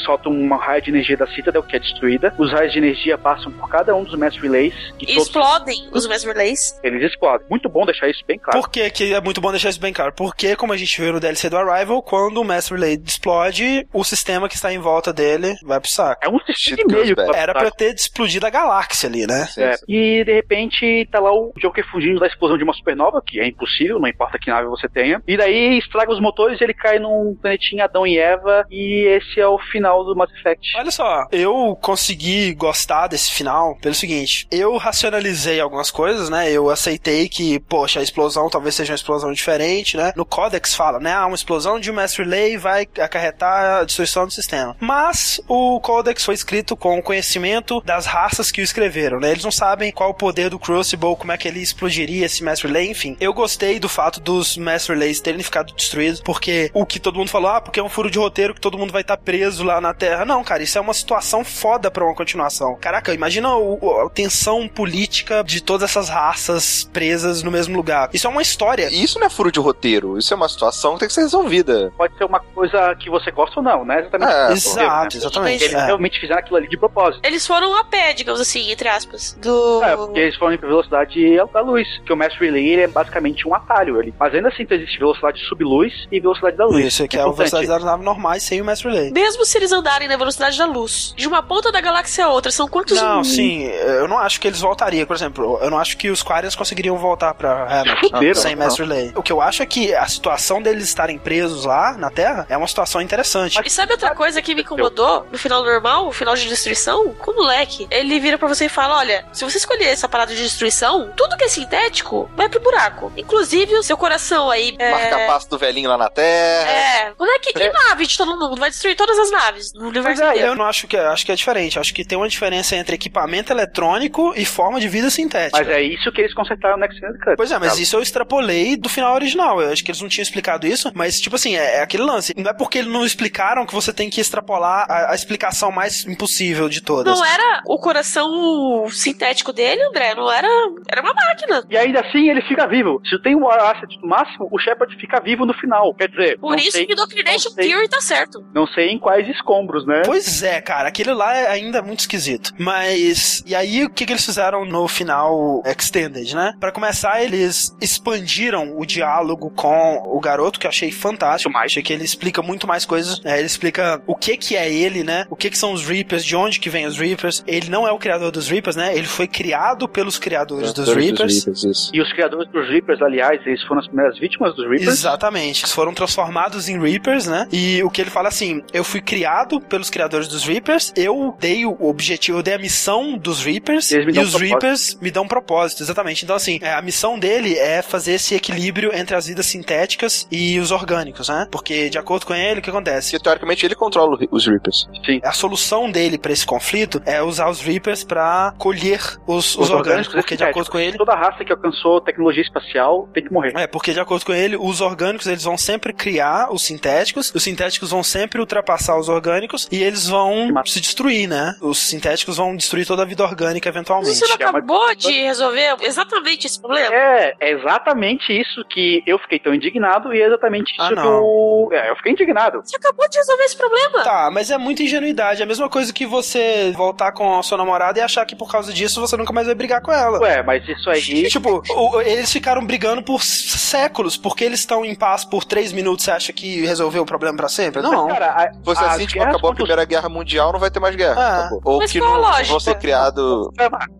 [0.05, 3.51] solta uma raio de energia da Citadel que é destruída, os raios de energia passam
[3.51, 6.79] por cada um dos Mass Relays e E todos explodem os Mass Relays.
[6.83, 7.45] eles explodem.
[7.49, 8.59] Muito bom deixar isso bem claro.
[8.59, 10.13] Por que, que é muito bom deixar isso bem claro?
[10.13, 14.03] Porque, como a gente viu no DLC do Arrival, quando o Mass Relay explode, o
[14.03, 16.21] sistema que está em volta dele vai pro saco.
[16.23, 19.47] É um sistema e meio Era pra ter explodido a galáxia ali, né?
[19.57, 23.39] É, E de repente tá lá o Joker fugindo da explosão de uma supernova, que
[23.39, 25.21] é impossível, não importa que nave você tenha.
[25.27, 28.65] E daí estraga os motores e ele cai num planetinha Adão e Eva.
[28.69, 30.77] E esse é o final do Mass Effect.
[30.77, 36.51] Olha só, eu consegui gostar desse final pelo seguinte: eu racionalizei algumas coisas, né?
[36.51, 40.13] Eu aceitei que, poxa, a explosão talvez seja uma explosão diferente, né?
[40.15, 41.13] No Codex fala, né?
[41.13, 44.75] Ah, uma explosão de um Mass Relay vai acarretar a destruição do sistema.
[44.79, 49.31] Mas o Codex foi escrito com o conhecimento das raças que o escreveram, né?
[49.31, 52.61] Eles não sabem qual o poder do Crucible, como é que ele explodiria esse Mass
[52.61, 53.17] Relay, enfim.
[53.19, 57.29] Eu gostei do fato dos Mass Relays terem ficado destruídos, porque o que todo mundo
[57.29, 59.79] falou, ah, porque é um furo de roteiro que todo mundo vai estar preso lá
[59.81, 60.25] na Terra.
[60.25, 62.75] Não, cara, isso é uma situação foda pra uma continuação.
[62.79, 68.09] Caraca, imagina o- o- a tensão política de todas essas raças presas no mesmo lugar.
[68.13, 68.89] Isso é uma história.
[68.91, 71.21] E isso não é furo de roteiro, isso é uma situação que tem que ser
[71.21, 71.91] resolvida.
[71.97, 73.99] Pode ser uma coisa que você gosta ou não, né?
[74.01, 74.31] Exatamente.
[74.31, 75.63] É, Exato, exatamente.
[75.63, 75.85] Eles É.
[75.85, 77.21] realmente fizeram aquilo ali de propósito.
[77.25, 79.37] Eles foram a pé, digamos assim, entre aspas.
[79.41, 79.83] Do.
[79.83, 81.87] É, porque eles foram em velocidade da luz.
[82.05, 84.13] Que o Mass Relay ele é basicamente um atalho ali.
[84.19, 86.85] Mas ainda assim existe velocidade subluz e velocidade da luz.
[86.85, 87.37] Isso aqui é a importante.
[87.51, 88.98] velocidade das naves normais sem o Mass Relay.
[89.11, 92.51] Mesmo se eles andarem na velocidade da luz, de uma ponta da galáxia a outra,
[92.51, 95.05] são quantos Não, sim, eu não acho que eles voltariam.
[95.05, 98.65] Por exemplo, eu não acho que os Quarians conseguiriam voltar pra Hammond sem não.
[98.65, 99.11] Mass Relay.
[99.15, 102.57] O que eu acho é que a situação deles estarem presos lá na Terra é
[102.57, 103.59] uma situação interessante.
[103.63, 107.13] E sabe outra coisa que me incomodou no final normal, o final de destruição?
[107.13, 107.87] Com o moleque.
[107.89, 111.37] Ele vira pra você e fala: Olha, se você escolher essa parada de destruição, tudo
[111.37, 113.11] que é sintético vai pro buraco.
[113.15, 114.75] Inclusive o seu coração aí.
[114.79, 114.91] É...
[114.91, 116.69] Marca-passo do velhinho lá na terra.
[116.69, 117.57] É, como é que.
[117.57, 118.55] E nave de todo mundo?
[118.55, 120.47] Vai destruir todas as naves no universo Mas é, inteiro.
[120.49, 121.79] Eu não acho que acho que é diferente.
[121.79, 125.57] Acho que tem uma diferença entre equipamento eletrônico e forma de vida sintética.
[125.57, 127.35] Mas é isso que eles consertaram no Next Gen Cut.
[127.37, 127.81] Pois é, mas Tá.
[127.81, 129.61] isso eu extrapolei do final original.
[129.61, 132.33] Eu acho que eles não tinham explicado isso, mas, tipo assim, é, é aquele lance.
[132.37, 136.05] Não é porque eles não explicaram que você tem que extrapolar a, a explicação mais
[136.05, 137.17] impossível de todas.
[137.17, 140.47] Não era o coração sintético dele, André, não era.
[140.89, 141.63] Era uma máquina.
[141.69, 143.01] E ainda assim ele fica vivo.
[143.07, 145.93] Se tem um asset no máximo, o Shepard fica vivo no final.
[145.93, 147.69] Quer dizer, Por não isso sei, que sei.
[147.69, 148.43] Theory tá certo.
[148.53, 150.01] não sei em quais escombros, né?
[150.05, 152.53] Pois é, cara, aquele lá é ainda muito esquisito.
[152.57, 156.53] Mas, e aí o que, que eles fizeram no final Extended, né?
[156.59, 161.51] Pra começar, eles expandiram o diálogo com o garoto, que eu achei fantástico.
[161.51, 161.71] Mais.
[161.71, 163.21] Achei que ele explica muito mais coisas.
[163.23, 165.25] É, ele explica o que que é ele, né?
[165.29, 167.43] O que que são os Reapers, de onde que vem os Reapers.
[167.47, 168.95] Ele não é o criador dos Reapers, né?
[168.95, 171.47] Ele foi criado pelos criadores dos Reapers.
[171.47, 171.91] isso.
[171.93, 174.87] E os criadores dos Reapers, aliás, eles foram as primeiras vítimas dos Reapers.
[174.87, 175.61] Exatamente.
[175.61, 177.47] Eles foram transformados em Reapers, né?
[177.51, 181.35] E o que ele fala assim: assim, eu fui criado pelos criadores dos Reapers, eu
[181.39, 185.23] dei o objetivo, eu dei a missão dos Reapers, e, e os Reapers me dão
[185.23, 186.23] um propósito, exatamente.
[186.23, 190.59] Então, assim, é, a missão dele é fazer esse equilíbrio entre as vidas sintéticas e
[190.59, 191.47] os orgânicos, né?
[191.51, 193.11] Porque, de acordo com ele, o que acontece?
[193.11, 194.87] Que, teoricamente, ele controla os Reapers.
[195.05, 195.19] Sim.
[195.23, 199.69] A solução dele para esse conflito é usar os Reapers para colher os, os, os
[199.69, 200.97] orgânicos, orgânicos, porque, de acordo com ele...
[200.97, 203.53] Toda raça que alcançou tecnologia espacial tem que morrer.
[203.55, 207.43] É, porque, de acordo com ele, os orgânicos, eles vão sempre criar os sintéticos, os
[207.43, 211.55] sintéticos vão sempre ultrapassar os orgânicos e eles vão se destruir, né?
[211.61, 214.15] Os sintéticos vão destruir toda a vida orgânica eventualmente.
[214.15, 216.93] Você não acabou de resolver exatamente esse problema?
[216.93, 221.07] É, é exatamente isso que eu fiquei tão indignado e é exatamente isso ah, que
[221.07, 221.69] eu...
[221.71, 222.61] É, eu fiquei indignado.
[222.63, 224.03] Você acabou de resolver esse problema.
[224.03, 225.41] Tá, mas é muita ingenuidade.
[225.41, 228.51] É a mesma coisa que você voltar com a sua namorada e achar que por
[228.51, 230.19] causa disso você nunca mais vai brigar com ela.
[230.19, 231.29] Ué, mas isso aí...
[231.29, 231.61] Tipo,
[232.01, 236.33] eles ficaram brigando por séculos, porque eles estão em paz por três minutos, você acha
[236.33, 237.81] que resolveu o problema pra sempre?
[237.81, 238.07] Não.
[238.07, 240.95] Mas, cara, a, você assim, tipo, acabou a Primeira Guerra Mundial, não vai ter mais
[240.95, 241.49] guerra.
[241.51, 241.59] É.
[241.63, 243.51] Ou Mas que não vão ser criado.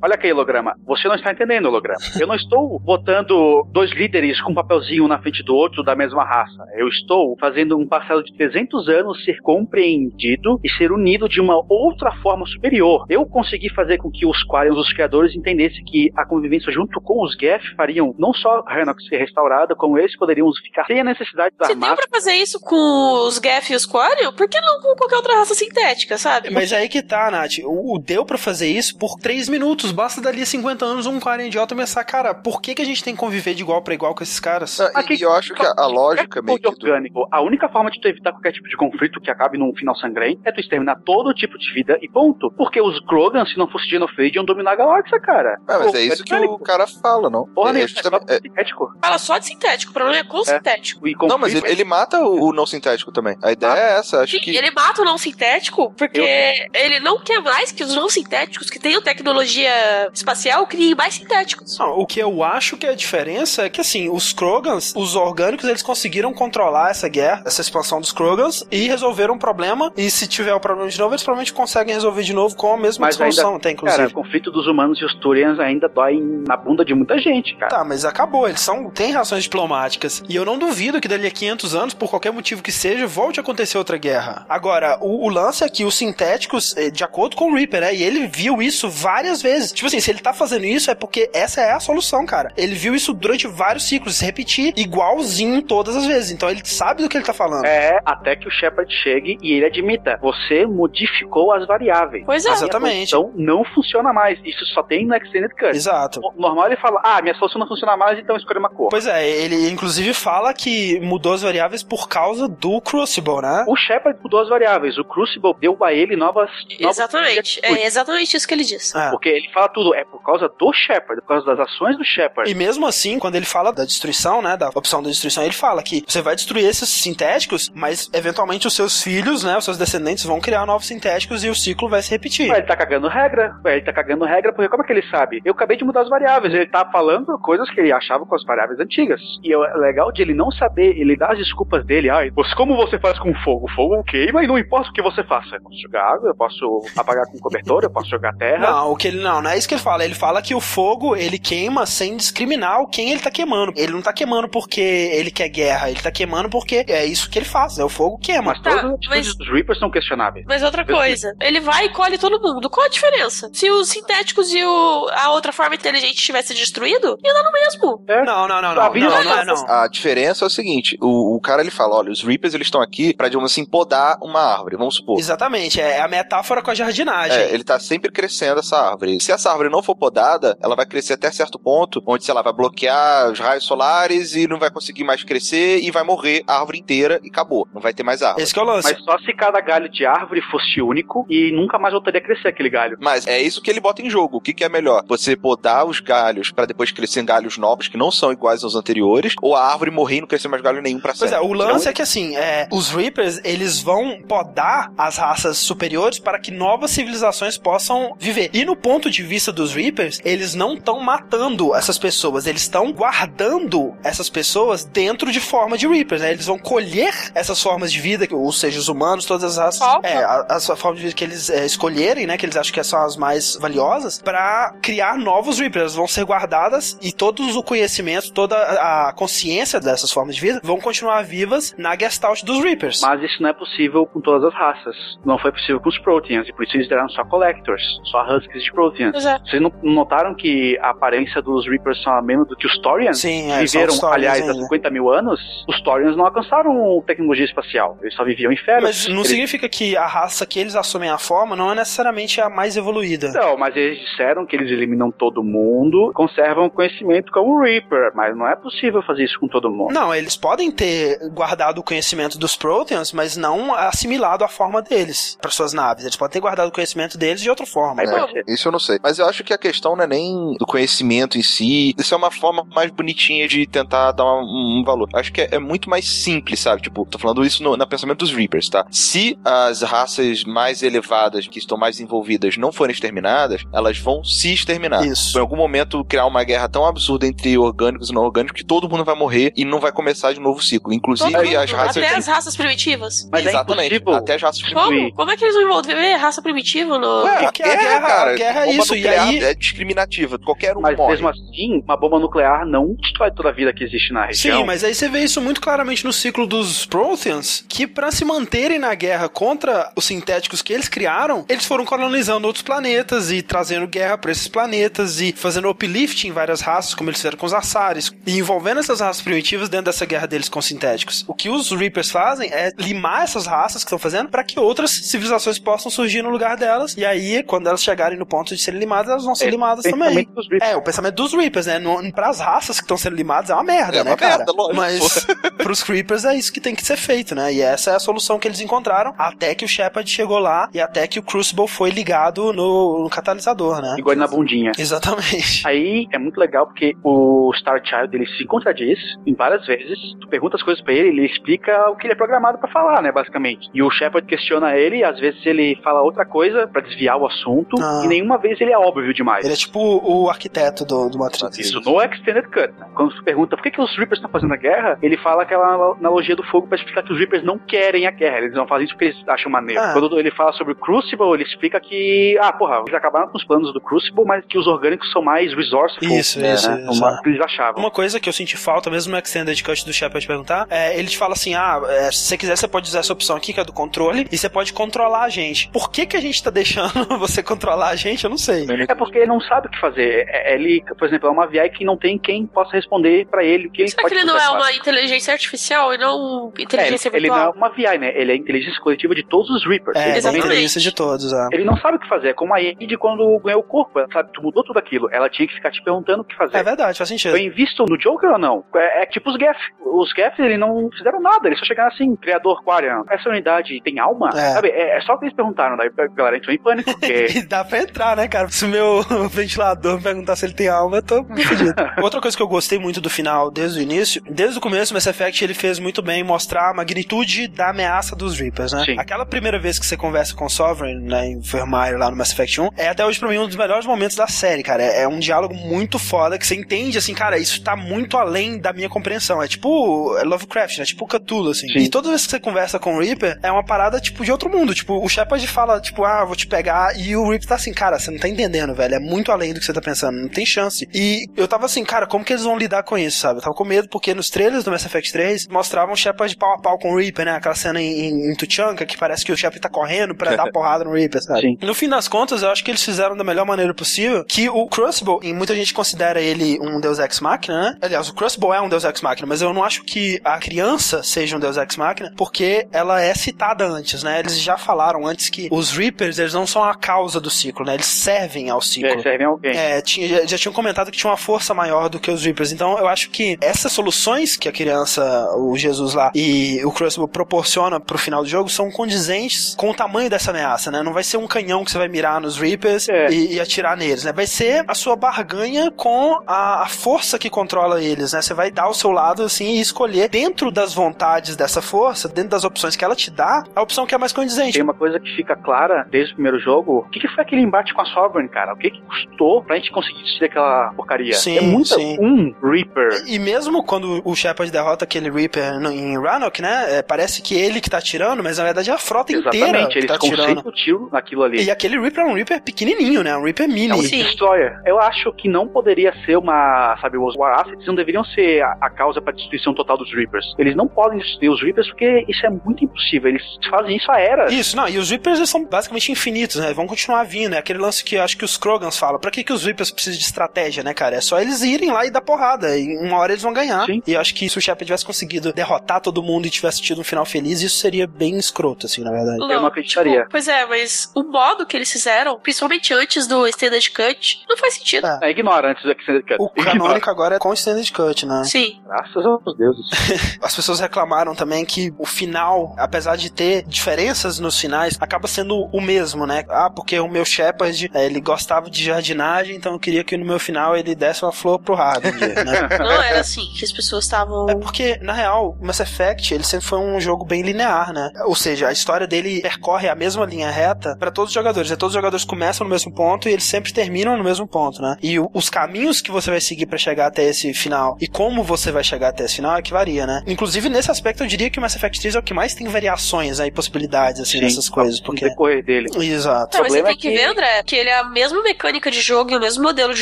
[0.01, 0.75] Olha aqui, holograma.
[0.85, 1.99] Você não está entendendo, holograma.
[2.19, 6.23] Eu não estou botando dois líderes com um papelzinho na frente do outro da mesma
[6.23, 6.63] raça.
[6.75, 11.61] Eu estou fazendo um passado de 300 anos ser compreendido e ser unido de uma
[11.69, 13.05] outra forma superior.
[13.09, 17.23] Eu consegui fazer com que os Quarians, os criadores, entendessem que a convivência junto com
[17.23, 21.55] os Geth fariam não só Hanox ser restaurada, como eles poderiam ficar sem a necessidade
[21.57, 23.85] da Você deu pra fazer isso com os Geth e os
[24.29, 24.33] Quarian?
[24.33, 26.49] Por que não com qualquer outra raça sintética, sabe?
[26.49, 27.59] Mas aí que tá, Nath.
[27.63, 29.91] O, deu para fazer isso por 3 minutos.
[29.91, 33.01] Basta dali a 50 anos um Quarian idiota começar, cara, por que, que a gente
[33.01, 34.77] tem que conviver de igual para igual com esses caras?
[34.77, 38.01] Não, Aqui, eu acho que a, a lógica meio que orgânico, a única forma de
[38.01, 41.33] tu evitar qualquer tipo de conflito que acabe num final sangrento é tu exterminar todo
[41.33, 42.51] tipo de vida e ponto.
[42.51, 45.57] Porque os Krogan, se não fosse genocide, iam dominar a galáxia, cara.
[45.69, 47.45] É, mas Pô, é isso que o cara fala, não?
[47.47, 48.91] Porra, é, é, é, é, sintético.
[49.01, 50.43] Fala só de sintético, o problema é com é.
[50.43, 51.07] sintético.
[51.27, 53.37] não, mas ele, ele mata o, o, não sintético também.
[53.41, 54.55] A ideia ah, é essa, acho sim, que...
[54.55, 56.25] ele mata o não sintético porque eu...
[56.73, 61.77] ele não quer mais que os não sintéticos que tenham tecnologia espacial criem mais sintéticos.
[61.77, 65.15] Não, o que eu acho que é a diferença é que, assim, os Krogans, os
[65.15, 69.91] orgânicos, eles conseguiram controlar essa guerra, essa expansão dos Krogans e resolveram o problema.
[69.95, 72.77] E se tiver o problema de novo, eles provavelmente conseguem resolver de novo com a
[72.77, 73.97] mesma mas solução, ainda, inclusive.
[73.97, 77.55] Cara, o conflito dos humanos e os Turians ainda dói na bunda de muita gente,
[77.55, 77.69] cara.
[77.69, 78.47] Tá, mas acabou.
[78.47, 80.23] Eles são, têm relações diplomáticas.
[80.27, 83.39] E eu não duvido que dali a 500 anos, por qualquer motivo que seja, volte
[83.39, 84.08] a acontecer outra guerra.
[84.47, 87.95] Agora, o, o lance é que os sintéticos, eh, de acordo com o Reaper, né?
[87.95, 89.71] E ele viu isso várias vezes.
[89.71, 92.51] Tipo assim, se ele tá fazendo isso é porque essa é a solução, cara.
[92.57, 96.31] Ele viu isso durante vários ciclos, se repetir igualzinho todas as vezes.
[96.31, 97.65] Então ele sabe do que ele tá falando.
[97.65, 102.23] É, até que o Shepard chegue e ele admita: você modificou as variáveis.
[102.25, 102.51] Pois é.
[102.51, 103.09] Exatamente.
[103.09, 104.39] Então não funciona mais.
[104.43, 105.75] Isso só tem no Extended Cut.
[105.75, 106.21] Exato.
[106.23, 108.89] O normal ele fala: ah, minha solução não funciona mais, então escolha uma cor.
[108.89, 113.65] Pois é, ele inclusive fala que mudou as variáveis por causa do Crucible, né?
[113.67, 114.97] O Shepard mudou as variáveis.
[114.97, 116.49] O Crucible deu a ele novas.
[116.79, 117.61] Exatamente.
[117.61, 117.79] Novas...
[117.79, 118.93] É exatamente isso que ele diz.
[118.95, 119.09] É.
[119.09, 122.49] Porque ele fala tudo, é por causa do Shepard, por causa das ações do Shepard.
[122.49, 125.81] E mesmo assim, quando ele fala da destruição, né, da opção da destruição, ele fala
[125.83, 130.25] que você vai destruir esses sintéticos, mas eventualmente os seus filhos, né, os seus descendentes
[130.25, 132.47] vão criar novos sintéticos e o ciclo vai se repetir.
[132.47, 135.41] Mas ele tá cagando regra, ele tá cagando regra, porque como é que ele sabe?
[135.45, 138.43] Eu acabei de mudar as variáveis, ele tá falando coisas que ele achava com as
[138.43, 139.21] variáveis antigas.
[139.43, 142.19] E é legal de ele não saber, ele dá as desculpas dele, ah,
[142.55, 143.67] como você faz com fogo?
[143.79, 145.55] Fogo queima e não importa o que você faça.
[145.55, 148.59] Eu posso jogar água, eu posso apagar com cobertor, eu posso jogar terra.
[148.69, 150.03] Não, o que ele não, não é isso que ele fala.
[150.03, 153.71] Ele fala que o fogo, ele queima sem discriminar quem ele tá queimando.
[153.77, 157.39] Ele não tá queimando porque ele quer guerra, ele tá queimando porque é isso que
[157.39, 158.51] ele faz, é o fogo queima.
[158.51, 159.27] Mas tá, todas mas...
[159.29, 160.45] os Reapers são questionáveis.
[160.45, 162.69] Mas outra coisa, ele vai e colhe todo mundo.
[162.69, 163.49] Qual a diferença?
[163.53, 168.03] Se os sintéticos e o, a outra forma inteligente tivesse destruído, ia dar no mesmo.
[168.09, 168.25] É.
[168.25, 168.81] Não, não, não, não.
[168.81, 171.95] A, não, não, é, não, a diferença é o seguinte: o, o cara ele fala:
[171.95, 175.19] olha, os Reapers eles estão aqui pra, digamos assim, podar uma árvore, vamos supor.
[175.19, 177.37] Exatamente, é a metáfora com a jardinagem.
[177.37, 179.19] É, ele tá sempre crescendo essa árvore.
[179.21, 182.41] Se essa árvore não for podada, ela vai crescer até certo ponto, onde, sei lá,
[182.41, 186.59] vai bloquear os raios solares e não vai conseguir mais crescer e vai morrer a
[186.59, 187.67] árvore inteira e acabou.
[187.73, 188.43] Não vai ter mais árvore.
[188.43, 188.91] Esse é o lance.
[188.91, 192.47] Mas só se cada galho de árvore fosse único e nunca mais voltaria a crescer
[192.47, 192.97] aquele galho.
[192.99, 194.37] Mas é isso que ele bota em jogo.
[194.37, 195.03] O que, que é melhor?
[195.07, 198.75] Você podar os galhos para depois crescer em galhos novos que não são iguais aos
[198.75, 201.29] anteriores, ou a árvore morrer e não crescer mais galho nenhum pra sempre?
[201.29, 205.17] Pois é, o lance então, é que assim, é, os Reapers, eles vão podar as
[205.17, 208.49] raças superiores para que novas civilizações possam viver.
[208.53, 212.91] E no ponto de vista dos Reapers, eles não estão matando essas pessoas, eles estão
[212.91, 216.31] guardando essas pessoas dentro de forma de Reapers, né?
[216.31, 220.07] Eles vão colher essas formas de vida, ou seja, os humanos, todas as raças, Falta.
[220.07, 222.37] é, as formas de vida que eles é, escolherem, né?
[222.37, 225.79] Que eles acham que são as mais valiosas, para criar novos Reapers.
[225.79, 230.61] Elas vão ser guardadas e todo o conhecimento, toda a consciência dessas formas de vida
[230.63, 233.01] vão continuar vivas na Gestalt dos Reapers.
[233.01, 234.95] Mas isso não não é possível com todas as raças.
[235.25, 238.63] Não foi possível com os Proteans, e por isso eles deram só Collectors, só Huskies
[238.63, 239.25] de Proteans.
[239.25, 239.39] É.
[239.39, 243.19] Vocês não notaram que a aparência dos Reapers são a mesma do que os Torians?
[243.19, 247.97] Sim, é, Viveram, aliás, há 50 mil anos, os Torians não alcançaram tecnologia espacial.
[248.01, 248.83] Eles só viviam em férias.
[248.83, 249.27] Mas não eles...
[249.27, 253.31] significa que a raça que eles assumem a forma não é necessariamente a mais evoluída.
[253.31, 258.47] Não, mas eles disseram que eles eliminam todo mundo, conservam conhecimento como Reaper, mas não
[258.47, 259.93] é possível fazer isso com todo mundo.
[259.93, 265.37] Não, eles podem ter guardado o conhecimento dos Proteans, mas não assimilado a forma deles
[265.41, 266.03] para suas naves.
[266.03, 268.03] Eles podem ter guardado o conhecimento deles de outra forma.
[268.03, 268.99] É, isso eu não sei.
[269.01, 271.95] Mas eu acho que a questão não é nem do conhecimento em si.
[271.97, 275.09] Isso é uma forma mais bonitinha de tentar dar um, um valor.
[275.13, 276.81] Acho que é, é, muito mais simples, sabe?
[276.81, 278.85] Tipo, tô falando isso no, no pensamento dos Reapers, tá?
[278.91, 284.53] Se as raças mais elevadas, que estão mais envolvidas, não forem exterminadas, elas vão se
[284.53, 285.05] exterminar.
[285.05, 285.37] Isso.
[285.37, 288.89] Em algum momento criar uma guerra tão absurda entre orgânicos e não orgânicos que todo
[288.89, 290.93] mundo vai morrer e não vai começar de novo ciclo.
[290.93, 291.97] Inclusive as raças.
[291.97, 293.28] Até as raças primitivas.
[293.31, 293.95] Mas é Exatamente.
[293.95, 294.85] É até raças primitivas.
[294.85, 295.13] Como?
[295.13, 297.23] Como é que eles vão envolver raça primitiva no.
[297.23, 298.95] Ué, a guerra, guerra, cara, a guerra é isso.
[298.95, 299.39] E aí...
[299.39, 300.37] É discriminativa.
[300.39, 301.11] Qualquer um Mas morre.
[301.11, 304.59] mesmo assim, uma bomba nuclear não destrói toda a vida que existe na região.
[304.59, 308.25] Sim, mas aí você vê isso muito claramente no ciclo dos Protheans, que para se
[308.25, 313.41] manterem na guerra contra os sintéticos que eles criaram, eles foram colonizando outros planetas e
[313.41, 317.45] trazendo guerra para esses planetas e fazendo uplifting em várias raças, como eles fizeram com
[317.45, 321.23] os Assares, e envolvendo essas raças primitivas dentro dessa guerra deles com sintéticos.
[321.27, 324.91] O que os Reapers fazem é limar essas raças que estão fazendo para que outras
[324.91, 328.79] civilizações possam surgir no lugar delas, e aí, quando elas chegarem no ponto de serem
[328.79, 330.27] limadas, elas vão ser é, limadas também.
[330.61, 331.79] É, o pensamento dos Reapers, né?
[331.79, 334.37] No, pras raças que estão sendo limadas é uma merda, é né, uma cara?
[334.37, 334.75] Merda, lógico.
[334.75, 335.27] Mas
[335.57, 337.53] pros Reapers é isso que tem que ser feito, né?
[337.53, 340.79] E essa é a solução que eles encontraram até que o Shepard chegou lá e
[340.79, 343.95] até que o Crucible foi ligado no, no catalisador, né?
[343.97, 344.71] Igual na bundinha.
[344.77, 345.63] Exatamente.
[345.67, 349.97] Aí é muito legal porque o Star Child ele se contradiz em várias vezes.
[350.19, 353.01] Tu pergunta as coisas pra ele, ele explica o que ele é programado para falar,
[353.01, 353.69] né, basicamente.
[353.73, 357.75] E o Shepard questiona ele, às vezes ele fala outra coisa para desviar o assunto,
[357.81, 358.01] ah.
[358.03, 359.43] e nenhuma vez ele é óbvio demais.
[359.43, 361.57] Ele é tipo o arquiteto do, do Matrix.
[361.57, 362.73] Isso no Extended Cut.
[362.77, 362.87] Né?
[362.93, 365.93] Quando tu pergunta por que, que os Reapers estão fazendo a guerra, ele fala aquela
[365.97, 368.85] analogia do fogo para explicar que os Reapers não querem a guerra, eles não fazem
[368.85, 369.81] isso porque eles acham maneiro.
[369.81, 369.93] Ah.
[369.93, 373.43] Quando ele fala sobre o Crucible, ele explica que, ah, porra, eles acabaram com os
[373.43, 376.07] planos do Crucible, mas que os orgânicos são mais resourceful.
[376.09, 376.53] Isso, né?
[376.53, 376.71] isso.
[376.71, 376.91] isso.
[376.91, 377.81] Uma, que eles achavam.
[377.81, 381.07] Uma coisa que eu senti falta, mesmo no Extended Cut do Shepard perguntar, é, ele
[381.07, 383.59] te fala assim, ah, é, se você quiser, você pode usar essa opção aqui, que
[383.59, 385.69] é do controle, e você pode controlar a gente.
[385.69, 388.23] Por que que a gente tá deixando você controlar a gente?
[388.23, 388.65] Eu não sei.
[388.87, 390.25] É porque ele não sabe o que fazer.
[390.27, 393.43] É, é, ele, por exemplo, é uma VI que não tem quem possa responder para
[393.43, 396.51] ele o que ele Será pode que ele não é uma inteligência artificial e não
[396.57, 397.37] inteligência é, virtual?
[397.37, 398.11] Ele não é uma VI, né?
[398.15, 399.97] Ele é a inteligência coletiva de todos os Reapers.
[399.97, 401.47] É, ele é a inteligência de todos, é.
[401.51, 402.29] Ele não sabe o que fazer.
[402.29, 403.99] É como a Ed quando ganhou o corpo.
[403.99, 405.09] Ela sabe, tu mudou tudo aquilo.
[405.11, 406.57] Ela tinha que ficar te perguntando o que fazer.
[406.57, 407.31] É verdade, faz sentido.
[407.31, 408.63] Foi invisto no Joker ou não?
[408.75, 409.57] É, é tipo os Geth.
[409.79, 411.47] Os Geth, eles não fizeram nada.
[411.47, 412.63] Eles só chegaram assim, criador
[413.09, 414.29] Essa unidade tem alma?
[414.29, 414.53] É.
[414.53, 414.69] Sabe?
[414.69, 415.77] É, é só que eles perguntaram.
[415.77, 416.91] Daí a galera entrou em pânico.
[416.91, 417.41] Porque...
[417.47, 418.49] Dá pra entrar, né, cara?
[418.49, 421.73] Se o meu ventilador me perguntar se ele tem alma, eu tô fodido.
[422.01, 424.95] Outra coisa que eu gostei muito do final, desde o início, desde o começo, o
[424.95, 428.83] Mass Effect ele fez muito bem mostrar a magnitude da ameaça dos Reapers, né?
[428.85, 428.95] Sim.
[428.97, 432.31] Aquela primeira vez que você conversa com o Sovereign, né, em Vermeer, lá no Mass
[432.31, 434.83] Effect 1, é até hoje pra mim um dos melhores momentos da série, cara.
[434.83, 438.57] É, é um diálogo muito foda que você entende, assim, cara, isso tá muito além
[438.57, 439.41] da minha compreensão.
[439.41, 440.85] É tipo é Lovecraft, né?
[440.85, 441.67] Tipo Cthulhu, assim.
[441.67, 441.79] Sim.
[441.79, 444.49] E toda vez que você conversa com o Reaper, é uma parada, tipo, de outro
[444.49, 444.73] mundo.
[444.73, 447.97] Tipo, o Shepard fala, tipo, ah, vou te pegar, e o Reaper tá assim, cara,
[447.97, 448.95] você não tá entendendo, velho.
[448.95, 450.87] É muito além do que você tá pensando, não tem chance.
[450.93, 453.39] E eu tava assim, cara, como que eles vão lidar com isso, sabe?
[453.39, 456.53] Eu tava com medo porque nos trailers do Mass Effect 3 mostravam o Shepard pau
[456.53, 457.31] a pau com o Reaper, né?
[457.31, 460.83] Aquela cena em, em Tuchanka que parece que o Shepard tá correndo pra dar porrada
[460.83, 461.41] no Reaper, sabe?
[461.41, 461.57] Sim.
[461.61, 464.67] No fim das contas, eu acho que eles fizeram da melhor maneira possível que o
[464.67, 467.77] Crucible, e muita gente considera ele um Deus Ex Machina, né?
[467.81, 471.03] Aliás, o Crucible é um Deus Ex Machina, mas eu não acho que a criança
[471.03, 474.19] seja um Deus Ex Machina porque ela é citada antes, né?
[474.19, 477.75] Eles já falaram antes que os Reapers, eles não são a causa do ciclo, né?
[477.75, 478.89] Eles servem ao ciclo.
[478.89, 479.55] Eles servem alguém.
[479.55, 482.51] É, tinha, já, já tinham comentado que tinha uma força maior do que os Reapers.
[482.51, 485.03] Então, eu acho que essas soluções que a criança,
[485.35, 489.73] o Jesus lá e o Crucible proporciona pro final do jogo são condizentes com o
[489.73, 490.83] tamanho dessa ameaça, né?
[490.83, 493.09] Não vai ser um canhão que você vai mirar nos Reapers é.
[493.11, 494.11] e, e, atirar neles, né?
[494.11, 498.21] Vai ser a sua barganha com a, a, força que controla eles, né?
[498.21, 502.31] Você vai dar o seu lado, assim, e escolher dentro das vontades dessa força, dentro
[502.31, 504.53] das opções que ela te dá, a opção que é mais condizente.
[504.53, 506.79] Tem uma coisa que fica clara desde o primeiro jogo.
[506.79, 508.53] O que, que foi aquele embate com a Sovereign, cara?
[508.53, 511.13] O que, que custou pra gente conseguir destruir aquela porcaria?
[511.13, 513.03] Sim, é muito um Reaper.
[513.07, 516.77] E, e, mesmo quando o Shepard derrota aquele Reaper no, em Rannoch, né?
[516.77, 519.67] É, parece que ele que tá tirando, mas na verdade é a frota Exatamente, inteira
[519.69, 520.47] que tá tirando.
[520.47, 521.43] o tiro naquilo ali.
[521.43, 523.15] E aquele Reaper é um Reaper pequenininho, né?
[523.15, 523.71] Um Reaper mini.
[523.71, 524.61] É um Destroyer.
[524.65, 528.57] Eu acho que não poderia ser uma, sabe, os War Assets não deveriam ser a,
[528.61, 530.33] a causa pra destruição total dos Reapers.
[530.37, 533.09] Eles não podem destruir os Reapers porque isso é muito impossível.
[533.09, 534.31] Eles fazem isso a era.
[534.31, 536.53] Isso, não, e os Reapers são basicamente infinitos, né?
[536.53, 537.33] Vão continuar vindo.
[537.33, 538.99] É aquele lance que eu acho que os Krogans falam.
[538.99, 540.95] Pra que, que os Reapers precisam de estratégia, né, cara?
[540.95, 542.57] É só eles irem lá e dar porrada.
[542.57, 543.65] E uma hora eles vão ganhar.
[543.65, 543.81] Sim.
[543.85, 546.81] E eu acho que se o Shepard tivesse conseguido derrotar todo mundo e tivesse tido
[546.81, 549.17] um final feliz, isso seria bem escroto, assim, na verdade.
[549.17, 549.99] Não, eu não acreditaria.
[549.99, 554.37] Tipo, pois é, mas o modo que eles fizeram, principalmente antes do Extended Cut, não
[554.37, 554.87] faz sentido.
[554.87, 556.17] É, é ignora antes do Extended Cut.
[556.19, 558.23] O canônico agora é com o Extended Cut, né?
[558.23, 558.61] Sim.
[558.65, 559.65] Graças aos deuses.
[560.21, 565.49] As pessoas reclamaram também que o final, apesar de ter diferenças nos finais, acaba sendo
[565.51, 566.23] o mesmo, né?
[566.29, 570.05] Ah, porque o meu Shepard, é, ele gostava de jardinagem, então eu queria que no
[570.05, 571.83] meu final ele desse uma flor pro Hard,
[572.25, 572.57] né?
[572.57, 574.29] Não era assim que as pessoas estavam...
[574.29, 577.91] É porque, na real, o Mass Effect, ele sempre foi um jogo bem linear, né?
[578.05, 581.51] Ou seja, a história dele percorre a mesma linha reta para todos os jogadores.
[581.51, 584.61] É, todos os jogadores começam no mesmo ponto e eles sempre terminam no mesmo ponto,
[584.61, 584.77] né?
[584.81, 588.23] E o, os caminhos que você vai seguir para chegar até esse final e como
[588.23, 590.03] você vai chegar até esse final é que varia, né?
[590.07, 592.47] Inclusive, nesse aspecto, eu diria que o Mass Effect 3 é o que mais tem
[592.47, 594.81] variações aí, possibilidades, assim, Sim, nessas coisas.
[594.81, 595.05] Porque...
[595.05, 595.69] No decorrer dele.
[595.73, 596.35] Exato.
[596.35, 598.69] Não, mas você tem é que, que ver, André, que ele é a mesma mecânica
[598.69, 599.81] de jogo e o mesmo modelo de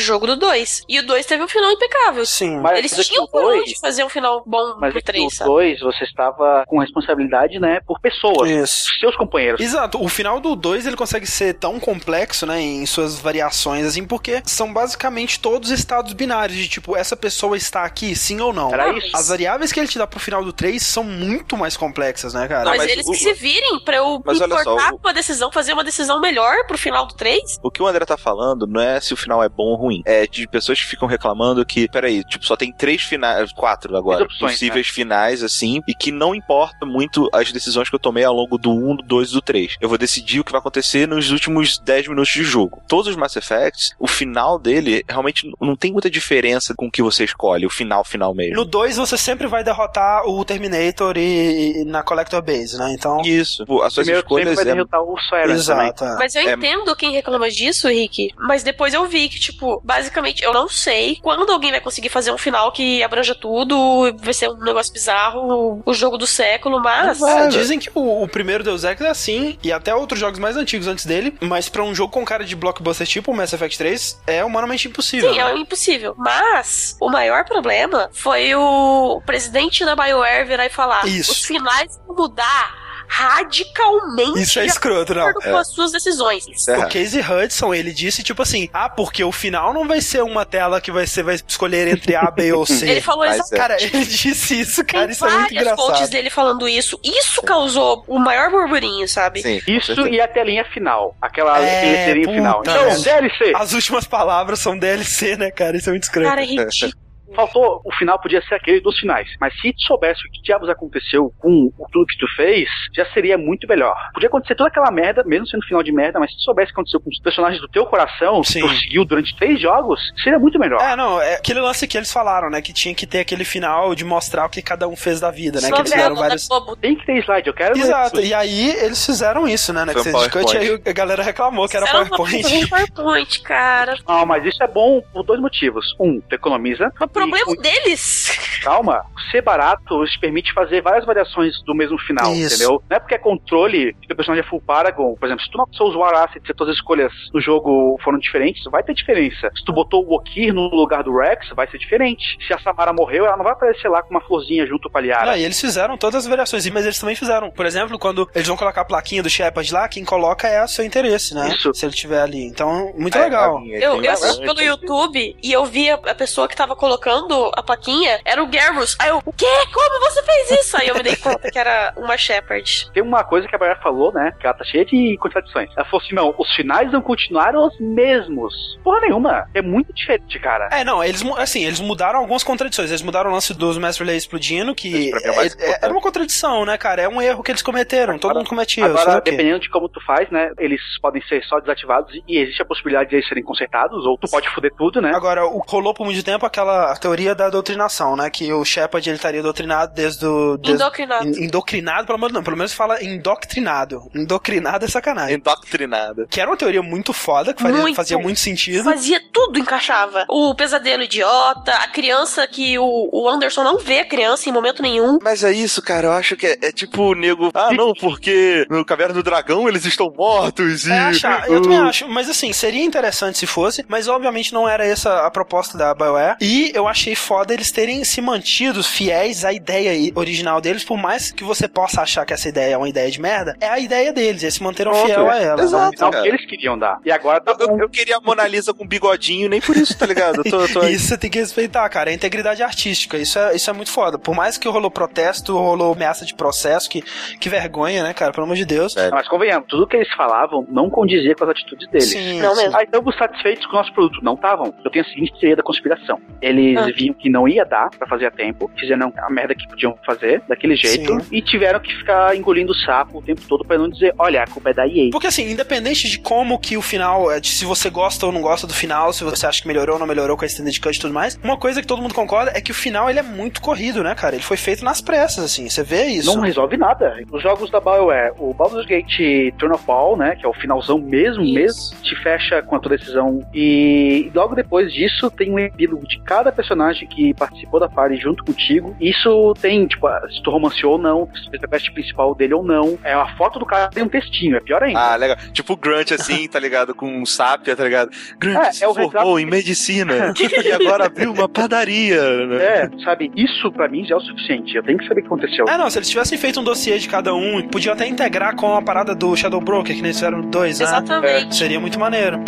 [0.00, 0.84] jogo do 2.
[0.88, 2.24] E o 2 teve um final impecável.
[2.24, 2.60] Sim.
[2.60, 5.50] Mas Eles tinham por onde fazer um final bom mas pro 3, sabe?
[5.50, 8.48] o 2, você estava com responsabilidade, né, por pessoas.
[8.48, 8.88] Isso.
[9.00, 9.60] Seus companheiros.
[9.60, 10.00] Exato.
[10.00, 14.42] O final do 2, ele consegue ser tão complexo, né, em suas variações, assim, porque
[14.44, 18.72] são basicamente todos estados binários, de tipo, essa pessoa está aqui, sim ou não.
[18.72, 19.16] Era isso.
[19.16, 22.48] As variáveis que ele te dá pro final do 3 são muito mais complexas, né,
[22.48, 22.64] cara?
[22.64, 23.12] Não, mas, mas, eles o...
[23.12, 25.00] que se virem pra eu mas importar só, o...
[25.02, 27.58] uma decisão, fazer uma decisão melhor pro final do 3.
[27.62, 30.02] O que o André tá falando não é se o final é bom ou ruim.
[30.04, 34.24] É de pessoas que ficam reclamando que, peraí, tipo, só tem três finais, quatro agora,
[34.24, 34.92] opções, possíveis né?
[34.92, 38.70] finais, assim, e que não importa muito as decisões que eu tomei ao longo do
[38.70, 39.76] 1, do 2 e do 3.
[39.80, 42.82] Eu vou decidir o que vai acontecer nos últimos 10 minutos de jogo.
[42.88, 47.02] Todos os Mass Effects, o final dele realmente não tem muita diferença com o que
[47.02, 48.56] você escolhe, o final, final mesmo.
[48.56, 52.94] No 2 você sempre vai derrotar o Terminator e, e na Collector Base, né?
[52.94, 53.20] Então.
[53.20, 53.62] Isso.
[53.82, 54.54] As suas Primeiro escolhas.
[54.54, 54.72] Vai é...
[54.72, 55.14] derrotar o
[55.50, 56.04] Exato.
[56.04, 56.16] É.
[56.16, 56.54] Mas eu é...
[56.54, 58.32] entendo quem reclama disso, Rick.
[58.38, 62.32] Mas depois eu vi que, tipo, basicamente, eu não sei quando alguém vai conseguir fazer
[62.32, 67.20] um final que abranja tudo, vai ser um negócio bizarro, o jogo do século, mas.
[67.20, 70.56] É, dizem que o, o, primeiro Deus Ex é assim, e até outros jogos mais
[70.56, 73.76] antigos antes dele, mas para um jogo com cara de blockbuster tipo o Mass Effect
[73.76, 75.32] 3, é humanamente impossível.
[75.32, 75.52] Sim, é né?
[75.52, 76.14] é impossível.
[76.16, 81.32] Mas o maior problema foi o presidente da BioWare virar e falar: Isso.
[81.32, 85.32] os finais mudar radicalmente Isso é escroto, não.
[85.32, 85.54] com é.
[85.54, 86.68] as suas decisões.
[86.68, 86.78] É.
[86.78, 90.44] O Casey Hudson, ele disse tipo assim: "Ah, porque o final não vai ser uma
[90.44, 92.84] tela que vai ser vai escolher entre A, B ou C".
[92.88, 93.56] ele falou exatamente.
[93.56, 95.76] Cara, ele disse isso, cara, Tem isso é muito engraçado.
[95.76, 97.00] fontes dele falando isso.
[97.02, 99.40] Isso causou o maior burburinho, sabe?
[99.40, 102.60] Sim, isso e a telinha final, aquela é, letrinha final.
[102.60, 103.52] Então, DLC.
[103.56, 105.76] As últimas palavras são DLC, né, cara?
[105.76, 106.28] Isso é muito escroto.
[106.28, 107.07] Cara, é ridículo.
[107.34, 109.28] Faltou, o final podia ser aquele dos finais.
[109.40, 113.38] Mas se tu soubesse o que diabos aconteceu com tudo que tu fez, já seria
[113.38, 113.96] muito melhor.
[114.12, 116.74] Podia acontecer toda aquela merda, mesmo sendo final de merda, mas se tu soubesse o
[116.74, 118.62] que aconteceu com os personagens do teu coração, Sim.
[118.62, 120.80] que tu seguiu durante três jogos, seria muito melhor.
[120.80, 122.60] É, não, é aquele lance que eles falaram, né?
[122.60, 125.60] Que tinha que ter aquele final de mostrar o que cada um fez da vida,
[125.60, 125.68] né?
[125.68, 126.48] Só que eles fizeram vários.
[126.80, 129.82] Tem que ter slide, eu quero Exato, e aí eles fizeram isso, né?
[129.82, 132.68] Um Cut, aí a galera reclamou que era PowerPoint.
[132.68, 133.96] PowerPoint, cara.
[134.06, 135.94] Não, mas isso é bom por dois motivos.
[135.98, 136.92] Um, tu economiza.
[137.00, 142.32] O problema e, deles Calma, ser barato te permite fazer várias variações do mesmo final,
[142.32, 142.54] Isso.
[142.54, 142.82] entendeu?
[142.88, 145.14] Não é porque é controle que o personagem é full Paragon.
[145.14, 148.18] Por exemplo, se tu não usou o Assets e todas as escolhas no jogo foram
[148.18, 149.50] diferentes, vai ter diferença.
[149.56, 152.36] Se tu botou o Okir no lugar do Rex, vai ser diferente.
[152.46, 155.00] Se a Samara morreu, ela não vai aparecer lá com uma florzinha junto com a
[155.00, 155.26] Liara.
[155.26, 157.50] Não, e eles fizeram todas as variações, mas eles também fizeram.
[157.50, 160.68] Por exemplo, quando eles vão colocar a plaquinha do Shepard lá, quem coloca é o
[160.68, 161.48] seu interesse, né?
[161.48, 161.72] Isso.
[161.74, 162.44] Se ele estiver ali.
[162.44, 163.62] Então, muito é, legal.
[163.66, 167.07] Eu, eu assisti pelo YouTube e eu vi a, a pessoa que tava colocando
[167.54, 168.96] a plaquinha, era o Garrus.
[168.98, 169.46] Aí eu, o quê?
[169.72, 170.76] Como você fez isso?
[170.76, 172.90] Aí eu me dei conta que era uma Shepard.
[172.92, 174.32] Tem uma coisa que a Bárbara falou, né?
[174.38, 175.70] Que ela tá cheia de contradições.
[175.76, 178.78] Ela falou assim: não, os finais não continuaram os mesmos.
[178.82, 179.48] Porra nenhuma.
[179.54, 180.68] É muito diferente, cara.
[180.72, 182.90] É, não, eles, assim, eles mudaram algumas contradições.
[182.90, 186.76] Eles mudaram o lance dos Master Relay explodindo, que é, é, é, uma contradição, né,
[186.76, 187.02] cara?
[187.02, 188.14] É um erro que eles cometeram.
[188.14, 188.84] Agora, todo mundo cometia.
[188.84, 190.50] Agora, dependendo de como tu faz, né?
[190.58, 194.28] Eles podem ser só desativados e existe a possibilidade de eles serem consertados, ou tu
[194.30, 195.12] pode foder tudo, né?
[195.14, 198.30] Agora, o, rolou por muito tempo aquela teoria da doutrinação, né?
[198.30, 200.56] Que o Shepard ele estaria doutrinado desde o.
[200.56, 201.28] Desde, indocrinado.
[201.28, 204.10] Indocrinado, pelo menos não, pelo menos fala indoctrinado.
[204.14, 205.36] Indocrinado é sacanagem.
[205.36, 206.26] Indoctrinado.
[206.28, 208.84] Que era uma teoria muito foda, que fazia muito, fazia muito sentido.
[208.84, 210.24] Fazia tudo, encaixava.
[210.28, 214.82] O pesadelo idiota, a criança que o, o Anderson não vê a criança em momento
[214.82, 215.18] nenhum.
[215.22, 217.50] Mas é isso, cara, eu acho que é, é tipo o nego.
[217.54, 220.92] Ah, não, porque no Caverna do Dragão eles estão mortos e.
[220.92, 222.08] É, achar, eu também acho.
[222.08, 226.36] Mas assim, seria interessante se fosse, mas obviamente não era essa a proposta da BioWare.
[226.40, 231.30] E eu achei foda eles terem se mantidos fiéis à ideia original deles, por mais
[231.30, 234.12] que você possa achar que essa ideia é uma ideia de merda, é a ideia
[234.12, 235.62] deles, eles se manteram Pronto, fiel a ela.
[235.62, 236.98] Exato, não, que eles queriam dar.
[237.04, 240.06] E agora tá eu, eu, queria a Mona Lisa com bigodinho, nem por isso, tá
[240.06, 240.42] ligado?
[240.44, 240.86] Tô, tô...
[240.88, 243.90] isso você tem que respeitar, cara, é a integridade artística, isso é, isso é muito
[243.90, 244.18] foda.
[244.18, 247.02] Por mais que rolou protesto, rolou ameaça de processo, que,
[247.38, 248.96] que vergonha, né, cara, pelo amor de Deus.
[248.96, 249.10] É.
[249.10, 252.10] Mas convenhamos, tudo que eles falavam não condizia com as atitudes deles.
[252.10, 252.62] Sim, não sim.
[252.62, 252.76] mesmo.
[252.76, 254.20] Ah, estamos satisfeitos com o nosso produto.
[254.22, 254.74] Não estavam.
[254.84, 256.20] Eu tenho a seguinte teoria da conspiração.
[256.40, 256.92] Eles ah.
[256.94, 260.42] viam que não ia dar para fazer a tempo, fizeram a merda que podiam fazer,
[260.48, 261.28] daquele jeito, sim.
[261.30, 264.46] e tiveram que ficar engolindo o sapo o tempo todo para não dizer, olha, a
[264.46, 265.10] culpa é da EA.
[265.10, 268.40] Porque assim, independente de como que o final, é, de se você gosta ou não
[268.40, 270.96] gosta do final, se você acha que melhorou ou não melhorou com a Extended Cut
[270.96, 273.22] e tudo mais, uma coisa que todo mundo concorda é que o final ele é
[273.22, 274.34] muito corrido, né, cara?
[274.34, 276.34] Ele foi feito nas pressas, assim, você vê isso.
[276.34, 277.16] Não resolve nada.
[277.30, 280.98] Os jogos da BioWare, o Baldur's Gate Turn of All, né, que é o finalzão
[280.98, 281.54] mesmo, isso.
[281.54, 286.18] mesmo, te fecha com a tua decisão e logo depois disso tem um epílogo de
[286.20, 288.94] cada personagem que participou da party junto contigo.
[289.00, 292.62] Isso tem, tipo, se tu romanceou ou não, se fez a quest principal dele ou
[292.62, 292.98] não.
[293.02, 295.00] É a foto do cara tem um textinho, é pior ainda.
[295.00, 295.36] Ah, legal.
[295.52, 296.94] Tipo o Grunt assim, tá ligado?
[296.94, 298.10] Com um sápia, tá ligado?
[298.38, 300.34] Grunt é, se é formou em medicina
[300.64, 302.46] e agora abriu uma padaria.
[302.46, 302.56] Né?
[302.56, 304.76] É, sabe, isso para mim já é o suficiente.
[304.76, 305.64] Eu tenho que saber o que aconteceu.
[305.68, 308.74] É, não, se eles tivessem feito um dossiê de cada um, podiam até integrar com
[308.74, 310.84] a parada do Shadow Broker, que eles fizeram dois, né?
[310.84, 311.48] Exatamente.
[311.48, 311.50] É.
[311.52, 312.42] Seria muito maneiro.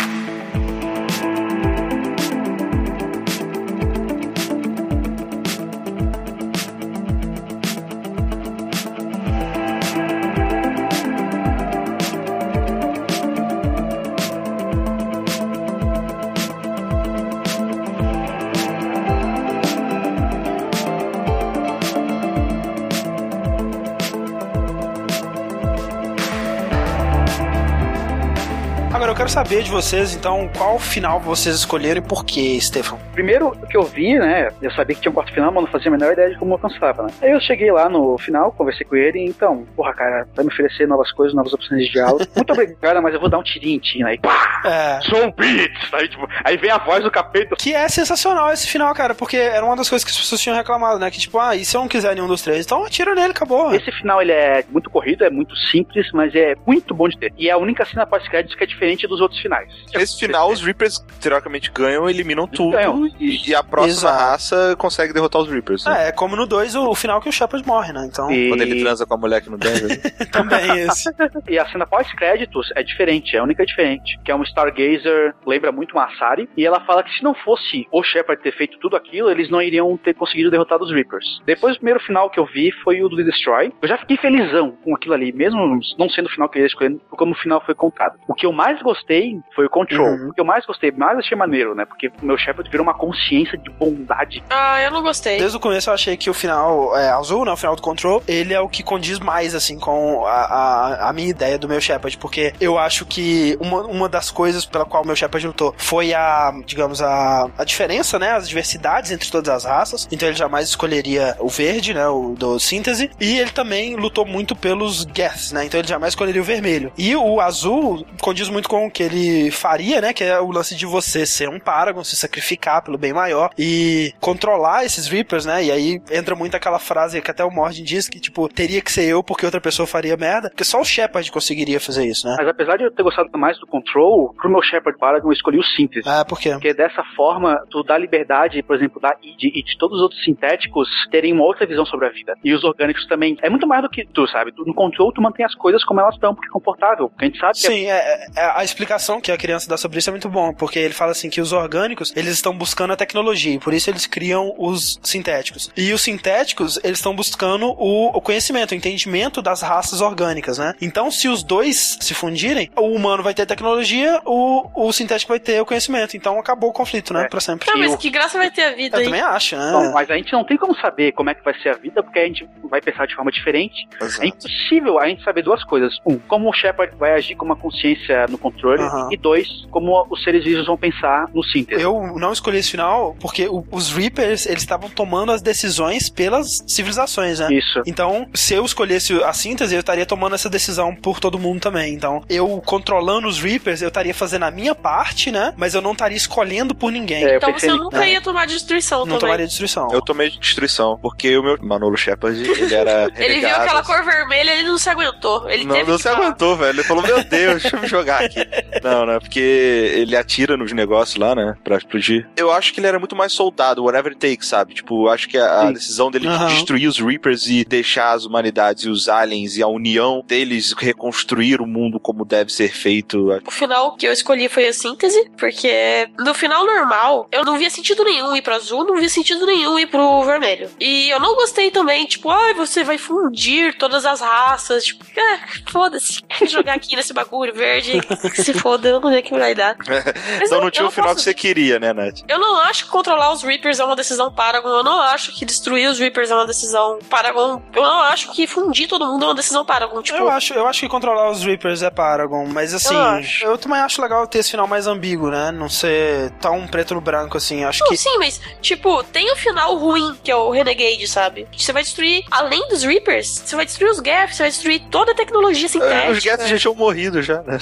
[29.51, 32.97] Saber de vocês, então, qual final vocês escolheram e por quê, Stefan?
[33.11, 34.47] Primeiro, o que eu vi, né?
[34.61, 36.53] Eu sabia que tinha um quarto final, mas não fazia a menor ideia de como
[36.53, 37.09] alcançava, né?
[37.21, 40.87] Aí eu cheguei lá no final, conversei com ele, então, porra, cara, vai me oferecer
[40.87, 42.25] novas coisas, novas opções de diálogo.
[42.33, 44.11] Muito obrigado, mas eu vou dar um tirinho em ti, né?
[44.11, 44.61] Aí, pá!
[44.63, 44.99] É.
[45.35, 45.93] Beats!
[45.93, 47.55] Aí, tipo, aí vem a voz do capeta.
[47.57, 50.55] Que é sensacional esse final, cara, porque era uma das coisas que as pessoas tinham
[50.55, 51.11] reclamado, né?
[51.11, 52.65] Que tipo, ah, e se eu não quiser nenhum dos três?
[52.65, 53.73] Então atira nele, acabou.
[53.73, 57.33] Esse final, ele é muito corrido, é muito simples, mas é muito bom de ter.
[57.37, 59.50] E é a única cena pós-créditos que é diferente dos outros finais.
[59.93, 63.07] Nesse final, os Reapers teoricamente ganham, eliminam tudo ganham.
[63.19, 64.23] E, e, a próxima Exato.
[64.23, 65.85] raça consegue derrotar os Reapers.
[65.85, 66.05] Né?
[66.05, 68.07] É, é como no 2, o, o, final que o Shepard morre, né?
[68.09, 68.31] Então...
[68.31, 68.49] E...
[68.49, 69.97] Quando ele transa com a mulher que não deve.
[70.31, 71.09] Também esse.
[71.47, 74.19] e a cena pós-créditos é diferente, é a única diferente.
[74.23, 77.87] Que é um Stargazer, lembra muito uma Asari, e ela fala que se não fosse
[77.91, 81.41] o Shepard ter feito tudo aquilo, eles não iriam ter conseguido derrotar os Reapers.
[81.45, 83.71] Depois, o primeiro final que eu vi foi o do Destroy.
[83.81, 86.67] Eu já fiquei felizão com aquilo ali, mesmo não sendo o final que eu ia
[86.67, 88.17] escolher, como o final foi contado.
[88.27, 90.07] O que eu mais gostei foi o Control.
[90.07, 90.29] Uhum.
[90.29, 91.85] O que eu mais gostei, mais achei maneiro, né?
[91.85, 94.43] Porque o meu Shepard virou uma consciência de bondade.
[94.49, 95.37] Ah, eu não gostei.
[95.37, 97.51] Desde o começo eu achei que o final é, azul, né?
[97.51, 101.13] O final do Control, ele é o que condiz mais, assim, com a, a, a
[101.13, 102.17] minha ideia do meu Shepard.
[102.17, 106.13] Porque eu acho que uma, uma das coisas pela qual o meu Shepard lutou foi
[106.13, 108.31] a, digamos, a, a diferença, né?
[108.31, 110.07] As diversidades entre todas as raças.
[110.11, 112.07] Então ele jamais escolheria o verde, né?
[112.07, 113.09] O do síntese.
[113.19, 115.65] E ele também lutou muito pelos Geths, né?
[115.65, 116.91] Então ele jamais escolheria o vermelho.
[116.97, 119.20] E o azul condiz muito com o que ele
[119.51, 120.13] faria, né?
[120.13, 124.13] Que é o lance de você ser um Paragon, se sacrificar pelo bem maior e
[124.19, 125.63] controlar esses Reapers, né?
[125.63, 128.91] E aí entra muito aquela frase que até o Mordin diz que, tipo, teria que
[128.91, 130.49] ser eu porque outra pessoa faria merda.
[130.49, 132.35] Porque só o Shepard conseguiria fazer isso, né?
[132.37, 135.57] Mas apesar de eu ter gostado mais do Control, pro meu Shepard Paragon eu escolhi
[135.57, 136.07] o Síntese.
[136.07, 136.51] Ah, por quê?
[136.51, 140.23] Porque dessa forma, tu dá liberdade, por exemplo, da id e de todos os outros
[140.23, 142.35] sintéticos terem uma outra visão sobre a vida.
[142.43, 143.37] E os orgânicos também.
[143.41, 144.53] É muito mais do que tu, sabe?
[144.57, 147.11] No Control, tu mantém as coisas como elas estão, porque é confortável.
[147.17, 147.85] A gente sabe que é Sim.
[147.87, 150.93] É, é a explicação que a criança dá sobre isso é muito bom, porque ele
[150.93, 154.53] fala assim que os orgânicos, eles estão buscando a tecnologia, e por isso eles criam
[154.57, 155.71] os sintéticos.
[155.75, 160.73] E os sintéticos, eles estão buscando o, o conhecimento, o entendimento das raças orgânicas, né?
[160.81, 165.39] Então, se os dois se fundirem, o humano vai ter tecnologia, o, o sintético vai
[165.39, 166.15] ter o conhecimento.
[166.15, 167.25] Então, acabou o conflito, né?
[167.25, 167.27] É.
[167.27, 167.69] Pra sempre.
[167.69, 169.05] Não, mas que graça vai ter a vida Eu aí?
[169.05, 169.71] também acho, né?
[169.71, 172.03] Não, mas a gente não tem como saber como é que vai ser a vida,
[172.03, 173.87] porque a gente vai pensar de forma diferente.
[173.99, 174.23] Exato.
[174.23, 175.93] É impossível a gente saber duas coisas.
[176.05, 178.81] Um, como o Shepard vai agir com uma consciência no controle.
[178.81, 179.00] Uhum.
[179.11, 181.81] E dois, como os seres vivos vão pensar no síntese.
[181.81, 187.39] Eu não escolhi esse final porque os Reapers, eles estavam tomando as decisões pelas civilizações,
[187.39, 187.47] né?
[187.51, 187.81] Isso.
[187.85, 191.93] Então, se eu escolhesse a síntese, eu estaria tomando essa decisão por todo mundo também.
[191.93, 195.53] Então, eu controlando os Reapers, eu estaria fazendo a minha parte, né?
[195.57, 197.23] Mas eu não estaria escolhendo por ninguém.
[197.25, 199.19] É, então você nunca ia tomar destruição não também.
[199.19, 199.89] tomaria destruição.
[199.91, 204.51] Eu tomei destruição, porque o meu Manolo Shepard, ele era Ele viu aquela cor vermelha,
[204.51, 205.49] ele não se aguentou.
[205.49, 206.17] Ele não, teve não se falar.
[206.17, 206.71] aguentou, velho.
[206.71, 208.39] Ele falou, meu Deus, deixa eu me jogar aqui.
[208.83, 209.19] não, né?
[209.19, 211.55] Porque ele atira nos negócios lá, né?
[211.63, 212.27] Pra explodir.
[212.35, 214.73] Eu acho que ele era muito mais soldado, whatever it takes, sabe?
[214.73, 216.47] Tipo, acho que a, a decisão dele uhum.
[216.47, 220.73] de destruir os Reapers e deixar as humanidades e os aliens e a união deles
[220.77, 223.31] reconstruir o mundo como deve ser feito.
[223.45, 227.69] O final que eu escolhi foi a síntese, porque no final normal eu não via
[227.69, 230.69] sentido nenhum ir pro azul, não via sentido nenhum ir pro vermelho.
[230.79, 234.85] E eu não gostei também, tipo, ai, ah, você vai fundir todas as raças.
[234.85, 235.39] Tipo, ah,
[235.69, 236.21] foda-se.
[236.47, 238.01] Jogar aqui nesse bagulho verde,
[238.33, 239.75] que se foda, eu não sei que vai dar.
[240.41, 241.17] então não tinha o final posso...
[241.17, 242.21] que você queria, né, Nath?
[242.27, 244.69] Eu não acho que controlar os Reapers é uma decisão Paragon.
[244.69, 247.61] Eu não acho que destruir os Reapers é uma decisão Paragon.
[247.73, 250.01] Eu não acho que fundir todo mundo é uma decisão Paragon.
[250.01, 250.17] Tipo...
[250.17, 252.95] Eu, acho, eu acho que controlar os Reapers é Paragon, mas assim,
[253.41, 255.51] eu, eu também acho legal ter esse final mais ambíguo, né?
[255.51, 257.63] Não ser tão preto no branco assim.
[257.63, 257.97] Acho não, que.
[257.97, 261.47] Sim, mas, tipo, tem o um final ruim, que é o Renegade, sabe?
[261.55, 265.11] Você vai destruir, além dos Reapers, você vai destruir os Geth, você vai destruir toda
[265.11, 266.05] a tecnologia sintética.
[266.05, 267.57] É, os Geth já tinham morrido já, né?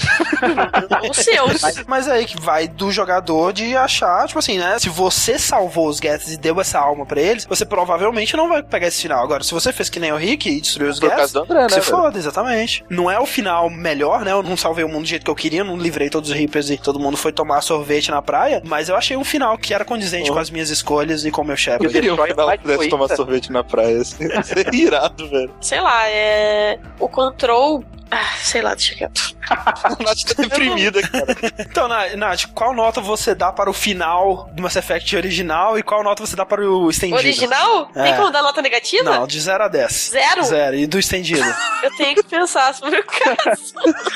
[1.12, 1.62] os seus.
[1.62, 4.78] Mas, mas aí que vai do jogador de achar, tipo assim, né?
[4.80, 8.64] Se você salvou os Geths e deu essa alma para eles, você provavelmente não vai
[8.64, 9.24] pegar esse final.
[9.24, 11.82] Agora, se você fez que nem o Rick e destruiu os Geths, André, né, você
[11.82, 12.84] foda, exatamente.
[12.90, 14.32] Não é o final melhor, né?
[14.32, 16.70] Eu não salvei o mundo do jeito que eu queria, não livrei todos os Reapers
[16.70, 19.86] e todo mundo foi tomar sorvete na praia, mas eu achei um final que era
[19.86, 20.36] condizente uhum.
[20.36, 21.86] com as minhas escolhas e com o meu chefe.
[21.86, 24.04] Eu queria um final que pudesse tomar sorvete na praia.
[24.44, 25.54] Seria irado, velho.
[25.62, 26.80] Sei lá, é.
[27.00, 29.36] O control ah, sei lá, deixa quieto.
[29.50, 31.36] a Nath tá deprimida, cara.
[31.60, 36.04] Então, Nath, qual nota você dá para o final do Mass Effect original e qual
[36.04, 37.20] nota você dá para o estendido?
[37.20, 37.90] Original?
[37.96, 38.04] É.
[38.04, 39.04] Tem como dar nota negativa?
[39.04, 40.10] Não, de 0 a 10.
[40.12, 40.44] Zero?
[40.44, 40.76] Zero.
[40.76, 41.44] E do estendido?
[41.84, 43.74] Eu tenho que pensar sobre o caso.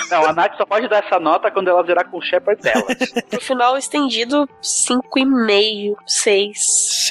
[0.09, 2.85] Não, a Nath só pode dar essa nota quando ela zerar com o Shepard dela.
[3.31, 6.57] No final estendido, 5,5, 6.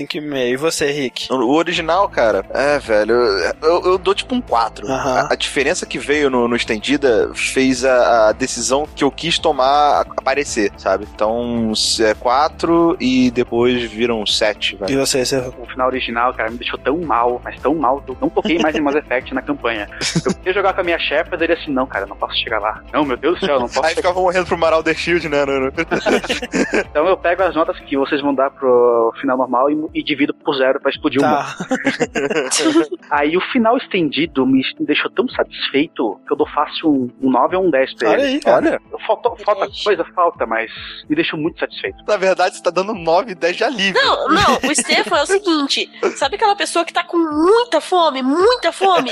[0.00, 0.52] 5,5.
[0.52, 1.32] E você, Rick?
[1.32, 3.14] O original, cara, é, velho,
[3.62, 4.86] eu, eu dou tipo um 4.
[4.86, 4.94] Uh -huh.
[4.94, 9.10] a, a, diferença que veio no, no estendido estendida fez a, a, decisão que eu
[9.10, 11.06] quis tomar aparecer, sabe?
[11.14, 14.78] Então, é quatro e depois viram sete.
[14.88, 18.16] E você, você, O final original, cara, me deixou tão mal, mas tão mal, eu
[18.20, 19.88] não toquei mais em Mass Effect na campanha.
[20.24, 22.82] Eu queria jogar com a minha chefe, ele assim, não, cara, não posso chegar lá.
[22.92, 23.84] Não, meu Deus do céu, não posso.
[23.84, 25.42] Aí ficava morrendo pro Maral The Shield, né?
[26.90, 30.32] então eu pego as notas que vocês vão dar pro final normal e, e divido
[30.34, 31.28] por zero pra explodir tá.
[31.28, 31.42] uma.
[33.10, 37.56] Aí o final estendido me deixou tão satisfeito que eu dou fácil um, um 9
[37.56, 38.40] ou um 10 pra olha ele.
[38.44, 40.70] Aí, olha, falta, falta coisa, falta, mas
[41.08, 41.96] me deixou muito satisfeito.
[42.06, 44.00] Na verdade, você tá dando 9, 10 de alívio.
[44.02, 48.22] Não, não, o Stefan é o seguinte: sabe aquela pessoa que tá com muita fome,
[48.22, 49.10] muita fome?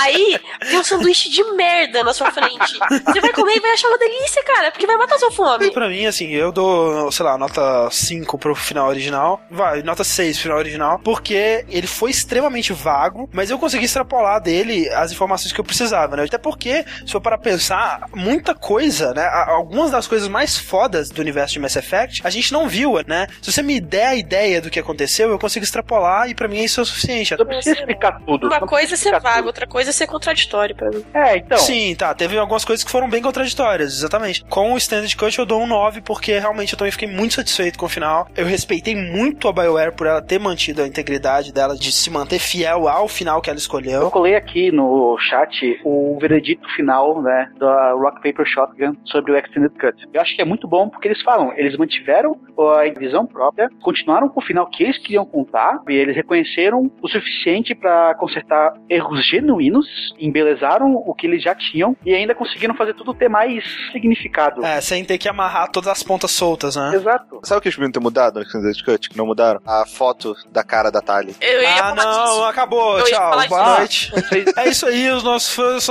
[0.00, 2.78] Aí tem um sanduíche de merda na sua frente.
[3.04, 5.70] Você vai comer e vai achar uma delícia, cara, porque vai matar sua fome.
[5.70, 9.40] Pra mim, assim, eu dou, sei lá, nota 5 pro final original.
[9.50, 14.40] Vai, nota 6 pro final original, porque ele foi extremamente vago, mas eu consegui extrapolar
[14.40, 16.24] dele as informações que eu precisava, né?
[16.24, 19.26] Até porque se for para pensar, muita coisa, né?
[19.46, 23.26] Algumas das coisas mais fodas do universo de Mass Effect, a gente não viu, né?
[23.42, 26.62] Se você me der a ideia do que aconteceu, eu consigo extrapolar e para mim
[26.62, 27.36] isso é o suficiente.
[27.36, 28.46] Não precisa explicar tudo.
[28.46, 31.04] Uma coisa é ser vago, outra coisa é ser contraditório para mim.
[31.12, 31.58] É, então.
[31.58, 32.14] Sim, tá.
[32.14, 34.44] Teve algumas coisas que foram bem contraditórias, exatamente.
[34.44, 37.78] Com o Standard Cut eu dou um 9, porque realmente eu também fiquei muito satisfeito
[37.78, 38.28] com o final.
[38.36, 42.38] Eu respeitei muito a BioWare por ela ter mantido a integridade dela, de se manter
[42.38, 44.02] fiel ao final que ela escolheu.
[44.02, 49.36] Eu colei aqui no chat o veredito final né, da Rock Paper Shotgun sobre o
[49.36, 50.06] Extended Cut.
[50.12, 54.28] Eu acho que é muito bom porque eles falam, eles mantiveram a visão própria, continuaram
[54.28, 59.26] com o final que eles queriam contar e eles reconheceram o suficiente para consertar erros
[59.26, 59.86] genuínos,
[60.18, 64.64] embelezaram o que eles já tinham e ainda conseguiram fazer tudo ter mais significado.
[64.64, 66.92] É, sem ter que amarrar todas as pontas soltas, né?
[66.94, 67.40] Exato.
[67.42, 69.08] Sabe o que eles podiam ter mudado no Extended Cut?
[69.08, 69.60] Que não mudaram?
[69.66, 71.34] A foto da cara da Tali.
[71.66, 72.44] ah, não, disso.
[72.44, 72.98] acabou.
[72.98, 73.48] Eu Tchau.
[73.48, 74.12] Boa noite.
[74.56, 75.86] é isso aí, os nossos fãs.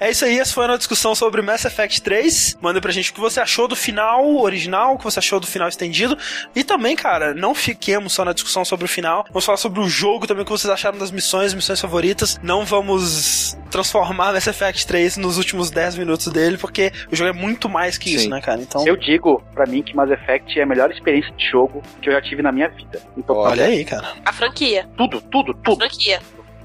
[0.00, 2.58] É isso aí, essa foi a discussão sobre Mass Effect 3.
[2.60, 5.46] Manda pra gente o que você achou do final original, o que você achou do
[5.46, 6.16] final estendido.
[6.54, 9.24] E também, cara, não fiquemos só na discussão sobre o final.
[9.28, 12.38] Vamos falar sobre o jogo também, o que vocês acharam das missões, missões favoritas.
[12.42, 17.32] Não vamos transformar Mass Effect 3 nos últimos 10 minutos dele, porque o jogo é
[17.32, 18.16] muito mais que Sim.
[18.16, 18.60] isso, né, cara?
[18.60, 18.86] Então...
[18.86, 22.12] Eu digo, pra mim, que Mass Effect é a melhor experiência de jogo que eu
[22.12, 23.00] já tive na minha vida.
[23.16, 24.12] Então, Olha aí, cara.
[24.24, 24.88] A franquia.
[24.96, 25.84] Tudo, tudo, tudo.
[25.84, 26.20] A franquia.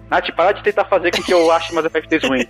[0.09, 2.45] Nath, para de tentar fazer com que eu ache Effect 3 ruim.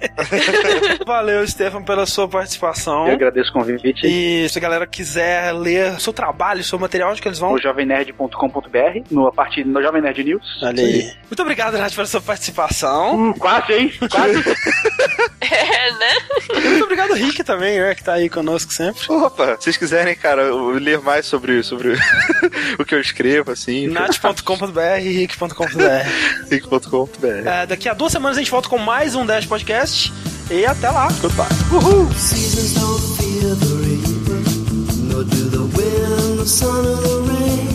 [1.05, 3.07] Valeu, Stefan, pela sua participação.
[3.07, 4.05] Eu agradeço o convite.
[4.05, 7.39] E se a galera quiser ler o seu trabalho, o seu material, onde que eles
[7.39, 7.51] vão?
[7.51, 10.59] No jovemnerd.com.br, no, parte no Jovem Nerd News.
[10.63, 11.11] Olha aí.
[11.29, 13.15] Muito obrigado, Nath, pela sua participação.
[13.15, 13.93] Hum, quase, hein?
[14.09, 14.39] Quase.
[15.41, 16.69] é, né?
[16.69, 19.01] Muito obrigado, Rick, também, né, que tá aí conosco sempre.
[19.09, 21.93] Opa, se vocês quiserem, cara, ler mais sobre, sobre
[22.79, 23.87] o que eu escrevo, assim.
[23.87, 26.49] Nath.com.br e rick.com.br.
[26.49, 27.48] rick.com.br.
[27.49, 30.13] É, daqui a duas semanas a gente volta com mais um Dash Podcast.
[30.51, 31.07] E até lá.
[31.19, 31.47] Goodbye.
[31.71, 32.07] Uhul.
[32.13, 33.79] Seasons don't fear the
[35.11, 37.68] nor do the wind, the sun or the rain.